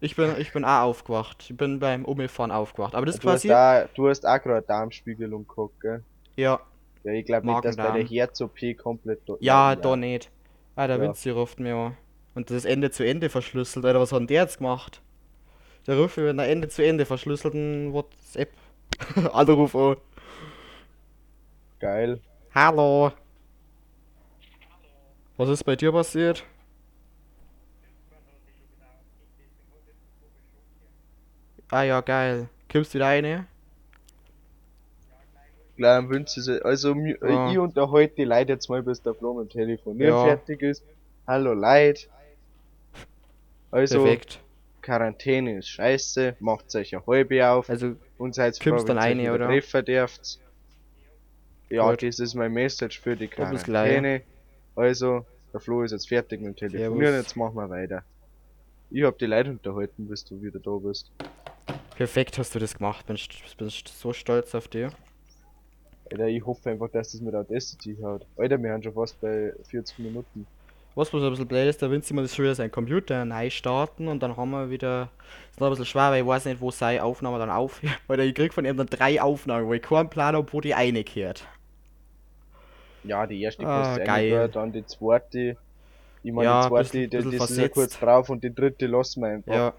Ich 0.00 0.16
bin, 0.16 0.34
ich 0.38 0.52
bin 0.52 0.64
auch 0.64 0.82
aufgewacht. 0.82 1.46
Ich 1.48 1.56
bin 1.56 1.78
beim 1.78 2.04
Umfahren 2.04 2.50
aufgewacht. 2.50 2.96
Aber 2.96 3.06
das 3.06 3.14
ist 3.16 3.24
Du 3.24 3.30
hast, 3.30 3.42
quasi. 3.42 3.52
auch, 3.54 3.88
du 3.94 4.08
hast 4.08 4.26
auch 4.26 4.42
gerade 4.42 4.66
Darmspiegelung 4.66 5.46
gehabt, 5.46 5.80
gell? 5.80 6.02
Ja, 6.34 6.58
Ja, 7.04 7.12
ich 7.12 7.24
glaube 7.26 7.46
nicht, 7.46 7.64
dass 7.64 7.76
bei 7.76 7.90
der. 7.90 8.04
Herz-OP 8.06 8.58
komplett 8.78 9.20
ja, 9.40 9.74
da 9.74 9.96
nicht. 9.96 10.30
Ah, 10.76 10.86
der 10.86 10.96
Ja. 10.96 11.02
Vinci 11.02 11.30
ruft 11.30 11.58
mir 11.60 11.74
an. 11.74 11.96
Und 12.34 12.48
das 12.48 12.58
ist 12.58 12.64
Ende 12.64 12.90
zu 12.90 13.04
Ende 13.04 13.28
verschlüsselt, 13.28 13.84
Alter. 13.84 14.00
Was 14.00 14.12
hat 14.12 14.20
denn 14.20 14.26
der 14.28 14.42
jetzt 14.42 14.58
gemacht? 14.58 15.02
Der 15.86 15.98
ruft 15.98 16.16
mir 16.16 16.24
mit 16.24 16.30
einer 16.30 16.46
Ende 16.46 16.68
zu 16.68 16.84
Ende 16.84 17.04
verschlüsselten 17.04 17.92
WhatsApp. 17.92 18.52
Anruf 19.32 19.74
an. 19.74 19.96
Geil. 21.80 22.20
Hallo. 22.54 23.12
Was 25.36 25.48
ist 25.48 25.64
bei 25.64 25.74
dir 25.74 25.90
passiert? 25.90 26.44
Ah 31.70 31.82
ja, 31.82 32.00
geil. 32.00 32.48
Kommst 32.70 32.94
du 32.94 32.98
wieder 32.98 33.06
rein? 33.06 33.46
Klar, 35.76 35.98
am 35.98 36.10
Wünschen 36.10 36.42
sie. 36.42 36.64
Also, 36.64 36.94
Ja. 36.94 37.50
ich 37.50 37.58
unterhalte 37.58 38.14
die 38.16 38.24
Leute 38.24 38.52
jetzt 38.52 38.68
mal, 38.68 38.82
bis 38.82 39.02
der 39.02 39.14
Flo 39.14 39.34
mit 39.34 39.52
dem 39.52 39.60
Telefonieren 39.60 40.12
Ja. 40.14 40.24
fertig 40.24 40.62
ist. 40.62 40.82
Hallo 41.26 41.54
Leute. 41.54 42.06
Also, 43.70 44.02
Perfekt. 44.02 44.40
Quarantäne 44.82 45.58
ist 45.58 45.68
scheiße, 45.68 46.36
macht 46.40 46.74
euch 46.74 46.94
eine 46.94 47.06
halbe 47.06 47.48
auf 47.48 47.70
Also, 47.70 47.94
und 48.18 48.34
seid 48.34 48.58
kommst 48.60 48.88
dann 48.88 48.98
eine, 48.98 49.32
oder? 49.32 49.46
treffen 49.46 49.84
dürft. 49.84 50.38
Ja, 51.70 51.88
Gut. 51.90 52.02
das 52.02 52.18
ist 52.18 52.34
mein 52.34 52.52
Message 52.52 53.00
für 53.00 53.16
die. 53.16 53.28
Quarantäne. 53.28 54.22
Also, 54.74 55.24
der 55.52 55.60
Flo 55.60 55.82
ist 55.84 55.92
jetzt 55.92 56.08
fertig 56.08 56.40
mit 56.40 56.60
dem 56.60 56.70
Telefonieren, 56.70 57.14
jetzt 57.14 57.36
machen 57.36 57.54
wir 57.54 57.70
weiter. 57.70 58.02
Ich 58.90 59.04
hab 59.04 59.16
die 59.18 59.26
Leute 59.26 59.50
unterhalten, 59.50 60.06
bis 60.08 60.24
du 60.24 60.42
wieder 60.42 60.58
da 60.58 60.72
bist. 60.76 61.10
perfekt 61.96 62.36
hast 62.36 62.54
du 62.54 62.58
das 62.58 62.74
gemacht. 62.76 63.06
Bin, 63.06 63.16
bin 63.56 63.68
so 63.70 64.12
stolz 64.12 64.54
auf 64.54 64.68
dich. 64.68 64.90
Alter, 66.10 66.26
ich 66.28 66.44
hoffe 66.44 66.70
einfach, 66.70 66.88
dass 66.90 67.12
das 67.12 67.20
mit 67.20 67.34
Audacity 67.34 67.96
hat. 68.02 68.22
Alter, 68.36 68.62
wir 68.62 68.72
haben 68.72 68.82
schon 68.82 68.92
fast 68.92 69.20
bei 69.20 69.52
40 69.68 69.98
Minuten. 70.00 70.46
Was 70.94 71.08
bloß 71.08 71.22
ein 71.22 71.30
bisschen 71.30 71.48
blöd 71.48 71.68
ist, 71.68 71.80
da 71.80 71.90
will 71.90 72.02
sie 72.02 72.12
mal 72.12 72.20
das 72.20 72.34
schon 72.36 72.44
wieder 72.44 72.54
sein 72.54 72.70
Computer 72.70 73.24
neu 73.24 73.48
starten 73.48 74.08
und 74.08 74.22
dann 74.22 74.36
haben 74.36 74.50
wir 74.50 74.68
wieder. 74.68 75.08
ist 75.50 75.58
noch 75.58 75.68
ein 75.68 75.70
bisschen 75.70 75.86
schwer, 75.86 76.10
weil 76.10 76.20
ich 76.20 76.26
weiß 76.26 76.44
nicht, 76.44 76.60
wo 76.60 76.70
seine 76.70 77.02
Aufnahme 77.02 77.38
dann 77.38 77.48
aufhört. 77.48 77.98
Weil 78.08 78.20
ich 78.20 78.34
krieg 78.34 78.52
von 78.52 78.66
ihm 78.66 78.76
dann 78.76 78.88
drei 78.88 79.22
Aufnahmen, 79.22 79.66
wo 79.66 79.72
ich 79.72 79.80
keinen 79.80 80.10
Plan 80.10 80.36
habe, 80.36 80.52
wo 80.52 80.60
die 80.60 80.74
eine 80.74 81.02
kehrt. 81.02 81.46
Ja, 83.04 83.26
die 83.26 83.40
erste 83.40 83.66
Ah, 83.66 83.96
geil. 83.98 84.48
dann 84.52 84.70
die 84.72 84.84
zweite. 84.86 85.56
Ich 86.22 86.30
meine, 86.32 86.44
Ja, 86.44 86.62
die 86.62 86.68
zweite, 86.68 86.82
bisschen- 86.84 87.10
die, 87.10 87.16
bisschen 87.16 87.30
das 87.38 87.50
ist 87.50 87.56
ja 87.56 87.62
versetzt. 87.62 87.74
kurz 87.74 87.98
drauf 87.98 88.28
und 88.28 88.44
die 88.44 88.54
dritte 88.54 88.86
lassen 88.86 89.22
wir 89.22 89.28
einfach. 89.28 89.52
Ja. 89.54 89.74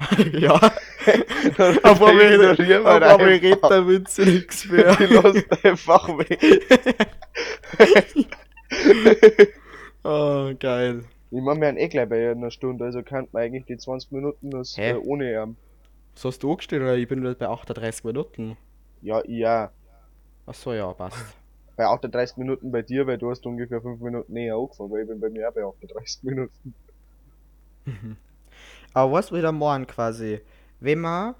ja. 0.38 0.72
Dann 1.56 1.78
Aber 1.82 2.08
wir 2.08 2.58
wir 2.58 2.86
aber 2.86 3.18
wir 3.18 3.42
reden 3.42 3.58
da 3.62 3.86
Witze 3.86 4.22
nichts 4.22 4.66
mehr. 4.66 4.94
Die 4.98 5.04
lassen 5.04 5.44
einfach 5.62 6.08
weg. 6.18 6.38
oh, 10.04 10.52
geil. 10.58 11.04
Ich 11.30 11.40
meine, 11.40 11.60
wir 11.60 11.68
haben 11.68 11.76
eh 11.78 11.88
gleich 11.88 12.08
bei 12.08 12.30
einer 12.30 12.50
Stunde, 12.50 12.84
also 12.84 13.02
könnte 13.02 13.30
man 13.32 13.42
eigentlich 13.42 13.64
die 13.64 13.78
20 13.78 14.12
Minuten 14.12 14.50
das, 14.50 14.76
äh, 14.76 14.94
ohne 14.94 15.32
ähm, 15.32 15.56
So 16.14 16.28
hast 16.28 16.42
du 16.42 16.50
angestellt 16.50 16.82
oder 16.82 16.96
ich 16.96 17.08
bin 17.08 17.20
wieder 17.22 17.34
bei 17.34 17.48
38 17.48 18.04
Minuten? 18.04 18.56
Ja, 19.00 19.22
ja. 19.26 19.70
Achso, 20.46 20.72
ja, 20.72 20.92
passt. 20.92 21.16
Bei 21.76 21.86
38 21.86 22.36
Minuten 22.36 22.70
bei 22.70 22.82
dir, 22.82 23.06
weil 23.06 23.16
du 23.16 23.30
hast 23.30 23.46
ungefähr 23.46 23.80
5 23.80 24.00
Minuten 24.00 24.32
näher 24.32 24.56
angefangen, 24.56 24.90
weil 24.90 25.02
ich 25.02 25.08
bin 25.08 25.20
bei 25.20 25.30
mir 25.30 25.48
auch 25.48 25.54
bei 25.54 25.64
38 25.64 26.22
Minuten. 26.22 26.74
Aber 28.92 29.12
was 29.12 29.32
wieder 29.32 29.52
morgen 29.52 29.86
quasi? 29.86 30.40
Wenn 30.82 31.00
man. 31.00 31.34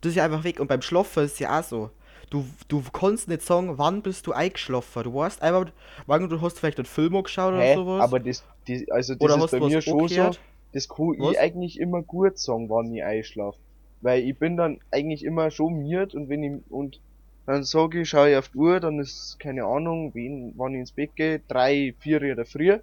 Das 0.00 0.10
ist 0.10 0.16
ja 0.16 0.24
einfach 0.24 0.44
weg 0.44 0.60
und 0.60 0.68
beim 0.68 0.82
Schlafen 0.82 1.24
ist 1.24 1.40
ja 1.40 1.58
auch 1.58 1.64
so. 1.64 1.90
Du, 2.30 2.44
du 2.68 2.82
kannst 2.92 3.28
nicht 3.28 3.42
sagen, 3.42 3.78
wann 3.78 4.02
bist 4.02 4.26
du 4.26 4.32
eingeschlafen. 4.32 5.04
Du 5.04 5.14
weißt 5.14 5.42
einfach, 5.42 5.72
wann 6.06 6.28
du 6.28 6.40
hast 6.40 6.58
vielleicht 6.58 6.78
einen 6.78 6.86
Film 6.86 7.16
angeschaut 7.16 7.54
oder 7.54 7.62
Hä? 7.62 7.74
sowas. 7.74 8.02
Aber 8.02 8.20
das, 8.20 8.44
die, 8.66 8.90
also 8.90 9.14
das 9.14 9.22
oder 9.22 9.44
ist 9.44 9.50
bei 9.52 9.60
mir 9.60 9.80
schon 9.80 10.08
so, 10.08 10.30
das 10.72 10.88
kann 10.88 11.14
Was? 11.18 11.32
ich 11.32 11.40
eigentlich 11.40 11.80
immer 11.80 12.02
gut 12.02 12.38
sagen, 12.38 12.68
wann 12.68 12.92
ich 12.92 13.02
einschlafe. 13.02 13.58
Weil 14.00 14.22
ich 14.22 14.38
bin 14.38 14.56
dann 14.56 14.80
eigentlich 14.90 15.24
immer 15.24 15.50
schon 15.50 15.78
miert 15.78 16.14
und 16.14 16.28
wenn 16.28 16.42
ich, 16.42 16.70
und 16.70 17.00
dann 17.46 17.64
sage 17.64 18.02
ich, 18.02 18.08
schaue 18.08 18.30
ich 18.30 18.36
auf 18.36 18.48
die 18.48 18.58
Uhr, 18.58 18.80
dann 18.80 18.98
ist, 18.98 19.38
keine 19.38 19.64
Ahnung, 19.64 20.14
wen, 20.14 20.52
wann 20.56 20.74
ich 20.74 20.80
ins 20.80 20.92
Bett 20.92 21.14
gehe, 21.14 21.40
drei, 21.48 21.94
vier 22.00 22.20
oder 22.20 22.44
früh. 22.44 22.78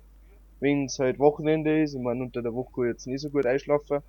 Wenn 0.59 0.85
es 0.85 0.97
halt 0.99 1.19
Wochenende 1.19 1.83
ist, 1.83 1.93
ich 1.93 2.01
meine, 2.01 2.23
unter 2.23 2.41
der 2.41 2.53
Woche 2.53 2.71
kann 2.73 2.83
ich 2.85 2.91
jetzt 2.91 3.07
nicht 3.07 3.21
so 3.21 3.29
gut 3.29 3.45
einschlafen. 3.45 4.01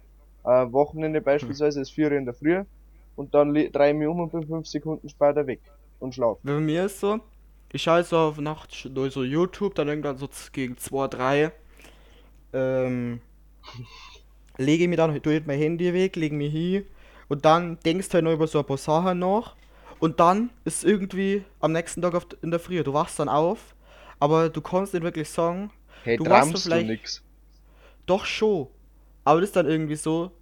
Äh, 0.44 0.72
Wochenende 0.72 1.20
beispielsweise 1.20 1.80
ist 1.80 1.90
vier 1.90 2.12
in 2.12 2.24
der 2.26 2.34
Früh 2.34 2.62
und 3.16 3.34
dann 3.34 3.54
drehe 3.54 3.90
ich 3.90 3.94
mich 3.96 4.08
um 4.08 4.20
und 4.20 4.32
bin 4.32 4.46
fünf 4.46 4.66
Sekunden 4.66 5.08
später 5.08 5.46
weg 5.46 5.60
und 6.00 6.14
schlafe. 6.14 6.38
Bei 6.42 6.60
mir 6.60 6.84
ist 6.86 7.00
so, 7.00 7.20
ich 7.72 7.82
schaue 7.82 8.04
so 8.04 8.18
auf 8.18 8.38
Nacht 8.38 8.88
durch 8.94 9.14
so 9.14 9.22
YouTube, 9.24 9.74
dann 9.74 9.88
irgendwann 9.88 10.18
so 10.18 10.28
gegen 10.52 10.76
2, 10.76 11.08
3, 11.08 11.52
ähm, 12.52 13.20
lege 14.58 14.86
mich 14.88 14.96
dann, 14.96 15.20
tue 15.22 15.42
mein 15.46 15.58
Handy 15.58 15.92
weg, 15.92 16.16
lege 16.16 16.34
mich 16.34 16.52
hin 16.52 16.86
und 17.28 17.44
dann 17.44 17.78
denkst 17.80 18.08
du 18.08 18.14
halt 18.14 18.24
noch 18.24 18.32
über 18.32 18.46
so 18.46 18.58
ein 18.58 18.64
paar 18.66 18.76
Sachen 18.76 19.18
nach 19.18 19.56
und 19.98 20.20
dann 20.20 20.50
ist 20.64 20.84
irgendwie 20.84 21.44
am 21.60 21.72
nächsten 21.72 22.02
Tag 22.02 22.14
auf, 22.14 22.26
in 22.42 22.50
der 22.50 22.60
Früh, 22.60 22.82
du 22.82 22.92
wachst 22.92 23.18
dann 23.18 23.28
auf, 23.28 23.74
aber 24.20 24.48
du 24.50 24.60
kannst 24.60 24.92
nicht 24.94 25.02
wirklich 25.02 25.28
sagen, 25.28 25.70
Hey, 26.02 26.18
Du 26.18 26.26
weißt 26.26 26.48
träumst 26.50 26.66
du 26.66 26.68
vielleicht- 26.68 26.86
nix? 26.88 27.22
doch 28.06 28.26
schon, 28.26 28.68
aber 29.24 29.40
das 29.40 29.50
ist 29.50 29.56
dann 29.56 29.68
irgendwie 29.68 29.96
so, 29.96 30.32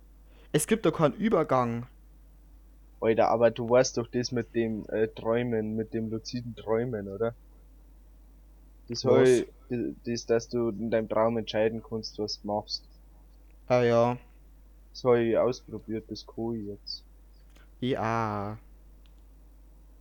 es 0.52 0.66
gibt 0.66 0.86
da 0.86 0.90
keinen 0.92 1.14
Übergang. 1.14 1.86
Alter, 3.02 3.28
aber 3.28 3.50
du 3.50 3.68
weißt 3.68 3.98
doch 3.98 4.06
das 4.08 4.32
mit 4.32 4.54
dem 4.54 4.86
äh, 4.88 5.06
Träumen, 5.08 5.76
mit 5.76 5.92
dem 5.92 6.08
luziden 6.10 6.54
Träumen, 6.56 7.06
oder? 7.06 7.34
Das 8.86 9.00
soll, 9.00 9.48
das, 10.04 10.26
dass 10.26 10.48
du 10.48 10.68
in 10.68 10.90
deinem 10.92 11.08
Traum 11.08 11.36
entscheiden 11.36 11.82
kannst, 11.82 12.16
was 12.20 12.40
du 12.40 12.46
machst. 12.46 12.84
Ah 13.68 13.82
ja, 13.82 14.18
Das 14.94 15.04
habe 15.04 15.22
ich 15.22 15.36
ausprobiert, 15.36 16.10
das 16.10 16.24
ich 16.54 16.66
jetzt. 16.66 17.04
ja, 17.80 18.58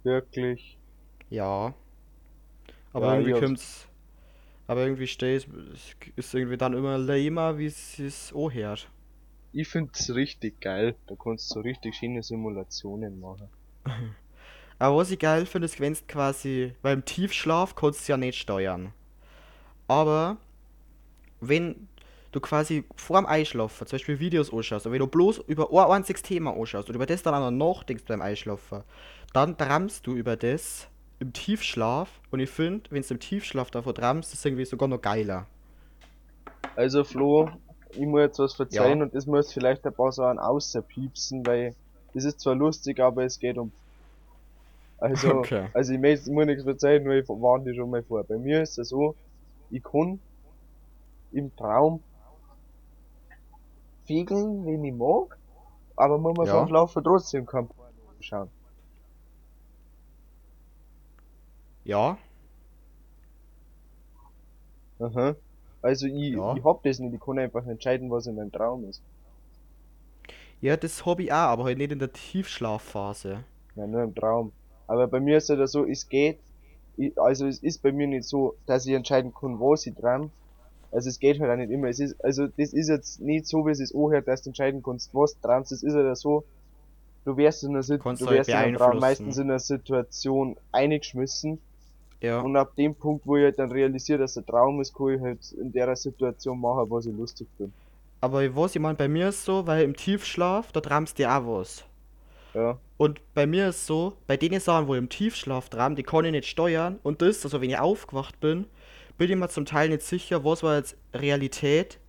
Wirklich. 0.03 0.77
ja. 1.29 1.73
Aber 2.93 3.07
Ja, 3.07 3.19
irgendwie 3.19 3.33
kommt's. 3.33 3.87
Aber 4.67 4.83
irgendwie 4.83 5.07
steht 5.07 5.47
es 5.73 5.95
ist 6.15 6.33
irgendwie 6.33 6.57
dann 6.57 6.73
immer 6.73 6.97
lamer, 6.97 7.57
wie 7.57 7.65
es 7.65 7.99
es 7.99 8.33
anhört. 8.33 8.89
Ich 9.53 9.67
find's 9.67 10.13
richtig 10.13 10.61
geil. 10.61 10.95
Da 11.07 11.15
kannst 11.15 11.49
du 11.51 11.55
so 11.55 11.59
richtig 11.61 11.95
schöne 11.95 12.23
Simulationen 12.23 13.19
machen. 13.19 13.49
Aber 14.79 14.97
was 14.97 15.11
ich 15.11 15.19
geil 15.19 15.45
finde, 15.45 15.65
ist, 15.65 15.79
wenn 15.79 15.93
du 15.93 15.99
quasi 16.07 16.73
beim 16.81 17.05
Tiefschlaf 17.05 17.75
kannst 17.75 18.07
du 18.07 18.13
ja 18.13 18.17
nicht 18.17 18.39
steuern. 18.39 18.93
Aber 19.87 20.37
wenn 21.39 21.87
du 22.31 22.39
quasi 22.39 22.85
vor 22.95 23.19
dem 23.19 23.25
Einschlafen 23.25 23.85
zum 23.85 23.97
Beispiel 23.97 24.19
Videos 24.19 24.51
anschaust, 24.51 24.85
und 24.85 24.93
wenn 24.93 24.99
du 24.99 25.07
bloß 25.07 25.39
über 25.47 25.69
ein 25.69 25.97
einziges 25.97 26.23
Thema 26.23 26.55
anschaust 26.55 26.89
und 26.89 26.95
über 26.95 27.05
das 27.05 27.21
dann 27.21 27.35
auch 27.35 27.51
noch 27.51 27.75
nachdenkst 27.75 28.05
beim 28.07 28.21
Einschlafen, 28.21 28.83
dann 29.33 29.57
träumst 29.57 30.07
du 30.07 30.15
über 30.15 30.35
das 30.35 30.87
im 31.21 31.33
Tiefschlaf. 31.33 32.19
Und 32.31 32.39
ich 32.39 32.49
finde, 32.49 32.89
wenn 32.91 33.03
du 33.03 33.13
im 33.13 33.19
Tiefschlaf 33.19 33.71
davor 33.71 33.93
träumst, 33.93 34.33
ist 34.33 34.39
es 34.39 34.45
irgendwie 34.45 34.65
sogar 34.65 34.87
noch 34.89 35.01
geiler. 35.01 35.45
Also 36.75 37.03
Flo, 37.03 37.49
ich 37.93 38.05
muss 38.07 38.21
jetzt 38.21 38.39
was 38.39 38.53
verzeihen 38.55 38.99
Ja. 38.99 39.05
und 39.05 39.13
das 39.13 39.25
muss 39.27 39.53
vielleicht 39.53 39.85
ein 39.85 39.93
paar 39.93 40.11
Sachen 40.11 40.39
außerpiepsen, 40.39 41.45
weil 41.45 41.75
das 42.13 42.25
ist 42.25 42.39
zwar 42.39 42.55
lustig, 42.55 42.99
aber 42.99 43.23
es 43.23 43.39
geht 43.39 43.57
um. 43.57 43.71
Also, 44.97 45.29
Okay. 45.39 45.67
also 45.73 45.93
ich 45.93 45.99
muss, 45.99 46.25
muss 46.27 46.45
nichts 46.45 46.63
verzeihen, 46.63 47.07
weil 47.07 47.19
ich 47.21 47.29
warne 47.29 47.65
die 47.65 47.75
schon 47.75 47.89
mal 47.89 48.03
vor. 48.03 48.23
Bei 48.23 48.37
mir 48.37 48.61
ist 48.61 48.77
es 48.77 48.89
so, 48.89 49.15
ich 49.69 49.83
kann 49.83 50.19
im 51.31 51.55
Traum 51.55 52.03
fiegeln, 54.05 54.65
wenn 54.65 54.83
ich 54.83 54.93
mag, 54.93 55.37
aber 55.95 56.17
man 56.19 56.33
muss 56.33 56.49
Ja. 56.49 56.59
beim 56.59 56.67
Schlafen 56.67 57.03
trotzdem 57.03 57.45
kein 57.45 57.67
Porno 57.67 57.91
schauen. 58.19 58.51
Ja, 61.83 62.17
Aha. 64.99 65.35
Also 65.81 66.07
ich, 66.07 66.35
Ja. 66.35 66.55
ich 66.55 66.63
hab 66.63 66.81
das 66.83 66.99
nicht, 66.99 67.13
ich 67.13 67.19
kann 67.19 67.39
einfach 67.39 67.65
entscheiden, 67.67 68.09
was 68.09 68.25
in 68.27 68.35
meinem 68.35 68.51
Traum 68.53 68.85
ist. 68.85 69.03
ja, 70.61 70.77
das 70.77 71.05
habe 71.05 71.23
ich 71.23 71.31
auch, 71.31 71.35
aber 71.35 71.63
halt 71.65 71.77
nicht 71.77 71.91
in 71.91 71.99
der 71.99 72.13
Tiefschlafphase. 72.13 73.43
Ja, 73.75 73.87
nur 73.87 74.03
im 74.03 74.15
Traum. 74.15 74.53
Aber 74.87 75.07
bei 75.07 75.19
mir 75.19 75.37
ist 75.37 75.49
es 75.49 75.57
ja 75.59 75.67
so, 75.67 75.85
es 75.85 76.07
geht, 76.09 76.39
ich, 76.97 77.19
also 77.19 77.47
es 77.47 77.59
ist 77.63 77.81
bei 77.81 77.91
mir 77.91 78.07
nicht 78.07 78.25
so, 78.25 78.55
dass 78.65 78.85
ich 78.85 78.93
entscheiden 78.93 79.33
kann, 79.33 79.59
was 79.59 79.85
ich 79.85 79.95
träum. 79.95 80.31
Also 80.91 81.09
es 81.09 81.19
geht 81.19 81.39
halt 81.39 81.51
auch 81.51 81.55
nicht 81.57 81.71
immer. 81.71 81.87
Es 81.89 81.99
ist, 81.99 82.23
also 82.23 82.47
das 82.47 82.73
ist 82.73 82.89
jetzt 82.89 83.21
nicht 83.21 83.47
so, 83.47 83.65
wie 83.65 83.71
es 83.71 83.79
ist 83.79 83.95
anhört, 83.95 84.27
dass 84.27 84.41
du 84.43 84.49
entscheiden 84.49 84.83
kannst, 84.83 85.13
was 85.15 85.35
du 85.35 85.41
träumst. 85.47 85.71
Es 85.71 85.83
ist 85.83 85.93
ja 85.93 86.15
so, 86.15 86.45
du 87.25 87.37
wärst 87.37 87.63
in 87.63 87.71
einer 87.71 87.83
Situation, 87.83 88.03
Kannst 88.03 88.21
du 88.21 88.27
halt 88.27 88.37
wärst 88.37 88.53
in 88.53 88.55
einem 88.57 88.73
Traum 88.73 88.99
beeinflussen. 88.99 88.99
meistens 88.99 89.37
in 89.37 89.49
einer 89.49 89.59
Situation 89.59 90.57
eingeschmissen. 90.71 91.59
Ja. 92.21 92.41
Und 92.41 92.55
ab 92.55 92.75
dem 92.75 92.93
Punkt, 92.95 93.25
wo 93.25 93.37
ich 93.37 93.43
halt 93.43 93.57
dann 93.59 93.71
realisiere, 93.71 94.19
dass 94.19 94.35
der 94.35 94.45
Traum 94.45 94.79
ist, 94.81 94.93
kann 94.93 95.09
ich 95.09 95.21
halt 95.21 95.51
in 95.53 95.71
der 95.71 95.95
Situation 95.95 96.59
machen, 96.59 96.89
was 96.89 97.05
ich 97.05 97.13
lustig 97.15 97.47
finde. 97.57 97.73
Aber 98.21 98.55
was 98.55 98.75
ich 98.75 98.81
meine, 98.81 98.95
bei 98.95 99.07
mir 99.07 99.29
ist 99.29 99.43
so, 99.45 99.65
weil 99.65 99.83
im 99.83 99.95
Tiefschlaf, 99.95 100.71
da 100.71 100.81
träumst 100.81 101.17
du 101.17 101.27
auch 101.29 101.47
was. 101.47 101.83
Ja. 102.53 102.77
Und 102.97 103.21
bei 103.33 103.47
mir 103.47 103.69
ist 103.69 103.87
so, 103.87 104.13
bei 104.27 104.37
den 104.37 104.59
Sachen, 104.59 104.87
wo 104.87 104.93
ich 104.93 104.99
im 104.99 105.09
Tiefschlaf 105.09 105.69
träum, 105.69 105.95
die 105.95 106.03
kann 106.03 106.25
ich 106.25 106.31
nicht 106.31 106.47
steuern. 106.47 106.99
Und 107.01 107.21
das, 107.23 107.43
also 107.43 107.61
wenn 107.61 107.69
ich 107.69 107.79
aufgewacht 107.79 108.39
bin, 108.39 108.65
bin 109.17 109.31
ich 109.31 109.35
mir 109.35 109.49
zum 109.49 109.65
Teil 109.65 109.89
nicht 109.89 110.03
sicher, 110.03 110.43
was 110.45 110.61
war 110.61 110.77
jetzt 110.77 110.95
Realität 111.13 111.99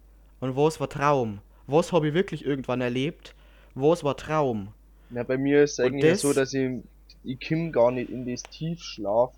und 0.40 0.56
was 0.56 0.80
war 0.80 0.88
Traum. 0.90 1.38
Was 1.66 1.92
habe 1.92 2.08
ich 2.08 2.14
wirklich 2.14 2.44
irgendwann 2.44 2.80
erlebt, 2.82 3.34
was 3.74 4.04
war 4.04 4.16
Traum. 4.16 4.68
Na, 5.08 5.22
bei 5.22 5.38
mir 5.38 5.62
ist 5.62 5.72
es 5.72 5.80
eigentlich 5.80 6.12
das- 6.12 6.20
so, 6.20 6.32
dass 6.32 6.52
ich 6.52 6.82
ich 7.24 7.38
komm 7.46 7.70
gar 7.70 7.92
nicht 7.92 8.10
in 8.10 8.26
das 8.26 8.42
Tiefschlaf. 8.42 9.32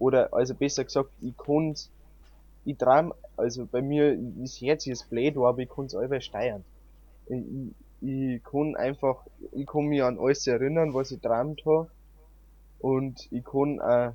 Oder, 0.00 0.32
also 0.32 0.54
besser 0.54 0.82
gesagt, 0.82 1.10
ich 1.20 1.36
kann's, 1.36 1.90
ich 2.64 2.78
traum, 2.78 3.12
also 3.36 3.66
bei 3.66 3.82
mir 3.82 4.18
ist 4.42 4.60
jetzt 4.60 4.86
ist 4.86 5.10
blöd, 5.10 5.36
aber 5.36 5.58
ich 5.58 5.68
kann's 5.68 5.94
einfach 5.94 6.22
steuern. 6.22 6.64
Ich, 7.28 7.44
ich, 8.00 8.42
kann 8.42 8.76
einfach, 8.76 9.26
ich 9.52 9.66
kann 9.66 9.84
mich 9.84 10.02
an 10.02 10.18
alles 10.18 10.46
erinnern, 10.46 10.94
was 10.94 11.10
ich 11.10 11.20
träumt 11.20 11.60
habe. 11.66 11.90
Und 12.80 13.28
ich 13.30 13.44
kann 13.44 13.78
auch 13.78 14.14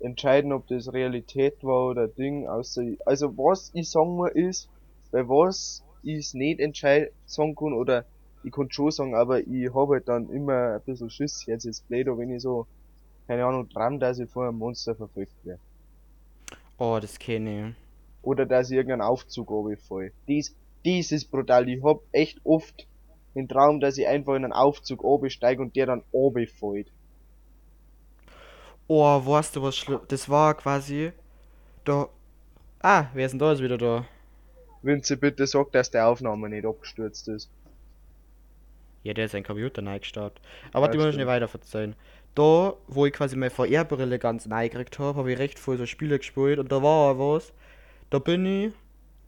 entscheiden, 0.00 0.52
ob 0.52 0.66
das 0.66 0.92
Realität 0.92 1.62
war 1.62 1.86
oder 1.90 2.08
Ding, 2.08 2.48
außer, 2.48 2.82
also 3.06 3.36
was 3.38 3.70
ich 3.74 3.88
sagen 3.88 4.16
muss 4.16 4.32
ist, 4.32 4.68
bei 5.12 5.28
was 5.28 5.84
ich 6.02 6.34
nicht 6.34 6.58
entscheiden 6.58 7.10
sagen 7.26 7.54
kann, 7.54 7.74
oder 7.74 8.04
ich 8.42 8.50
kann 8.50 8.72
schon 8.72 8.90
sagen, 8.90 9.14
aber 9.14 9.38
ich 9.38 9.72
habe 9.72 9.94
halt 9.94 10.08
dann 10.08 10.30
immer 10.30 10.74
ein 10.74 10.80
bisschen 10.80 11.10
Schiss, 11.10 11.46
jetzt 11.46 11.64
ist 11.64 11.86
blöd, 11.86 12.08
wenn 12.08 12.34
ich 12.34 12.42
so, 12.42 12.66
keine 13.30 13.44
Ahnung, 13.46 13.68
traum, 13.68 14.00
dass 14.00 14.18
ich 14.18 14.28
vor 14.28 14.48
einem 14.48 14.58
Monster 14.58 14.96
verfolgt 14.96 15.44
werde. 15.44 15.60
Oh, 16.78 16.98
das 17.00 17.16
kenne 17.16 17.68
ich. 17.68 17.74
Oder 18.22 18.44
dass 18.44 18.70
ich 18.70 18.76
irgendeinen 18.76 19.02
Aufzug 19.02 19.50
runterfall. 19.50 20.10
Dies, 20.26 20.56
dies 20.84 21.12
ist 21.12 21.30
brutal. 21.30 21.68
Ich 21.68 21.80
hab 21.84 22.00
echt 22.10 22.40
oft 22.42 22.88
den 23.36 23.46
Traum, 23.46 23.78
dass 23.78 23.98
ich 23.98 24.08
einfach 24.08 24.34
in 24.34 24.42
einen 24.42 24.52
Aufzug 24.52 25.04
steige 25.30 25.62
und 25.62 25.76
der 25.76 25.86
dann 25.86 26.02
runterfällt. 26.12 26.88
Oh, 28.88 29.24
weißt 29.24 29.54
du 29.54 29.62
was 29.62 29.76
schlimm? 29.76 30.00
Das 30.08 30.28
war 30.28 30.54
quasi. 30.54 31.12
Da. 31.84 32.08
Ah, 32.80 33.04
wer 33.14 33.26
ist 33.26 33.30
denn 33.30 33.38
da 33.38 33.52
jetzt 33.52 33.62
wieder 33.62 33.78
da? 33.78 34.06
Wenn 34.82 35.04
sie 35.04 35.16
bitte 35.16 35.46
sagt, 35.46 35.76
dass 35.76 35.92
der 35.92 36.08
Aufnahme 36.08 36.48
nicht 36.48 36.66
abgestürzt 36.66 37.28
ist. 37.28 37.48
Ja, 39.02 39.14
der 39.14 39.26
ist 39.26 39.34
ein 39.34 39.44
Computer 39.44 39.82
neu 39.82 39.98
gestartet. 39.98 40.42
Aber 40.72 40.86
Ja, 40.86 40.92
die 40.92 40.98
muss 40.98 41.06
ich 41.10 41.16
nicht 41.16 41.26
weiter 41.26 41.48
verzeihen. 41.48 41.94
Da, 42.34 42.74
wo 42.88 43.06
ich 43.06 43.12
quasi 43.12 43.36
meine 43.36 43.50
VR-Brille 43.50 44.18
ganz 44.18 44.46
neu 44.46 44.68
gekriegt 44.68 44.98
habe, 44.98 45.18
habe 45.18 45.32
ich 45.32 45.38
recht 45.38 45.58
viel 45.58 45.76
so 45.78 45.86
Spiele 45.86 46.18
gespielt 46.18 46.58
und 46.58 46.70
da 46.72 46.82
war 46.82 47.12
auch 47.12 47.18
was. 47.36 47.52
Da 48.10 48.18
bin 48.20 48.46
ich. 48.46 48.74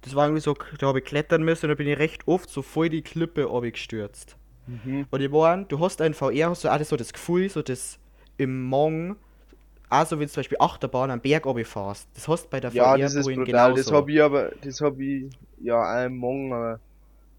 Das 0.02 0.14
war 0.16 0.26
irgendwie 0.26 0.42
so, 0.42 0.56
da 0.78 0.88
habe 0.88 1.00
ich 1.00 1.04
klettern 1.06 1.42
müssen 1.44 1.66
und 1.66 1.70
da 1.70 1.74
bin 1.76 1.88
ich 1.88 1.98
recht 1.98 2.28
oft 2.28 2.50
so 2.50 2.62
voll 2.62 2.90
die 2.90 3.02
Klippe 3.02 3.48
gestürzt. 3.72 4.36
Mhm. 4.66 5.06
Und 5.10 5.20
ich 5.22 5.30
meine, 5.30 5.66
du 5.66 5.80
hast 5.80 6.02
ein 6.02 6.14
VR, 6.14 6.50
hast 6.50 6.64
du 6.64 6.70
auch 6.72 6.78
das, 6.78 6.90
so 6.90 6.96
das 6.96 7.12
Gefühl, 7.12 7.50
so 7.50 7.62
das 7.62 7.98
im 8.38 8.64
Morgen, 8.64 9.16
also 9.90 10.18
wenn 10.18 10.26
du 10.26 10.32
zum 10.32 10.40
Beispiel 10.40 10.58
Achterbahn 10.60 11.10
am 11.10 11.20
Berg 11.20 11.44
fährst. 11.66 12.08
Das 12.14 12.28
hast 12.28 12.44
du 12.46 12.50
bei 12.50 12.60
der 12.60 12.72
Ja, 12.72 12.96
das 12.98 13.14
ist 13.14 13.32
brutal. 13.34 13.74
Das 13.74 13.90
genauso. 13.90 13.92
hab 13.92 14.08
ich 14.08 14.20
aber, 14.22 14.50
das 14.62 14.80
hab 14.80 14.98
ich 14.98 15.30
ja 15.58 15.76
auch 15.76 16.06
im 16.06 16.16
Morgen, 16.16 16.52
aber 16.52 16.80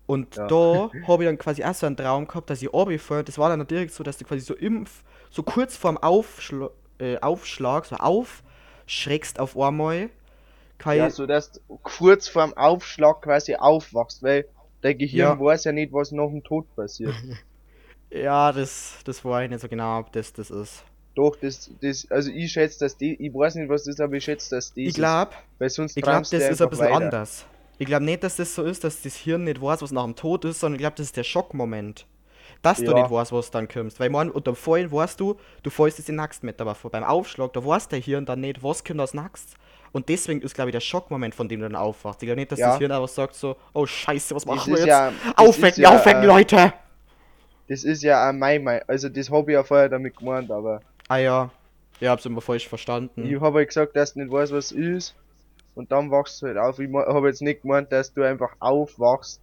Und 0.06 0.42
Ja. 0.42 0.48
da 0.48 0.92
habe 1.08 1.24
ich 1.24 1.30
dann 1.30 1.38
quasi 1.38 1.64
auch 1.64 1.74
so 1.74 1.86
einen 1.86 1.96
Traum 1.98 2.28
gehabt, 2.28 2.50
dass 2.50 2.62
ich 2.62 2.72
runterfahre. 2.74 3.24
Das 3.24 3.38
war 3.38 3.50
dann 3.56 3.66
direkt 3.68 3.94
so, 3.94 4.04
dass 4.04 4.18
du 4.18 4.26
quasi 4.26 4.42
so 4.42 4.54
im, 4.56 4.86
so 5.34 5.44
kurz 5.44 5.76
vorm 5.76 5.98
Aufschla 5.98 6.70
äh, 7.00 7.20
Aufschlag, 7.20 7.86
so 7.86 7.96
aufschreckst 7.98 9.40
auf 9.40 9.58
einmal. 9.58 10.10
Kein, 10.78 10.98
ja, 10.98 11.10
so 11.10 11.26
dass 11.28 11.52
du 11.52 11.60
kurz 11.84 12.28
vorm 12.30 12.54
Aufschlag 12.56 13.22
quasi 13.22 13.56
aufwachst, 13.56 14.22
weil 14.24 14.46
dein 14.82 14.98
Gehirn 14.98 15.40
Ja. 15.40 15.40
weiß 15.40 15.64
ja 15.66 15.72
nicht, 15.72 15.92
was 15.94 16.12
nach 16.12 16.28
dem 16.30 16.44
Tod 16.44 16.74
passiert. 16.76 17.18
ja, 18.12 18.52
das, 18.52 19.00
das 19.06 19.24
war 19.26 19.44
ich 19.44 19.50
nicht 19.50 19.62
so 19.62 19.68
genau, 19.68 20.00
ob 20.00 20.12
das 20.12 20.34
das 20.34 20.52
ist. 20.52 20.84
Doch, 21.16 21.36
das, 21.36 21.72
das, 21.82 22.08
also 22.12 22.32
ich 22.32 22.52
schätze, 22.52 22.80
dass 22.80 22.98
die, 22.98 23.14
ich 23.16 23.34
weiß 23.34 23.56
nicht, 23.56 23.70
was 23.70 23.84
das 23.84 23.96
ist, 23.96 24.02
aber 24.02 24.14
ich 24.16 24.24
schätze, 24.24 24.56
dass 24.56 24.74
das 24.74 24.78
Ich 24.78 24.94
glaube, 24.94 25.34
ich 25.96 26.04
glaube, 26.04 26.28
das 26.30 26.50
ist 26.50 26.62
ein 26.62 26.70
bisschen 26.70 26.90
weiter. 26.90 26.96
anders. 26.96 27.46
Ich 27.78 27.88
glaube 27.88 28.06
nicht, 28.06 28.24
dass 28.24 28.36
das 28.38 28.56
so 28.56 28.64
ist, 28.64 28.84
dass 28.84 29.02
das 29.02 29.16
Hirn 29.16 29.44
nicht 29.46 29.62
weiß, 29.62 29.82
was 29.82 29.92
nach 29.92 30.04
dem 30.06 30.16
Tod 30.16 30.46
ist, 30.46 30.60
sondern 30.60 30.76
ich 30.76 30.82
glaube, 30.82 30.96
das 30.98 31.08
ist 31.08 31.18
der 31.18 31.24
Schockmoment. 31.24 32.06
Dass 32.64 32.80
du 32.80 32.86
Ja. 32.86 32.94
nicht 32.94 33.12
weißt, 33.12 33.32
was 33.32 33.52
dann 33.52 33.68
kommst. 33.68 34.00
Weil 34.00 34.10
man, 34.10 34.32
unter 34.32 34.52
dem 34.54 34.56
Fallen 34.56 34.92
weißt 34.92 35.20
du, 35.20 35.36
du 35.62 35.70
fällst 35.70 36.00
jetzt 36.00 36.10
in 36.10 36.16
Naxt 36.16 36.44
mit, 36.44 36.60
aber 36.60 36.74
vor- 36.74 36.90
beim 36.90 37.04
Aufschlag, 37.04 37.54
da 37.54 37.64
weiß 37.64 37.90
der 37.90 38.00
Hirn 38.00 38.26
dann 38.26 38.40
nicht, 38.42 38.64
was 38.64 38.84
kommt 38.84 39.00
als 39.02 39.14
Naxt. 39.14 39.56
Und 39.92 40.10
deswegen 40.10 40.42
ist, 40.42 40.56
glaube 40.56 40.70
ich, 40.70 40.74
der 40.74 40.80
Schockmoment, 40.80 41.36
von 41.36 41.48
dem 41.48 41.60
du 41.60 41.68
dann 41.70 41.76
aufwachst. 41.76 42.24
Ich 42.24 42.28
glaube 42.28 42.40
nicht, 42.40 42.52
dass 42.52 42.58
Ja. 42.60 42.70
das 42.70 42.78
Hirn 42.80 42.92
einfach 42.92 43.08
sagt 43.10 43.36
so, 43.36 43.56
oh 43.74 43.86
Scheiße, 43.86 44.34
was 44.34 44.46
machen 44.48 44.72
wir 44.74 44.80
jetzt? 44.80 44.88
ja, 44.88 45.12
aufwecken, 45.36 45.84
ja, 45.84 45.94
aufwecken, 45.96 46.24
äh, 46.24 46.26
Leute! 46.26 46.74
Das 47.68 47.84
ist 47.84 48.02
ja 48.02 48.28
auch 48.30 48.34
mein, 48.34 48.64
mein, 48.64 48.82
also 48.88 49.08
das 49.10 49.30
hab 49.30 49.48
ich 49.48 49.54
ja 49.54 49.64
vorher 49.64 49.90
damit 49.90 50.18
gemeint, 50.18 50.50
aber 50.52 50.82
Ah 51.10 51.18
ja, 51.18 51.50
ich 52.00 52.08
hab's 52.08 52.26
immer 52.26 52.42
falsch 52.42 52.68
verstanden. 52.68 53.26
ich 53.26 53.40
habe 53.40 53.58
halt 53.60 53.68
gesagt, 53.70 53.96
dass 53.96 54.14
du 54.14 54.22
nicht 54.22 54.32
weißt, 54.32 54.52
was 54.54 54.72
ist. 54.72 55.16
Und 55.76 55.92
dann 55.92 56.10
wachst 56.12 56.42
du 56.42 56.48
halt 56.48 56.58
auf. 56.58 56.80
Ich 56.80 56.92
habe 56.94 57.28
jetzt 57.28 57.42
nicht 57.42 57.62
gemeint, 57.64 57.92
dass 57.92 58.14
du 58.14 58.22
einfach 58.24 58.52
aufwachst, 58.60 59.42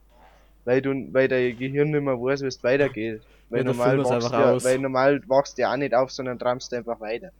weil 0.65 0.83
du, 0.83 0.91
weil 1.13 1.29
dein 1.29 1.57
Gehirn 1.57 1.91
nicht 1.91 2.03
mehr 2.03 2.15
weiß, 2.15 2.43
wie 2.43 2.47
es 2.47 2.63
weitergeht. 2.63 3.23
Weil 3.49 3.61
Ja, 3.61 3.65
normal 3.65 3.99
wachst 3.99 4.13
einfach 4.13 4.59
du 4.61 4.65
weil 4.65 4.79
normal 4.79 5.21
wachst 5.27 5.59
du 5.59 5.63
ja 5.63 5.73
auch 5.73 5.77
nicht 5.77 5.95
auf, 5.95 6.11
sondern 6.11 6.39
träumst 6.39 6.73
einfach 6.73 7.01
weiter. 7.01 7.31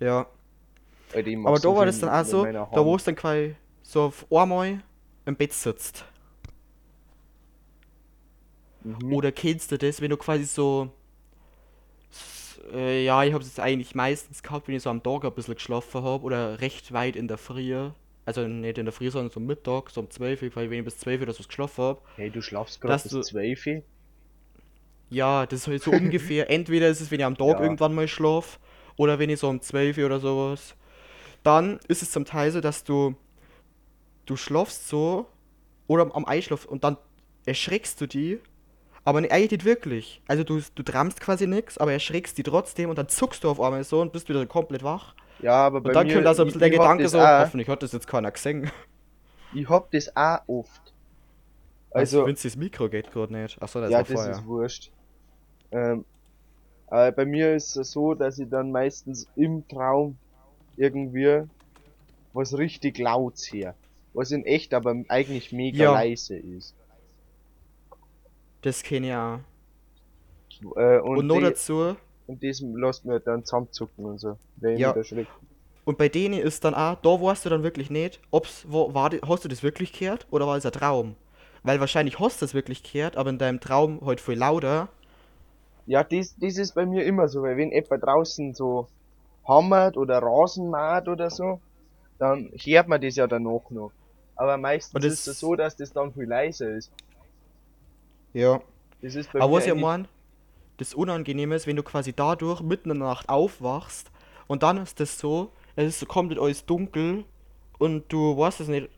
Ja. 0.00 0.26
Alter, 1.14 1.30
Aber 1.44 1.58
da 1.60 1.68
war 1.68 1.86
das 1.86 2.00
dann 2.00 2.10
auch 2.10 2.24
so, 2.24 2.44
da 2.44 2.84
wo 2.84 2.96
es 2.96 3.04
dann 3.04 3.14
quasi 3.14 3.54
so 3.82 4.02
auf 4.02 4.26
einmal 4.32 4.82
im 5.26 5.36
Bett 5.36 5.52
sitzt. 5.52 6.04
Mhm. 8.82 9.12
Oder 9.12 9.32
kennst 9.32 9.72
du 9.72 9.78
das, 9.78 10.00
wenn 10.00 10.10
du 10.10 10.16
quasi 10.16 10.44
so. 10.44 10.90
Äh, 12.72 13.04
ja, 13.04 13.22
ich 13.24 13.32
habe 13.32 13.44
es 13.44 13.58
eigentlich 13.58 13.94
meistens 13.94 14.42
gehabt, 14.42 14.68
wenn 14.68 14.74
ich 14.74 14.82
so 14.82 14.90
am 14.90 15.02
Tag 15.02 15.24
ein 15.24 15.32
bisschen 15.32 15.54
geschlafen 15.54 16.02
habe 16.02 16.24
oder 16.24 16.60
recht 16.60 16.92
weit 16.92 17.14
in 17.14 17.28
der 17.28 17.38
Früh. 17.38 17.90
Also 18.26 18.46
nicht 18.46 18.78
in 18.78 18.86
der 18.86 18.92
Früh, 18.92 19.10
sondern 19.10 19.30
so 19.30 19.38
am 19.40 19.46
Mittag, 19.46 19.90
so 19.90 20.00
um 20.00 20.10
12 20.10 20.42
Uhr, 20.42 20.50
weil 20.54 20.70
wenn 20.70 20.78
ich 20.78 20.84
bis 20.84 20.98
12 20.98 21.20
Uhr 21.20 21.24
oder 21.26 21.34
so 21.34 21.44
geschlafen 21.44 21.84
habe. 21.84 22.00
Hey, 22.16 22.30
du 22.30 22.40
schlafst 22.40 22.80
gerade 22.80 23.02
bis 23.02 23.12
du- 23.12 23.20
12 23.20 23.66
Uhr? 23.66 23.82
Ja, 25.10 25.46
das 25.46 25.60
ist 25.60 25.66
halt 25.68 25.82
so 25.82 25.90
ungefähr. 25.90 26.50
Entweder 26.50 26.88
ist 26.88 27.00
es, 27.00 27.10
wenn 27.10 27.20
ich 27.20 27.26
am 27.26 27.36
Tag 27.36 27.48
Ja. 27.58 27.60
irgendwann 27.60 27.94
mal 27.94 28.08
schlaf 28.08 28.58
oder 28.96 29.18
wenn 29.18 29.30
ich 29.30 29.38
so 29.40 29.48
um 29.48 29.60
12 29.60 29.98
Uhr 29.98 30.06
oder 30.06 30.20
sowas. 30.20 30.74
Dann 31.42 31.78
ist 31.88 32.02
es 32.02 32.10
zum 32.10 32.24
Teil 32.24 32.50
so, 32.50 32.60
dass 32.60 32.84
du. 32.84 33.14
Du 34.26 34.36
schlafst 34.36 34.88
so 34.88 35.26
oder 35.86 36.10
am 36.14 36.24
Einschlaf 36.24 36.64
und 36.64 36.82
dann 36.82 36.96
erschreckst 37.44 38.00
du 38.00 38.06
die. 38.06 38.40
Aber 39.04 39.20
ne- 39.20 39.30
eigentlich 39.30 39.50
nicht 39.50 39.64
wirklich. 39.66 40.22
Also 40.26 40.44
du, 40.44 40.62
du 40.74 40.82
träumst 40.82 41.20
quasi 41.20 41.46
nichts, 41.46 41.76
aber 41.76 41.92
erschreckst 41.92 42.38
die 42.38 42.42
trotzdem 42.42 42.88
und 42.88 42.96
dann 42.96 43.10
zuckst 43.10 43.44
du 43.44 43.50
auf 43.50 43.60
einmal 43.60 43.84
so 43.84 44.00
und 44.00 44.14
bist 44.14 44.30
wieder 44.30 44.44
komplett 44.46 44.82
wach. 44.82 45.14
Ja, 45.44 45.66
aber 45.66 45.80
bei 45.80 45.90
Und 45.90 45.96
dann 45.96 46.06
mir, 46.06 46.14
kommt 46.14 46.26
also 46.26 46.42
ein 46.42 46.46
bisschen 46.46 46.60
der 46.60 46.70
ich, 46.70 46.74
ich 46.74 46.78
hab 46.78 46.82
Gedanke 46.88 47.02
das 47.02 47.12
so, 47.12 47.18
auch, 47.18 47.38
hoffentlich 47.38 47.68
hat 47.68 47.82
das 47.82 47.92
jetzt 47.92 48.06
keiner 48.06 48.30
gesehen. 48.32 48.70
ich 49.52 49.68
hab 49.68 49.90
das 49.90 50.14
auch 50.16 50.40
oft. 50.48 50.94
Also, 51.92 52.22
Also, 52.22 52.26
wenn 52.26 52.34
das 52.36 52.56
Mikro 52.56 52.88
geht 52.90 53.10
gerade 53.10 53.32
nicht. 53.32 53.60
Achso, 53.62 53.80
das 53.80 53.90
ja, 53.90 53.98
war 53.98 54.04
das 54.04 54.10
vorher. 54.12 54.30
ist 54.30 54.44
wurscht. 54.44 54.92
Ähm, 55.72 56.06
aber 56.88 57.12
bei 57.12 57.26
mir 57.26 57.54
ist 57.56 57.76
es 57.76 57.92
so, 57.92 58.14
dass 58.14 58.38
ich 58.38 58.48
dann 58.50 58.72
meistens 58.72 59.28
im 59.36 59.66
Traum 59.68 60.18
irgendwie 60.76 61.44
was 62.32 62.56
richtig 62.58 62.98
laut 62.98 63.38
sehe. 63.38 63.76
Was 64.14 64.32
in 64.32 64.44
echt 64.46 64.74
aber 64.74 64.94
eigentlich 65.08 65.52
mega 65.52 65.84
Ja. 65.84 65.92
leise 65.92 66.36
ist. 66.38 66.76
Das 68.62 68.82
kenne 68.82 69.06
ich 69.08 69.14
auch. 69.14 69.40
Äh, 70.76 71.00
Und, 71.14 71.18
und, 71.18 71.26
noch 71.26 71.40
dazu, 71.40 71.96
und 72.26 72.42
das 72.42 72.60
lässt 72.60 73.04
mir 73.04 73.20
dann 73.20 73.44
zusammenzucken 73.44 74.04
und 74.04 74.18
so. 74.18 74.38
Wenn 74.56 74.78
Ja. 74.78 74.94
Und 75.84 75.98
bei 75.98 76.08
denen 76.08 76.38
ist 76.40 76.64
dann 76.64 76.74
auch, 76.74 76.96
da 76.96 77.08
weißt 77.10 77.44
du 77.44 77.50
dann 77.50 77.62
wirklich 77.62 77.90
nicht, 77.90 78.20
ob's, 78.30 78.64
wo, 78.68 78.94
war, 78.94 79.10
hast 79.28 79.44
du 79.44 79.48
das 79.48 79.62
wirklich 79.62 79.92
gehört 79.92 80.26
oder 80.30 80.46
war 80.46 80.56
es 80.56 80.64
ein 80.66 80.72
Traum? 80.72 81.16
Weil 81.62 81.80
wahrscheinlich 81.80 82.18
hast 82.20 82.40
du 82.40 82.46
das 82.46 82.54
wirklich 82.54 82.82
gehört, 82.82 83.16
aber 83.16 83.30
in 83.30 83.38
deinem 83.38 83.60
Traum 83.60 84.00
halt 84.04 84.20
viel 84.20 84.34
lauter. 84.38 84.88
Ja, 85.86 86.04
das, 86.04 86.34
das 86.36 86.58
ist 86.58 86.74
bei 86.74 86.84
mir 86.86 87.04
immer 87.04 87.28
so, 87.28 87.42
weil 87.42 87.56
wenn 87.56 87.72
etwa 87.72 87.96
draußen 87.98 88.54
so 88.54 88.90
hammert 89.48 89.96
oder 89.96 90.18
Rasen 90.20 90.70
mäht 90.70 91.08
oder 91.08 91.30
so, 91.30 91.62
dann 92.18 92.50
hört 92.64 92.88
man 92.88 93.00
das 93.00 93.16
ja 93.16 93.26
danach 93.26 93.70
noch. 93.70 93.92
Aber 94.36 94.56
meistens 94.58 95.02
das- 95.02 95.12
ist 95.12 95.26
es 95.28 95.40
so, 95.40 95.54
dass 95.56 95.76
das 95.76 95.92
dann 95.92 96.12
viel 96.14 96.24
leiser 96.26 96.70
ist. 96.76 96.92
Ja. 98.34 98.60
Das 99.02 99.14
ist 99.14 99.30
bei 99.30 99.38
Aber 99.38 99.52
mir 99.52 99.52
was 99.52 99.66
ich 99.66 99.74
meine, 99.74 100.08
das 100.78 100.94
Unangenehme 100.94 101.54
ist, 101.54 101.66
wenn 101.66 101.76
du 101.76 101.82
quasi 101.82 102.12
dadurch 102.12 102.60
mitten 102.62 102.90
in 102.90 102.98
der 102.98 103.08
Nacht 103.08 103.28
aufwachst 103.28 104.10
und 104.46 104.62
dann 104.62 104.78
ist 104.78 105.00
das 105.00 105.18
so, 105.18 105.52
es 105.76 106.02
ist 106.02 106.08
komplett 106.08 106.38
alles 106.38 106.66
dunkel 106.66 107.24
und 107.78 108.12
du 108.12 108.36
weißt 108.36 108.60
es 108.60 108.68
nicht, 108.68 108.88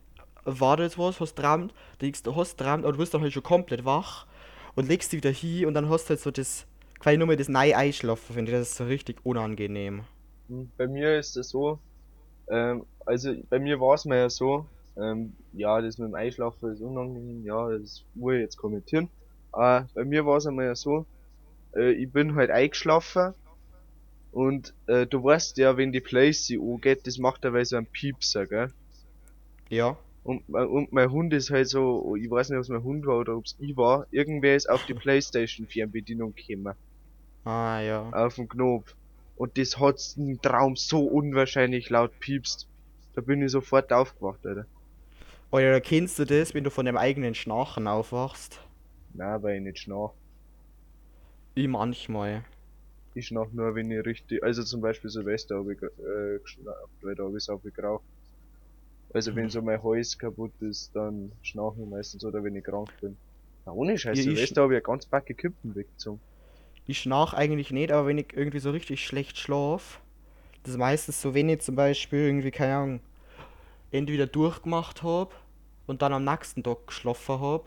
war 0.45 0.77
das 0.77 0.99
was, 0.99 1.20
hast 1.20 1.37
träumt, 1.37 1.72
du 1.99 2.07
liegst- 2.07 2.27
hast 2.35 2.57
träumt, 2.59 2.85
aber 2.85 2.93
du 2.93 2.99
bist 2.99 3.14
dann 3.14 3.22
halt 3.22 3.33
schon 3.33 3.43
komplett 3.43 3.85
wach 3.85 4.27
und 4.74 4.89
legst 4.89 5.12
dich 5.12 5.18
wieder 5.18 5.31
hin 5.31 5.66
und 5.66 5.74
dann 5.74 5.89
hast 5.89 6.07
du 6.07 6.11
halt 6.11 6.20
so 6.20 6.31
das, 6.31 6.66
quasi 7.01 7.16
nur 7.18 7.27
mal 7.27 7.37
das 7.37 7.49
neue 7.49 7.77
Einschlafen, 7.77 8.35
finde 8.35 8.53
ich, 8.53 8.59
das 8.59 8.70
ist 8.70 8.77
so 8.77 8.85
richtig 8.85 9.18
unangenehm. 9.24 10.05
Hm, 10.49 10.72
Bei 10.77 10.87
mir 10.87 11.18
ist 11.18 11.37
es 11.37 11.51
so, 11.51 11.81
ähm, 12.51 12.87
also 13.07 13.35
bei 13.51 13.59
mir 13.59 13.81
war 13.81 13.95
es 13.95 14.05
mir 14.05 14.18
ja 14.18 14.31
so, 14.31 14.70
ähm, 14.97 15.37
ja, 15.53 15.81
das 15.81 15.99
mit 15.99 16.09
dem 16.09 16.14
Einschlafen 16.14 16.72
ist 16.72 16.83
unangenehm, 16.83 17.45
ja, 17.45 17.70
das 17.70 18.05
muss 18.14 18.35
ich 18.35 18.41
jetzt 18.43 18.57
kommentieren. 18.59 19.11
Aber 19.53 19.89
bei 19.95 20.05
mir 20.05 20.27
war 20.27 20.39
es 20.39 20.47
einmal 20.47 20.66
ja 20.66 20.74
so, 20.77 21.07
äh, 21.77 21.93
ich 21.93 22.11
bin 22.11 22.35
halt 22.35 22.51
eingeschlafen 22.51 23.35
und 24.33 24.74
äh, 24.87 25.07
du 25.07 25.22
weißt 25.22 25.57
ja, 25.59 25.77
wenn 25.77 25.93
die 25.93 26.01
Playsee 26.01 26.59
angeht, 26.59 27.07
das 27.07 27.18
macht 27.18 27.45
dabei 27.45 27.64
so 27.64 27.77
einen 27.77 27.87
Piepser, 27.87 28.47
gell? 28.47 28.72
Ja. 29.68 29.97
Und, 30.24 30.43
äh, 30.49 30.64
und 30.64 30.93
mein 30.93 31.11
Hund 31.11 31.33
ist 31.33 31.51
halt 31.51 31.68
so, 31.68 32.16
ich 32.16 32.31
weiß 32.31 32.51
nicht, 32.51 32.59
ob 32.59 32.62
es 32.62 32.68
mein 32.68 32.83
Hund 32.83 33.07
war 33.07 33.18
oder 33.18 33.37
ob 33.37 33.47
es 33.47 33.57
ich 33.59 33.77
war, 33.77 34.07
irgendwer 34.11 34.57
ist 34.57 34.68
auf 34.68 34.85
die 34.87 34.95
Playstation 35.03 35.66
Fernbedienung 35.66 36.35
gekommen. 36.35 36.74
Ah, 37.45 37.81
ja. 37.81 38.11
auf 38.11 38.35
dem 38.35 38.49
Knopf. 38.49 38.95
Und 39.37 39.57
das 39.57 39.79
hat's 39.79 40.16
im 40.16 40.41
Traum 40.43 40.77
so 40.77 41.05
unwahrscheinlich 41.05 41.91
laut 41.91 42.18
piepst. 42.18 42.66
Da 43.14 43.20
bin 43.20 43.41
ich 43.41 43.53
sofort 43.53 43.93
aufgewacht, 43.93 44.45
Alter. 44.45 44.66
Oder 45.51 45.81
kennst 45.81 46.18
du 46.18 46.24
das, 46.24 46.55
wenn 46.55 46.64
du 46.64 46.70
von 46.70 46.87
deinem 46.87 46.97
eigenen 46.97 47.35
Schnarchen 47.35 47.87
aufwachst? 47.87 48.61
Na, 49.14 49.43
weil 49.43 49.57
ich 49.57 49.62
nicht 49.62 49.79
schnarch. 49.79 50.12
Ich 51.57 51.66
manchmal. 51.66 52.44
Ich 53.14 53.26
schnarch 53.26 53.50
nur, 53.50 53.74
wenn 53.74 53.90
ich 53.90 54.07
richtig, 54.07 54.44
also 54.44 54.62
zum 54.62 54.80
Beispiel 54.80 55.11
Silvester 55.11 55.57
habe 55.57 55.72
ich 55.74 55.82
äh, 55.82 56.38
geschnarcht, 56.38 56.92
weil 57.02 57.16
da 57.16 57.24
habe 57.24 57.36
ich 57.36 57.44
viel 57.44 57.72
geraucht. 57.72 58.04
Also 59.12 59.34
wenn 59.34 59.48
so 59.50 59.62
mein 59.62 59.82
Hals 59.82 60.16
kaputt 60.16 60.54
ist, 60.61 60.94
dann 60.94 61.32
schnarch 61.42 61.76
ich 61.76 61.86
meistens 61.88 62.24
oder 62.24 62.44
wenn 62.44 62.54
ich 62.54 62.62
krank 62.62 62.92
bin. 63.00 63.18
Na, 63.64 63.72
ohne 63.72 63.98
Scheiß, 63.98 64.18
Ja, 64.18 64.22
ich 64.22 64.30
Silvester 64.30 64.62
habe 64.62 64.74
ich 64.74 64.76
ja 64.76 64.80
ganz 64.80 65.07
backe 65.07 65.34
Kippen 65.34 65.74
weggezogen. 65.74 66.22
Ich 66.86 67.00
schnarch 67.00 67.34
eigentlich 67.34 67.70
nicht, 67.70 67.92
aber 67.92 68.07
wenn 68.09 68.18
ich 68.18 68.32
irgendwie 68.32 68.61
so 68.61 68.70
richtig 68.70 69.04
schlecht 69.04 69.38
schlaf, 69.38 70.00
das 70.62 70.72
ist 70.74 70.78
meistens 70.78 71.20
so, 71.22 71.34
wenn 71.34 71.48
ich 71.48 71.61
zum 71.62 71.76
Beispiel 71.76 72.20
irgendwie, 72.20 72.50
keine 72.52 72.76
Ahnung, 72.76 73.00
entweder 73.92 74.26
durchgemacht 74.26 75.02
habe 75.02 75.34
und 75.86 76.02
dann 76.02 76.12
am 76.12 76.24
nächsten 76.24 76.62
Tag 76.64 76.86
geschlafen 76.88 77.40
habe, 77.40 77.64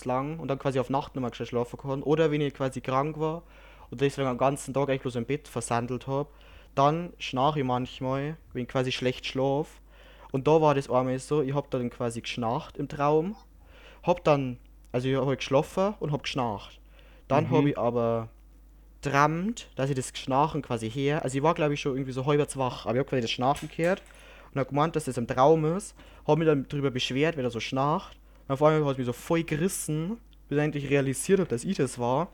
zu, 0.00 0.08
lang 0.08 0.38
und 0.38 0.48
dann 0.48 0.58
quasi 0.58 0.78
auf 0.78 0.90
Nacht 0.90 1.14
nochmal 1.14 1.34
schlafen 1.34 1.78
kann, 1.78 2.02
oder 2.02 2.30
wenn 2.30 2.40
ich 2.40 2.54
quasi 2.54 2.80
krank 2.80 3.18
war 3.18 3.42
und 3.90 4.00
deswegen 4.00 4.28
am 4.28 4.38
ganzen 4.38 4.74
Tag 4.74 4.88
eigentlich 4.88 5.02
bloß 5.02 5.16
im 5.16 5.26
Bett 5.26 5.48
versandelt 5.48 6.06
habe, 6.06 6.28
dann 6.74 7.12
schnarch 7.18 7.56
ich 7.56 7.64
manchmal, 7.64 8.36
wenn 8.52 8.62
ich 8.62 8.68
quasi 8.68 8.92
schlecht 8.92 9.26
schlaf. 9.26 9.80
Und 10.30 10.46
da 10.46 10.60
war 10.60 10.74
das 10.74 10.90
einmal 10.90 11.18
so, 11.18 11.42
ich 11.42 11.54
hab 11.54 11.70
dann 11.70 11.90
quasi 11.90 12.20
geschnarcht 12.20 12.76
im 12.76 12.88
Traum, 12.88 13.34
hab 14.02 14.24
dann, 14.24 14.58
also 14.92 15.08
ich 15.08 15.16
hab 15.16 15.26
halt 15.26 15.38
geschlafen 15.40 15.94
und 16.00 16.12
hab 16.12 16.22
geschnarcht. 16.22 16.80
Dann 17.28 17.46
Mhm. 17.46 17.50
hab 17.50 17.66
ich 17.66 17.78
aber 17.78 18.28
trammt, 19.02 19.70
dass 19.76 19.90
ich 19.90 19.96
das 19.96 20.12
Schnarchen 20.14 20.62
quasi 20.62 20.90
her, 20.90 21.22
also 21.22 21.36
ich 21.38 21.42
war 21.42 21.54
glaube 21.54 21.74
ich 21.74 21.80
schon 21.80 21.92
irgendwie 21.94 22.12
so 22.12 22.26
halb 22.26 22.56
wach, 22.56 22.86
aber 22.86 22.94
ich 22.96 23.00
hab 23.00 23.08
quasi 23.08 23.22
das 23.22 23.30
Schnarchen 23.30 23.68
gehört 23.74 24.02
und 24.52 24.60
hab 24.60 24.68
gemeint, 24.68 24.96
dass 24.96 25.04
das 25.04 25.16
im 25.18 25.26
Traum 25.26 25.64
ist, 25.76 25.94
hab 26.26 26.38
mich 26.38 26.46
dann 26.46 26.68
drüber 26.68 26.90
beschwert, 26.90 27.36
wer 27.36 27.44
da 27.44 27.50
so 27.50 27.60
schnarcht. 27.60 28.17
Und 28.48 28.54
auf 28.54 28.62
einmal 28.62 28.84
hat 28.84 28.92
es 28.92 28.98
mich 28.98 29.06
so 29.06 29.12
voll 29.12 29.44
gerissen, 29.44 30.18
bis 30.48 30.58
ich 30.58 30.64
endlich 30.64 30.90
realisiert 30.90 31.40
hab, 31.40 31.48
dass 31.48 31.64
ich 31.64 31.76
das 31.76 31.98
war. 31.98 32.30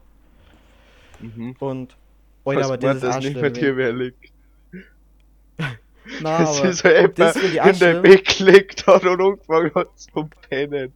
Mhm. 1.21 1.57
Und, 1.59 1.97
Alter, 2.45 2.61
Was 2.61 2.67
aber 2.67 2.79
das 2.79 3.03
ist 3.03 3.21
nicht 3.21 3.41
mehr 3.41 3.51
dir 3.51 3.77
wer 3.77 3.93
liegt. 3.93 4.33
Na, 6.19 6.29
Das 6.37 6.51
aber 6.51 6.65
ist 6.65 6.79
so 6.79 6.89
etwa 6.89 7.33
das 7.33 7.39
finde 7.39 7.57
ich 7.57 7.61
auch 7.63 7.73
in 7.73 7.79
dein 7.79 8.01
schlimm. 8.01 8.03
Bett 8.03 8.25
gelegt 8.39 8.87
hat 8.87 9.05
und 9.05 9.21
angefangen 9.21 9.75
hat 9.75 9.99
zu 9.99 10.29
pennen. 10.49 10.93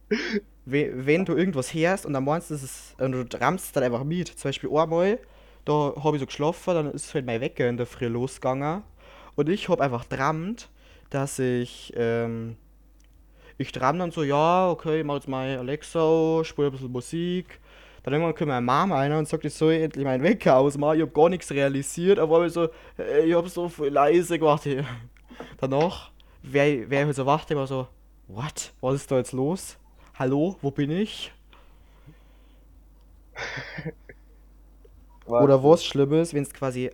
we- 0.65 0.91
wenn 0.95 1.25
du 1.25 1.35
irgendwas 1.35 1.73
hörst 1.73 2.05
und 2.05 2.13
dann 2.13 2.23
meinst 2.25 2.49
du, 2.49 2.53
das 2.55 2.63
ist, 2.63 2.95
und 2.99 3.11
du 3.11 3.23
trampst 3.27 3.75
dann 3.75 3.83
einfach 3.83 4.03
mit. 4.03 4.27
Zum 4.29 4.49
Beispiel 4.49 4.69
einmal, 4.75 5.19
da 5.65 5.93
habe 6.03 6.17
ich 6.17 6.21
so 6.21 6.25
geschlafen, 6.25 6.73
dann 6.73 6.91
ist 6.91 7.13
halt 7.13 7.25
mein 7.25 7.41
Wecker 7.41 7.67
in 7.69 7.77
der 7.77 7.85
Früh 7.85 8.07
losgegangen. 8.07 8.83
Und 9.35 9.49
ich 9.49 9.69
habe 9.69 9.83
einfach 9.83 10.05
trammt, 10.05 10.69
dass 11.09 11.39
ich, 11.39 11.93
ähm, 11.95 12.57
ich 13.59 13.71
tramm 13.73 13.99
dann 13.99 14.09
so, 14.11 14.23
ja, 14.23 14.69
okay, 14.69 15.01
ich 15.01 15.05
mach 15.05 15.15
jetzt 15.15 15.27
mal 15.27 15.57
Alexa, 15.57 15.99
an, 15.99 16.45
spiel 16.45 16.65
ein 16.65 16.71
bisschen 16.71 16.91
Musik. 16.91 17.59
Dann 18.03 18.13
irgendwann 18.13 18.33
kommt 18.33 18.47
meine 18.47 18.65
Mama 18.65 18.95
rein 18.95 19.11
und 19.11 19.27
sagt, 19.27 19.43
ich 19.43 19.53
soll 19.53 19.73
endlich 19.73 20.05
meinen 20.05 20.23
Wecker 20.23 20.55
ausmachen. 20.55 20.95
Ich 20.95 21.01
hab 21.03 21.13
gar 21.13 21.27
nichts 21.27 21.51
realisiert, 21.51 22.19
aber 22.19 22.45
ich 22.45 22.53
so, 22.53 22.69
ich 22.97 23.33
hab 23.35 23.49
so 23.49 23.67
viel 23.67 23.87
leise 23.89 24.39
gemacht. 24.39 24.65
Danach 25.59 26.09
wäre 26.41 26.89
wär 26.89 27.01
ich 27.01 27.05
halt 27.07 27.15
so 27.17 27.25
wach, 27.25 27.49
immer 27.49 27.67
so, 27.67 27.89
what? 28.29 28.71
Was 28.79 28.95
ist 28.95 29.11
da 29.11 29.17
jetzt 29.17 29.33
los? 29.33 29.77
Hallo, 30.17 30.55
wo 30.61 30.71
bin 30.71 30.91
ich? 30.91 31.33
Oder 35.25 35.61
was 35.61 35.83
Schlimmes, 35.83 36.33
wenn 36.33 36.43
es 36.43 36.53
quasi 36.53 36.91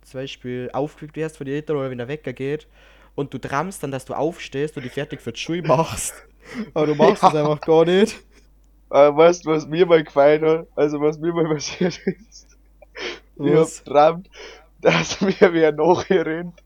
zum 0.00 0.20
Beispiel 0.20 0.70
aufgeweckt 0.72 1.16
wirst 1.16 1.36
von 1.36 1.44
den 1.44 1.56
Eltern 1.56 1.76
oder 1.76 1.90
wenn 1.90 1.98
der 1.98 2.08
Wecker 2.08 2.32
geht 2.32 2.66
und 3.16 3.34
du 3.34 3.38
trammst 3.38 3.82
dann, 3.82 3.90
dass 3.90 4.04
du 4.04 4.14
aufstehst 4.14 4.76
und 4.76 4.84
dich 4.84 4.92
fertig 4.92 5.20
für 5.22 5.32
die 5.32 5.40
Schule 5.40 5.62
machst. 5.64 6.14
Aber 6.74 6.86
du 6.86 6.94
machst 6.94 7.24
es 7.24 7.32
Ja. 7.32 7.40
einfach 7.40 7.60
gar 7.62 7.84
nicht. 7.84 8.16
Weißt 8.90 9.44
du, 9.44 9.50
was 9.50 9.66
mir 9.66 9.86
mal 9.86 10.04
gefallen 10.04 10.44
hat? 10.46 10.68
Also, 10.76 11.00
was 11.00 11.18
mir 11.18 11.32
mal 11.32 11.48
passiert 11.54 11.98
ist? 12.06 12.56
Ich 13.36 13.52
hab 13.54 13.60
Was? 13.62 13.84
geträumt, 13.84 14.30
dass 14.80 15.20
mir 15.22 15.34
wer 15.52 15.72
nachrennt. 15.72 16.62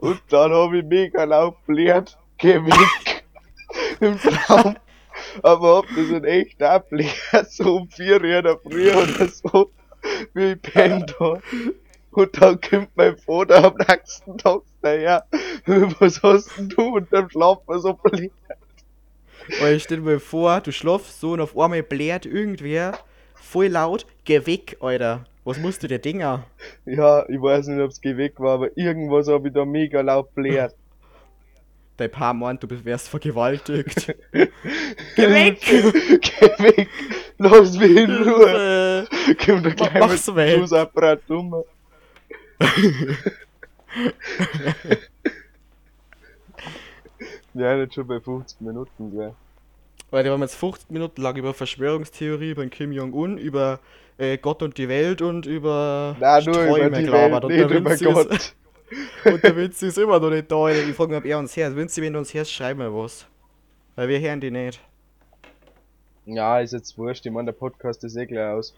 Und 0.00 0.20
dann 0.30 0.52
hab 0.52 0.72
ich 0.72 0.84
mega 0.84 1.24
laut 1.24 1.64
blärt, 1.66 2.18
geh 2.38 2.56
weg. 2.56 3.24
Im 4.00 4.18
Traum. 4.18 4.76
Aber 5.42 5.76
hab 5.78 5.86
das 5.88 6.08
in 6.10 6.24
echt 6.24 6.62
auch 6.62 6.80
blärt, 6.82 7.50
so 7.50 7.76
um 7.76 7.88
4 7.88 8.16
Uhr 8.20 8.24
in 8.24 8.44
der 8.44 8.58
Früh 8.58 8.90
oder 8.92 9.28
so. 9.28 9.70
Wie 10.34 10.52
ich 10.52 10.62
pennt 10.62 11.14
hab. 11.20 11.42
Und 12.10 12.42
dann 12.42 12.60
kommt 12.60 12.90
mein 12.96 13.16
Vater 13.16 13.64
am 13.64 13.76
nächsten 13.88 14.36
Tag 14.38 14.60
daher. 14.84 15.24
Was 15.98 16.22
hast 16.22 16.56
denn 16.58 16.68
du 16.68 16.96
unterm 16.96 17.30
Schlafen 17.30 17.80
so 17.80 17.94
blärt? 17.94 18.32
Weil 19.60 19.80
stell 19.80 19.98
dir 19.98 20.04
mal 20.04 20.20
vor, 20.20 20.60
du 20.60 20.72
schlafst 20.72 21.20
so 21.20 21.32
und 21.32 21.40
auf 21.40 21.58
einmal 21.58 21.82
blärt 21.82 22.26
irgendwer 22.26 22.98
voll 23.34 23.68
laut, 23.68 24.06
geh 24.24 24.46
weg, 24.46 24.76
Alter. 24.80 25.24
Was 25.44 25.58
musst 25.58 25.82
du 25.82 25.88
dir 25.88 25.98
Dinger? 25.98 26.46
Ja, 26.86 27.28
ich 27.28 27.40
weiß 27.40 27.66
nicht, 27.66 27.80
ob's 27.80 28.00
geh 28.00 28.16
weg 28.16 28.40
war, 28.40 28.54
aber 28.54 28.76
irgendwas 28.76 29.28
hab 29.28 29.44
ich 29.44 29.52
da 29.52 29.64
mega 29.64 30.00
laut 30.00 30.34
blärt. 30.34 30.74
Dein 31.96 32.10
Paar 32.10 32.34
meint, 32.34 32.62
du 32.62 32.84
wärst 32.84 33.08
vergewaltigt. 33.08 34.12
Geh 34.32 34.50
weg! 35.16 35.60
Geh 35.60 36.64
weg! 36.64 36.88
Lass 37.38 37.78
mich 37.78 37.96
in 37.96 38.10
Ruhe! 38.10 39.06
Komm 39.44 39.62
da 39.62 39.70
gleich 39.70 39.94
mach's 40.00 40.26
mit 40.26 40.36
weg. 40.36 40.58
Schussapparatur. 40.58 41.64
Ja, 47.54 47.76
nicht 47.76 47.94
schon 47.94 48.06
bei 48.08 48.18
50 48.20 48.60
Minuten, 48.60 49.12
gell. 49.12 49.32
Weil 50.10 50.24
wir 50.24 50.32
haben 50.32 50.42
jetzt 50.42 50.56
50 50.56 50.90
Minuten 50.90 51.22
lang 51.22 51.36
über 51.36 51.54
Verschwörungstheorie, 51.54 52.50
über 52.50 52.62
den 52.62 52.70
Kim 52.70 52.92
Jong-un, 52.92 53.38
über 53.38 53.78
äh, 54.18 54.38
Gott 54.38 54.62
und 54.62 54.76
die 54.76 54.88
Welt 54.88 55.22
und 55.22 55.46
über 55.46 56.16
Nein, 56.18 56.44
nur 56.44 56.54
über 56.62 56.76
Träume 56.76 56.98
die 56.98 57.04
gelabert. 57.04 57.48
Welt, 57.48 57.70
Und 57.70 57.84
nicht 57.84 58.00
über 58.02 58.30
ist-. 58.30 58.56
Und 59.24 59.42
der 59.42 59.56
Vinci 59.56 59.86
ist 59.86 59.98
immer 59.98 60.20
noch 60.20 60.30
nicht 60.30 60.52
da. 60.52 60.68
Ich 60.68 60.94
frage 60.94 61.10
mich, 61.10 61.18
ob 61.18 61.24
er 61.24 61.38
uns 61.38 61.56
hört. 61.56 61.74
Vinci, 61.74 62.02
wenn 62.02 62.12
du 62.12 62.18
uns 62.18 62.34
hörst, 62.34 62.52
schreib 62.52 62.76
mir 62.76 62.94
was. 62.94 63.26
Weil 63.96 64.08
wir 64.08 64.20
hören 64.20 64.40
die 64.40 64.50
nicht. 64.50 64.78
Ja, 66.26 66.60
ist 66.60 66.74
jetzt 66.74 66.96
wurscht, 66.98 67.24
ich 67.26 67.32
mein, 67.32 67.46
der 67.46 67.54
Podcast 67.54 68.04
ist 68.04 68.16
eh 68.16 68.26
gleich 68.26 68.52
aus. 68.52 68.74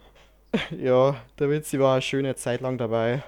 Ja, 0.70 1.16
der 1.38 1.50
Vinci 1.50 1.78
war 1.80 1.94
eine 1.94 2.02
schöne 2.02 2.34
Zeit 2.36 2.60
lang 2.60 2.78
dabei. 2.78 3.24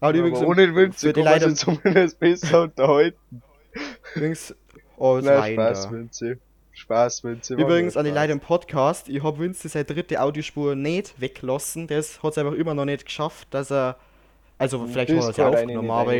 Aber, 0.00 0.08
Aber 0.10 0.18
übrigens, 0.18 0.40
ohne 0.42 0.66
den 0.66 0.74
kann 0.74 1.24
man 1.24 1.32
Leute- 1.32 1.50
sich 1.50 1.58
zumindest 1.60 2.18
besser 2.20 2.62
unterhalten. 2.62 3.42
übrigens, 4.14 4.54
oh, 4.96 5.20
Nein, 5.22 5.54
Spaß. 5.54 5.90
Vinci. 5.92 6.36
Spaß, 6.76 7.22
war 7.22 7.36
Übrigens 7.56 7.96
an 7.96 8.04
die. 8.04 8.10
Leute 8.10 8.32
im 8.32 8.40
Podcast, 8.40 9.08
ich 9.08 9.22
habe 9.22 9.38
Vinci 9.38 9.68
seine 9.68 9.84
dritte 9.84 10.20
Audiospur 10.20 10.74
nicht 10.74 11.20
weglassen. 11.20 11.86
Das 11.86 12.20
hat 12.22 12.32
es 12.32 12.38
einfach 12.38 12.54
immer 12.54 12.74
noch 12.74 12.84
nicht 12.84 13.04
geschafft, 13.06 13.46
dass 13.52 13.70
er. 13.70 13.96
Also 14.58 14.84
vielleicht 14.86 15.10
hat 15.12 15.22
er 15.22 15.28
es 15.30 15.36
ja 15.36 15.48
aufgenommen, 15.48 15.90
aber 15.90 16.14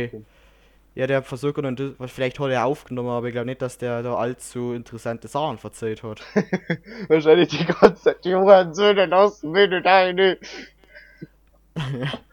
ja, 0.97 1.09
der 1.09 1.16
hat 1.18 1.27
versucht 1.27 1.59
und 1.59 1.97
vielleicht 2.07 2.39
hat 2.39 2.51
er 2.51 2.64
aufgenommen, 2.66 3.09
aber 3.09 3.27
ich 3.27 3.33
glaube 3.33 3.47
nicht, 3.47 3.62
dass 3.62 3.79
der 3.79 4.03
da 4.05 4.14
allzu 4.14 4.72
interessante 4.75 5.27
Sachen 5.27 5.59
erzählt 5.62 6.05
hat. 6.05 6.22
Wahrscheinlich 7.09 7.49
die 7.49 7.64
ganze 7.64 8.03
Zeit, 8.03 8.25
die 8.25 8.35
Hurensöhne 8.35 9.07
lassen 9.07 9.51
mich 9.51 9.68
nicht 9.70 9.87
eine. 9.87 10.39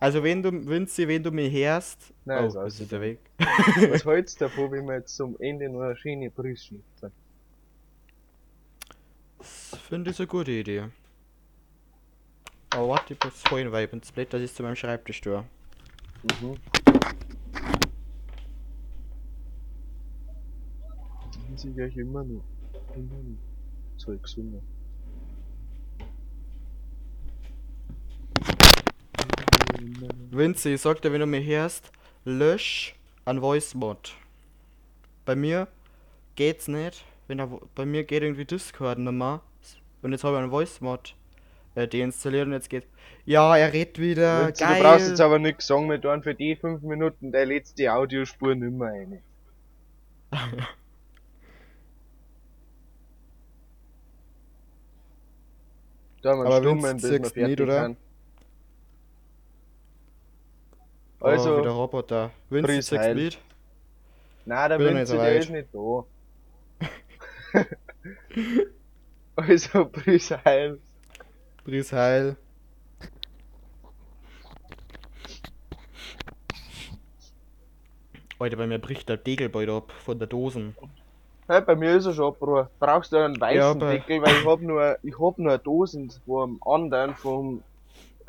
Also 0.00 0.22
wenn 0.22 0.42
du, 0.42 0.50
Vinci, 0.50 1.06
wenn 1.06 1.22
du 1.22 1.30
mich 1.30 1.52
hörst, 1.52 2.14
Nein, 2.24 2.46
ist 2.46 2.56
oh, 2.56 2.62
das 2.62 2.80
ist 2.80 2.90
der 2.90 3.02
Weg. 3.02 3.18
Was 3.90 4.04
hältst 4.06 4.40
du 4.40 4.46
davon, 4.46 4.72
wenn 4.72 4.86
wir 4.86 4.94
jetzt 4.94 5.14
zum 5.14 5.38
Ende 5.38 5.68
noch 5.68 5.82
eine 5.82 5.94
schöne 5.94 6.32
sind? 6.56 6.82
Das 9.36 9.78
finde 9.88 10.10
ich 10.10 10.18
eine 10.18 10.26
gute 10.26 10.52
Idee. 10.52 10.84
Aber 12.70 12.88
warte, 12.88 13.12
ich 13.12 13.22
muss 13.22 13.42
vorhin 13.42 13.70
weil 13.72 13.84
ich 13.84 13.90
bin 13.90 14.02
Split, 14.02 14.32
das 14.32 14.40
ist 14.40 14.56
zu 14.56 14.62
meinem 14.62 14.76
Schreibtisch 14.76 15.20
da. 15.20 15.44
Mhm. 16.40 16.56
Dann 21.46 21.58
sehe 21.58 21.86
ich 21.86 21.96
immer 21.98 22.24
noch. 22.24 22.44
Immer 22.94 23.16
noch. 23.16 23.38
So 23.98 24.16
gesünder. 24.16 24.62
Vinci, 30.30 30.76
sag 30.76 31.02
dir, 31.02 31.12
wenn 31.12 31.20
du 31.20 31.26
mich 31.26 31.46
hörst, 31.46 31.92
lösch 32.24 32.94
an 33.24 33.40
Voice 33.40 33.74
Mod. 33.74 34.14
Bei 35.24 35.36
mir 35.36 35.68
geht's 36.34 36.68
nicht. 36.68 37.04
Wenn 37.28 37.38
er, 37.38 37.48
bei 37.74 37.84
mir 37.86 38.04
geht 38.04 38.22
irgendwie 38.22 38.44
Discord 38.44 38.98
mehr. 38.98 39.40
Und 40.02 40.12
jetzt 40.12 40.24
habe 40.24 40.36
ich 40.36 40.42
einen 40.42 40.50
Voice 40.50 40.80
Mod 40.80 41.14
äh, 41.74 41.86
deinstalliert 41.86 42.46
und 42.46 42.52
jetzt 42.52 42.70
geht. 42.70 42.86
Ja, 43.24 43.56
er 43.56 43.72
redet 43.72 43.98
wieder. 43.98 44.48
Vinzi, 44.48 44.64
geil. 44.64 44.76
Du 44.76 44.82
brauchst 44.82 45.08
jetzt 45.08 45.20
aber 45.20 45.38
nichts 45.38 45.66
sagen, 45.66 45.88
wir 45.90 46.00
tun 46.00 46.22
für 46.22 46.34
die 46.34 46.56
5 46.56 46.82
Minuten 46.82 47.32
der 47.32 47.46
letzte 47.46 47.92
Audiospur 47.92 48.54
nimmer 48.54 48.86
eine. 48.86 49.22
Da 56.22 56.30
haben 56.32 56.40
wir 56.40 56.46
Aber 56.46 56.58
stummen, 56.60 56.96
bis 56.96 57.10
wir 57.10 57.18
fertig 57.30 57.46
nicht, 57.46 57.60
oder? 57.60 57.84
sind. 57.84 57.98
Also, 61.20 61.54
oh, 61.54 61.60
wieder 61.60 61.70
Roboter. 61.70 62.30
Grüß 62.50 62.86
sechs. 62.86 63.06
Lied. 63.14 63.38
nein, 64.46 64.70
der 64.70 65.06
so 65.06 65.16
der 65.16 65.36
ist 65.36 65.50
nicht 65.50 65.68
da. 65.72 66.04
also, 69.36 69.86
Grüß 69.86 70.30
Heil. 70.44 70.78
Bries 71.64 71.92
Heil. 71.92 72.36
Alter, 78.38 78.56
bei 78.56 78.66
mir 78.66 78.78
bricht 78.78 79.08
der 79.08 79.18
Deckel 79.18 79.50
bald 79.50 79.68
ab 79.68 79.92
von 79.92 80.18
der 80.18 80.26
Dosen. 80.26 80.74
Hey, 81.46 81.60
bei 81.60 81.76
mir 81.76 81.96
ist 81.96 82.06
er 82.06 82.14
schon 82.14 82.28
abgebrochen. 82.32 82.68
Brauchst 82.78 83.12
du 83.12 83.18
einen 83.18 83.38
weißen 83.38 83.80
Ja, 83.80 83.92
Deckel, 83.92 84.22
weil 84.22 84.34
ich 84.36 84.46
hab 84.46 84.60
nur, 84.62 84.98
ich 85.02 85.20
hab 85.20 85.38
nur 85.38 85.52
eine 85.52 85.58
Dosen 85.58 86.10
vom 86.24 86.58
anderen, 86.64 87.14
vom, 87.14 87.62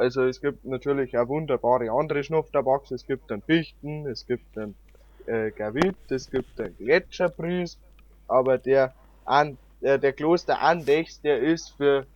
also 0.01 0.23
es 0.25 0.41
gibt 0.41 0.63
natürlich 0.65 1.17
auch 1.17 1.27
wunderbare 1.29 1.91
andere 1.91 2.23
Schnupftabaks, 2.23 2.91
es 2.91 3.05
gibt 3.05 3.31
einen 3.31 3.43
Fichten, 3.43 4.07
es 4.07 4.25
gibt 4.25 4.45
einen, 4.57 4.77
äh, 5.25 5.51
Gavit, 5.51 5.99
es 6.11 6.29
gibt 6.29 6.59
einen 6.59 6.75
Gletscherbries, 6.77 7.79
aber 8.27 8.57
der 8.57 8.95
an, 9.25 9.59
der, 9.81 9.97
der 9.99 10.13
Kloster 10.13 10.61
Andex, 10.61 11.21
der 11.21 11.39
ist 11.41 11.75
für, 11.77 12.07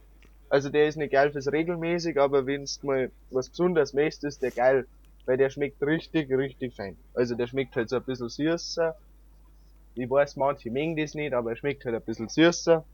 also 0.49 0.69
der 0.69 0.87
ist 0.87 0.97
nicht 0.97 1.11
geil 1.13 1.31
fürs 1.31 1.51
regelmäßig, 1.51 2.19
aber 2.19 2.45
wenn's 2.47 2.81
mal 2.83 3.11
was 3.29 3.49
besonders 3.49 3.93
mäßt, 3.93 4.23
ist 4.25 4.41
der 4.41 4.51
geil, 4.51 4.87
weil 5.25 5.37
der 5.37 5.49
schmeckt 5.51 5.81
richtig, 5.83 6.31
richtig 6.31 6.75
fein. 6.75 6.99
Also 7.13 7.35
der 7.35 7.47
schmeckt 7.47 7.75
halt 7.75 7.89
so 7.89 7.97
ein 7.97 8.05
bisschen 8.05 8.29
süßer, 8.29 8.95
ich 9.95 10.09
weiß, 10.09 10.35
manche 10.37 10.71
mengen 10.71 10.95
das 10.95 11.13
nicht, 11.15 11.33
aber 11.33 11.51
er 11.51 11.55
schmeckt 11.57 11.85
halt 11.85 11.95
ein 11.95 12.03
bisschen 12.03 12.29
süßer. 12.29 12.87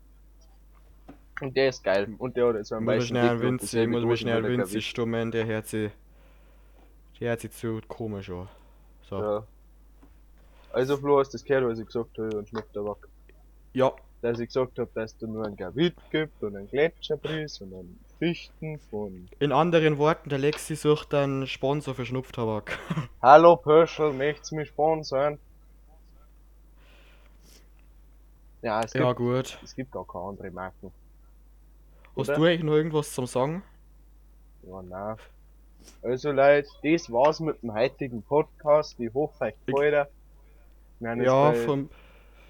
Und 1.41 1.57
der 1.57 1.69
ist 1.69 1.83
geil. 1.83 2.07
Und 2.19 2.37
der 2.37 2.47
hat 2.47 2.55
jetzt 2.55 2.67
so 2.69 2.75
einen 2.75 2.85
Muss 2.85 2.93
ich 2.93 2.99
weißen 3.01 3.17
schnell 3.17 3.41
Vinci, 3.41 3.65
dieselbe 3.65 3.91
muss 3.91 4.01
ich 4.01 4.07
Dosen 4.07 4.17
schnell 4.17 4.41
der 4.43 4.57
Gavit. 4.57 4.83
stummen, 4.83 5.31
der 5.31 5.45
hört 5.47 5.67
sich. 5.67 5.91
Der 7.19 7.29
hört 7.29 7.41
sich 7.41 7.51
zu 7.51 7.81
komisch 7.87 8.29
an. 8.29 8.47
So. 9.01 9.19
Ja. 9.19 9.33
Ja. 9.39 9.47
Also 10.73 10.97
Flo 10.97 11.19
hast 11.19 11.33
das 11.33 11.43
gehört, 11.43 11.65
was 11.65 11.79
ich 11.79 11.85
gesagt 11.85 12.17
habe, 12.17 12.37
und 12.37 12.47
Schnupftabak. 12.47 13.09
Dass 14.21 14.39
ich 14.39 14.47
gesagt 14.47 14.77
habe, 14.77 14.89
dass 14.93 15.17
du 15.17 15.27
nur 15.27 15.45
einen 15.45 15.55
Gavit 15.55 15.95
gibt 16.11 16.43
und 16.43 16.55
einen 16.55 16.69
Gletscherbries 16.69 17.59
und 17.61 17.73
einen 17.73 17.99
Fichten 18.19 18.77
von 18.91 19.27
In 19.39 19.51
anderen 19.51 19.97
Worten, 19.97 20.29
der 20.29 20.37
Lexi 20.37 20.75
sucht 20.75 21.15
einen 21.15 21.47
Sponsor 21.47 21.95
für 21.95 22.05
Schnupftabak. 22.05 22.77
Hallo 23.21 23.55
Pöschel, 23.55 24.13
möchtest 24.13 24.51
du 24.51 24.57
mich 24.57 24.69
sponsern? 24.69 25.39
Ja, 28.61 28.81
es 28.83 28.93
gibt, 28.93 29.03
ja, 29.03 29.11
gut. 29.13 29.57
es 29.63 29.75
gibt 29.75 29.91
gar 29.91 30.05
keine 30.05 30.25
andere 30.25 30.51
Marken. 30.51 30.91
Hast 32.21 32.29
Oder? 32.29 32.37
du 32.37 32.45
eigentlich 32.45 32.63
noch 32.63 32.73
irgendwas 32.73 33.13
zum 33.13 33.25
Sagen? 33.27 33.63
Ja, 34.63 34.81
nein. 34.81 35.15
Also 36.03 36.31
Leute, 36.31 36.67
das 36.83 37.11
war's 37.11 37.39
mit 37.39 37.61
dem 37.63 37.73
heutigen 37.73 38.21
Podcast. 38.21 38.99
Ich 38.99 39.13
hoffe, 39.13 39.45
euch 39.45 39.53
gefällt 39.65 39.93
er. 39.93 40.09
Ja, 41.23 41.53
vom, 41.53 41.89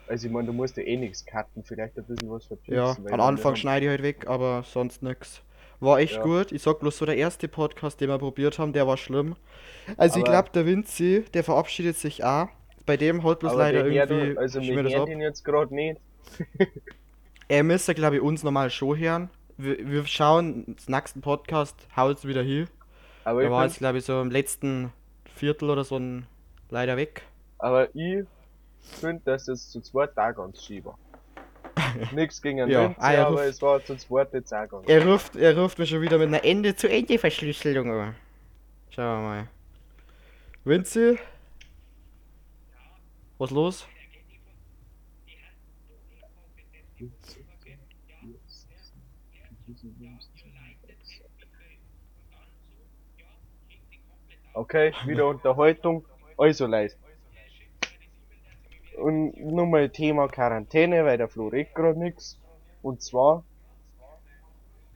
Also 0.07 0.27
ich 0.27 0.33
meine, 0.33 0.47
du 0.47 0.53
musst 0.53 0.75
ja 0.75 0.83
eh 0.83 0.97
nichts 0.97 1.25
cutten, 1.25 1.63
vielleicht 1.63 1.97
ein 1.97 2.03
bisschen 2.03 2.29
was 2.29 2.45
verpixeln. 2.45 2.77
ja 3.07 3.13
am 3.13 3.21
Anfang 3.21 3.55
schneide 3.55 3.85
ich 3.85 3.89
halt 3.89 4.03
weg, 4.03 4.27
aber 4.27 4.63
sonst 4.63 5.01
nix. 5.01 5.41
War 5.79 5.99
echt 5.99 6.15
Ja. 6.17 6.23
gut. 6.23 6.51
Ich 6.51 6.61
sag 6.61 6.79
bloß 6.79 6.97
so, 6.97 7.05
der 7.05 7.15
erste 7.17 7.47
Podcast, 7.47 8.01
den 8.01 8.09
wir 8.09 8.19
probiert 8.19 8.59
haben, 8.59 8.73
der 8.73 8.85
war 8.85 8.97
schlimm. 8.97 9.35
Also 9.97 10.19
ich 10.19 10.25
Aber- 10.25 10.31
glaube, 10.33 10.49
der 10.53 10.65
Vinci, 10.65 11.23
der 11.33 11.43
verabschiedet 11.45 11.95
sich 11.97 12.23
auch. 12.23 12.49
Bei 12.85 12.97
dem 12.97 13.23
halt 13.23 13.39
bloß 13.39 13.53
leider 13.55 13.83
der 13.83 13.93
hört 13.93 14.09
irgendwie 14.11 14.29
uns- 14.31 14.37
also 14.39 14.61
hören 14.61 14.93
ab. 14.95 15.07
ihn 15.09 15.21
jetzt 15.21 15.45
gerade 15.45 15.73
nicht. 15.73 15.99
Er 17.47 17.63
müsste, 17.63 17.93
glaube 17.93 18.15
ich, 18.15 18.21
uns 18.21 18.43
normal 18.43 18.69
schon 18.69 18.97
hören. 18.97 19.29
Wir, 19.63 19.77
wir 19.91 20.05
schauen, 20.07 20.75
das 20.75 20.87
nächsten 20.89 21.21
Podcast 21.21 21.75
haut's 21.95 22.25
wieder 22.25 22.41
hin. 22.43 22.67
Aber 23.23 23.41
Er 23.41 23.47
ich, 23.47 23.51
war 23.51 23.65
jetzt, 23.65 23.77
glaube 23.77 23.97
ich, 23.99 24.05
so 24.05 24.19
im 24.21 24.31
letzten 24.31 24.91
Viertel 25.35 25.69
oder 25.69 25.83
so 25.83 25.97
ein, 25.97 26.25
leider 26.69 26.97
weg. 26.97 27.23
aber 27.59 27.93
ich 27.95 28.25
finde, 28.99 29.21
dass 29.25 29.45
das 29.45 29.69
zu 29.69 29.81
zweit 29.81 30.17
auch 30.17 30.33
ganz 30.33 30.63
schön 30.63 30.83
war. 30.85 30.97
Nichts 32.13 32.41
gegen 32.41 32.61
einen 32.61 32.71
Ja, 32.71 32.85
Vinci, 32.89 32.99
ah, 32.99 33.27
aber 33.27 33.37
ruft- 33.41 33.49
es 33.49 33.61
war 33.61 33.83
zu 33.83 33.95
zweit 33.97 34.33
jetzt 34.33 34.53
auch 34.53 34.67
ganz 34.67 34.87
Er 34.87 35.05
ruft, 35.05 35.35
er 35.35 35.57
ruft 35.57 35.77
mich 35.79 35.89
schon 35.89 36.01
wieder 36.01 36.17
mit 36.17 36.27
einer 36.29 36.43
Ende-zu-Ende-Verschlüsselung 36.43 37.91
an. 37.91 38.15
Schauen 38.89 39.21
wir 39.21 39.27
mal. 39.27 39.47
Vinci? 40.63 41.17
Was 43.37 43.51
los? 43.51 43.87
Okay, 54.53 54.93
wieder 55.05 55.27
Unterhaltung. 55.27 56.05
Also 56.37 56.65
Leute. 56.67 56.95
Und 58.97 59.39
nochmal 59.39 59.89
Thema 59.89 60.27
Quarantäne, 60.27 61.05
weil 61.05 61.17
der 61.17 61.27
Flo 61.27 61.47
redet 61.47 61.73
gerade 61.73 61.97
nix. 61.97 62.37
Und 62.81 63.01
zwar, 63.01 63.43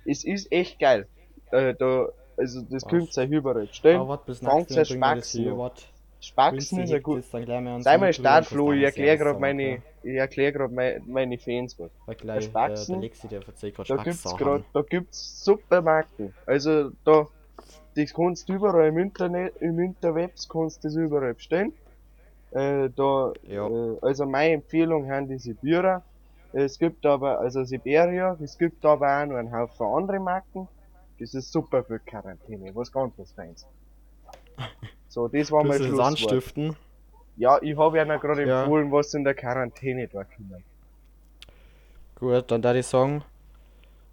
es 0.05 0.23
ist 0.23 0.51
echt 0.51 0.79
geil. 0.79 1.07
Äh, 1.51 1.73
da, 1.75 2.09
also 2.37 2.61
das 2.61 2.83
Was? 2.83 2.89
könnt 2.89 3.17
ihr 3.17 3.37
überall 3.37 3.67
bis 4.25 4.41
ja 4.41 4.47
Mal 4.49 4.65
bringen 4.65 4.69
wir 4.69 4.75
das 4.77 4.89
Spaxen. 4.89 5.85
Spaxen 6.19 6.79
ist 6.79 6.89
ja 6.89 6.99
gut. 6.99 7.23
Sei 7.23 7.97
mal 7.97 8.11
stark, 8.11 8.45
Flo, 8.45 8.71
ich 8.73 8.83
erkläre 8.83 9.17
gerade 9.17 9.39
meine, 9.39 9.81
ich 10.01 10.15
erkläre 10.15 10.53
gerade 10.53 10.73
meine, 10.73 11.01
meine 11.05 11.37
Fans 11.37 11.77
was. 11.79 11.91
Weil 12.05 12.15
gleich, 12.15 12.39
der, 12.45 12.49
Spaxen, 12.49 12.93
der 12.93 13.01
Lexi, 13.01 13.27
der 13.27 13.39
Da 13.41 13.45
gibt's 14.03 14.21
Spaxsachen. 14.21 14.37
grad, 14.37 14.63
da 14.73 14.81
gibt's 14.81 15.45
super 15.45 15.81
Marken. 15.81 16.33
Also 16.47 16.89
da, 17.03 17.27
das 17.95 18.13
kannst 18.13 18.49
du 18.49 18.53
überall 18.55 18.87
im 18.89 18.97
Internet, 18.97 19.55
im 19.61 19.79
Interwebs 19.79 20.47
kannst 20.49 20.83
du 20.83 20.87
das 20.87 20.95
überall 20.97 21.33
bestellen. 21.33 21.73
Äh, 22.51 22.89
da, 22.95 23.33
Ja. 23.43 23.67
äh, 23.67 23.97
also 24.01 24.25
meine 24.25 24.53
Empfehlung 24.55 25.09
haben 25.09 25.27
die 25.27 25.37
Sibira. 25.39 26.03
Es 26.51 26.77
gibt 26.79 27.05
aber, 27.05 27.39
also 27.39 27.63
Siberia, 27.63 28.37
es 28.41 28.57
gibt 28.57 28.85
aber 28.85 29.21
auch 29.21 29.25
noch 29.25 29.35
einen 29.35 29.53
Haufen 29.53 29.87
andere 29.87 30.19
Marken. 30.19 30.69
Das 31.19 31.33
ist 31.33 31.51
super 31.51 31.83
für 31.83 31.99
Quarantäne, 31.99 32.73
was 32.75 32.91
ganz 32.91 33.17
was 33.17 33.31
Feins. 33.33 33.65
So, 35.07 35.27
das 35.29 35.51
war 35.51 35.63
mein 35.63 35.81
Schlusswort. 35.81 36.17
Sandstiften. 36.17 36.75
Ja, 37.37 37.61
ich 37.61 37.77
habe 37.77 37.97
ja 37.97 38.03
gerade 38.17 38.43
Ja. 38.47 38.63
empfohlen, 38.63 38.91
was 38.91 39.13
in 39.13 39.23
der 39.23 39.33
Quarantäne 39.33 40.07
da 40.07 40.23
kommt. 40.23 40.63
Gut, 42.15 42.49
dann 42.51 42.61
da 42.61 42.73
ich 42.73 42.85
sagen, 42.87 43.23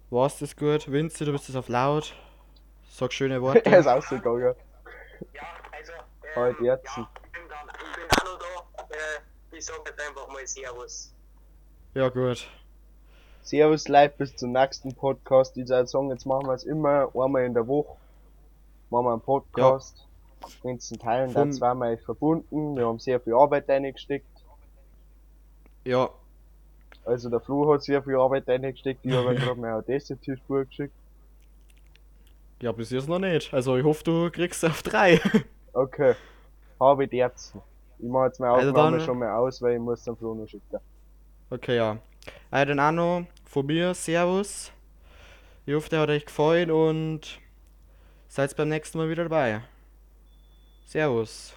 war's 0.09 0.39
das 0.39 0.55
gut? 0.55 0.91
Vinci, 0.91 1.25
du 1.25 1.31
bist 1.31 1.47
jetzt 1.47 1.57
auf 1.57 1.69
laut. 1.69 2.13
Sag 2.93 3.11
schöne 3.11 3.33
er 3.35 3.41
Worte. 3.41 3.69
ist 3.75 3.87
ausgegangen. 3.87 4.53
Ja, 5.33 5.41
also, 5.71 5.93
äh, 5.93 6.35
Halt 6.35 6.59
jetzt. 6.61 6.85
Ja, 6.95 7.09
ich 7.25 7.31
bin, 7.31 7.41
dann, 7.49 7.67
ich 7.75 7.95
bin 7.95 8.05
auch 8.19 8.23
noch 8.23 8.65
da. 8.77 8.83
Äh, 8.83 9.57
ich 9.57 9.65
sag 9.65 9.77
jetzt 9.87 9.99
einfach 9.99 10.27
mal 10.27 10.45
Servus. 10.45 11.11
ja, 11.95 12.09
gut. 12.09 12.47
Servus 13.41 13.87
Leute, 13.87 14.13
bis 14.19 14.35
zum 14.35 14.51
nächsten 14.51 14.93
Podcast. 14.93 15.57
Ich 15.57 15.67
sagen, 15.67 16.11
jetzt 16.11 16.25
machen 16.27 16.45
wir 16.45 16.53
es 16.53 16.63
immer 16.65 17.09
einmal 17.15 17.45
in 17.45 17.55
der 17.55 17.67
Woche. 17.67 17.97
Machen 18.91 19.05
wir 19.05 19.11
einen 19.13 19.21
Podcast. 19.21 20.07
In 20.61 20.77
den 20.77 20.99
Teilen 20.99 21.33
dann 21.33 21.51
zweimal 21.51 21.97
verbunden. 21.97 22.77
Wir 22.77 22.85
haben 22.85 22.99
sehr 22.99 23.19
viel 23.19 23.33
Arbeit 23.33 23.67
reingesteckt. 23.69 24.27
Ja, 25.83 26.09
Also 27.05 27.29
der 27.29 27.39
Flo 27.39 27.73
hat 27.73 27.81
sehr 27.83 28.03
viel 28.03 28.17
Arbeit 28.17 28.47
reingesteckt. 28.47 29.03
Ich 29.03 29.13
habe 29.13 29.33
gerade 29.35 29.59
meine 29.59 29.75
Audacity-Spur 29.77 30.65
geschickt. 30.65 30.93
Ja, 32.63 32.71
bis 32.71 32.89
jetzt 32.91 33.07
noch 33.09 33.19
nicht. 33.19 33.53
Also 33.53 33.77
ich 33.77 33.83
hoffe, 33.83 34.03
du 34.03 34.29
kriegst 34.31 34.63
auf 34.65 34.81
drei. 34.83 35.19
Okay. 35.75 36.13
Habe 36.79 37.05
ich 37.05 37.11
jetzt. 37.11 37.55
Ich 37.97 38.05
mache 38.07 38.25
jetzt 38.27 38.39
meine 38.39 38.53
Also 38.53 38.69
Aufnahme 38.69 38.97
dann- 38.97 39.05
schon 39.07 39.17
mal 39.17 39.35
aus, 39.35 39.59
weil 39.59 39.73
ich 39.73 39.79
muss 39.79 40.03
den 40.03 40.15
Flo 40.15 40.35
noch 40.35 40.47
schicken. 40.47 40.77
Okay, 41.49 41.77
ja. 41.77 41.97
Also 42.51 42.73
dann 42.75 42.79
auch 42.79 42.91
noch 42.91 43.25
von 43.45 43.65
mir, 43.65 43.93
Servus. 43.95 44.71
Ich 45.65 45.73
hoffe, 45.73 45.89
der 45.89 46.01
hat 46.01 46.09
euch 46.09 46.25
gefallen 46.27 46.69
und 46.69 47.39
seid 48.27 48.55
beim 48.55 48.69
nächsten 48.69 48.99
Mal 48.99 49.09
wieder 49.09 49.23
dabei. 49.23 49.61
Servus. 50.85 51.55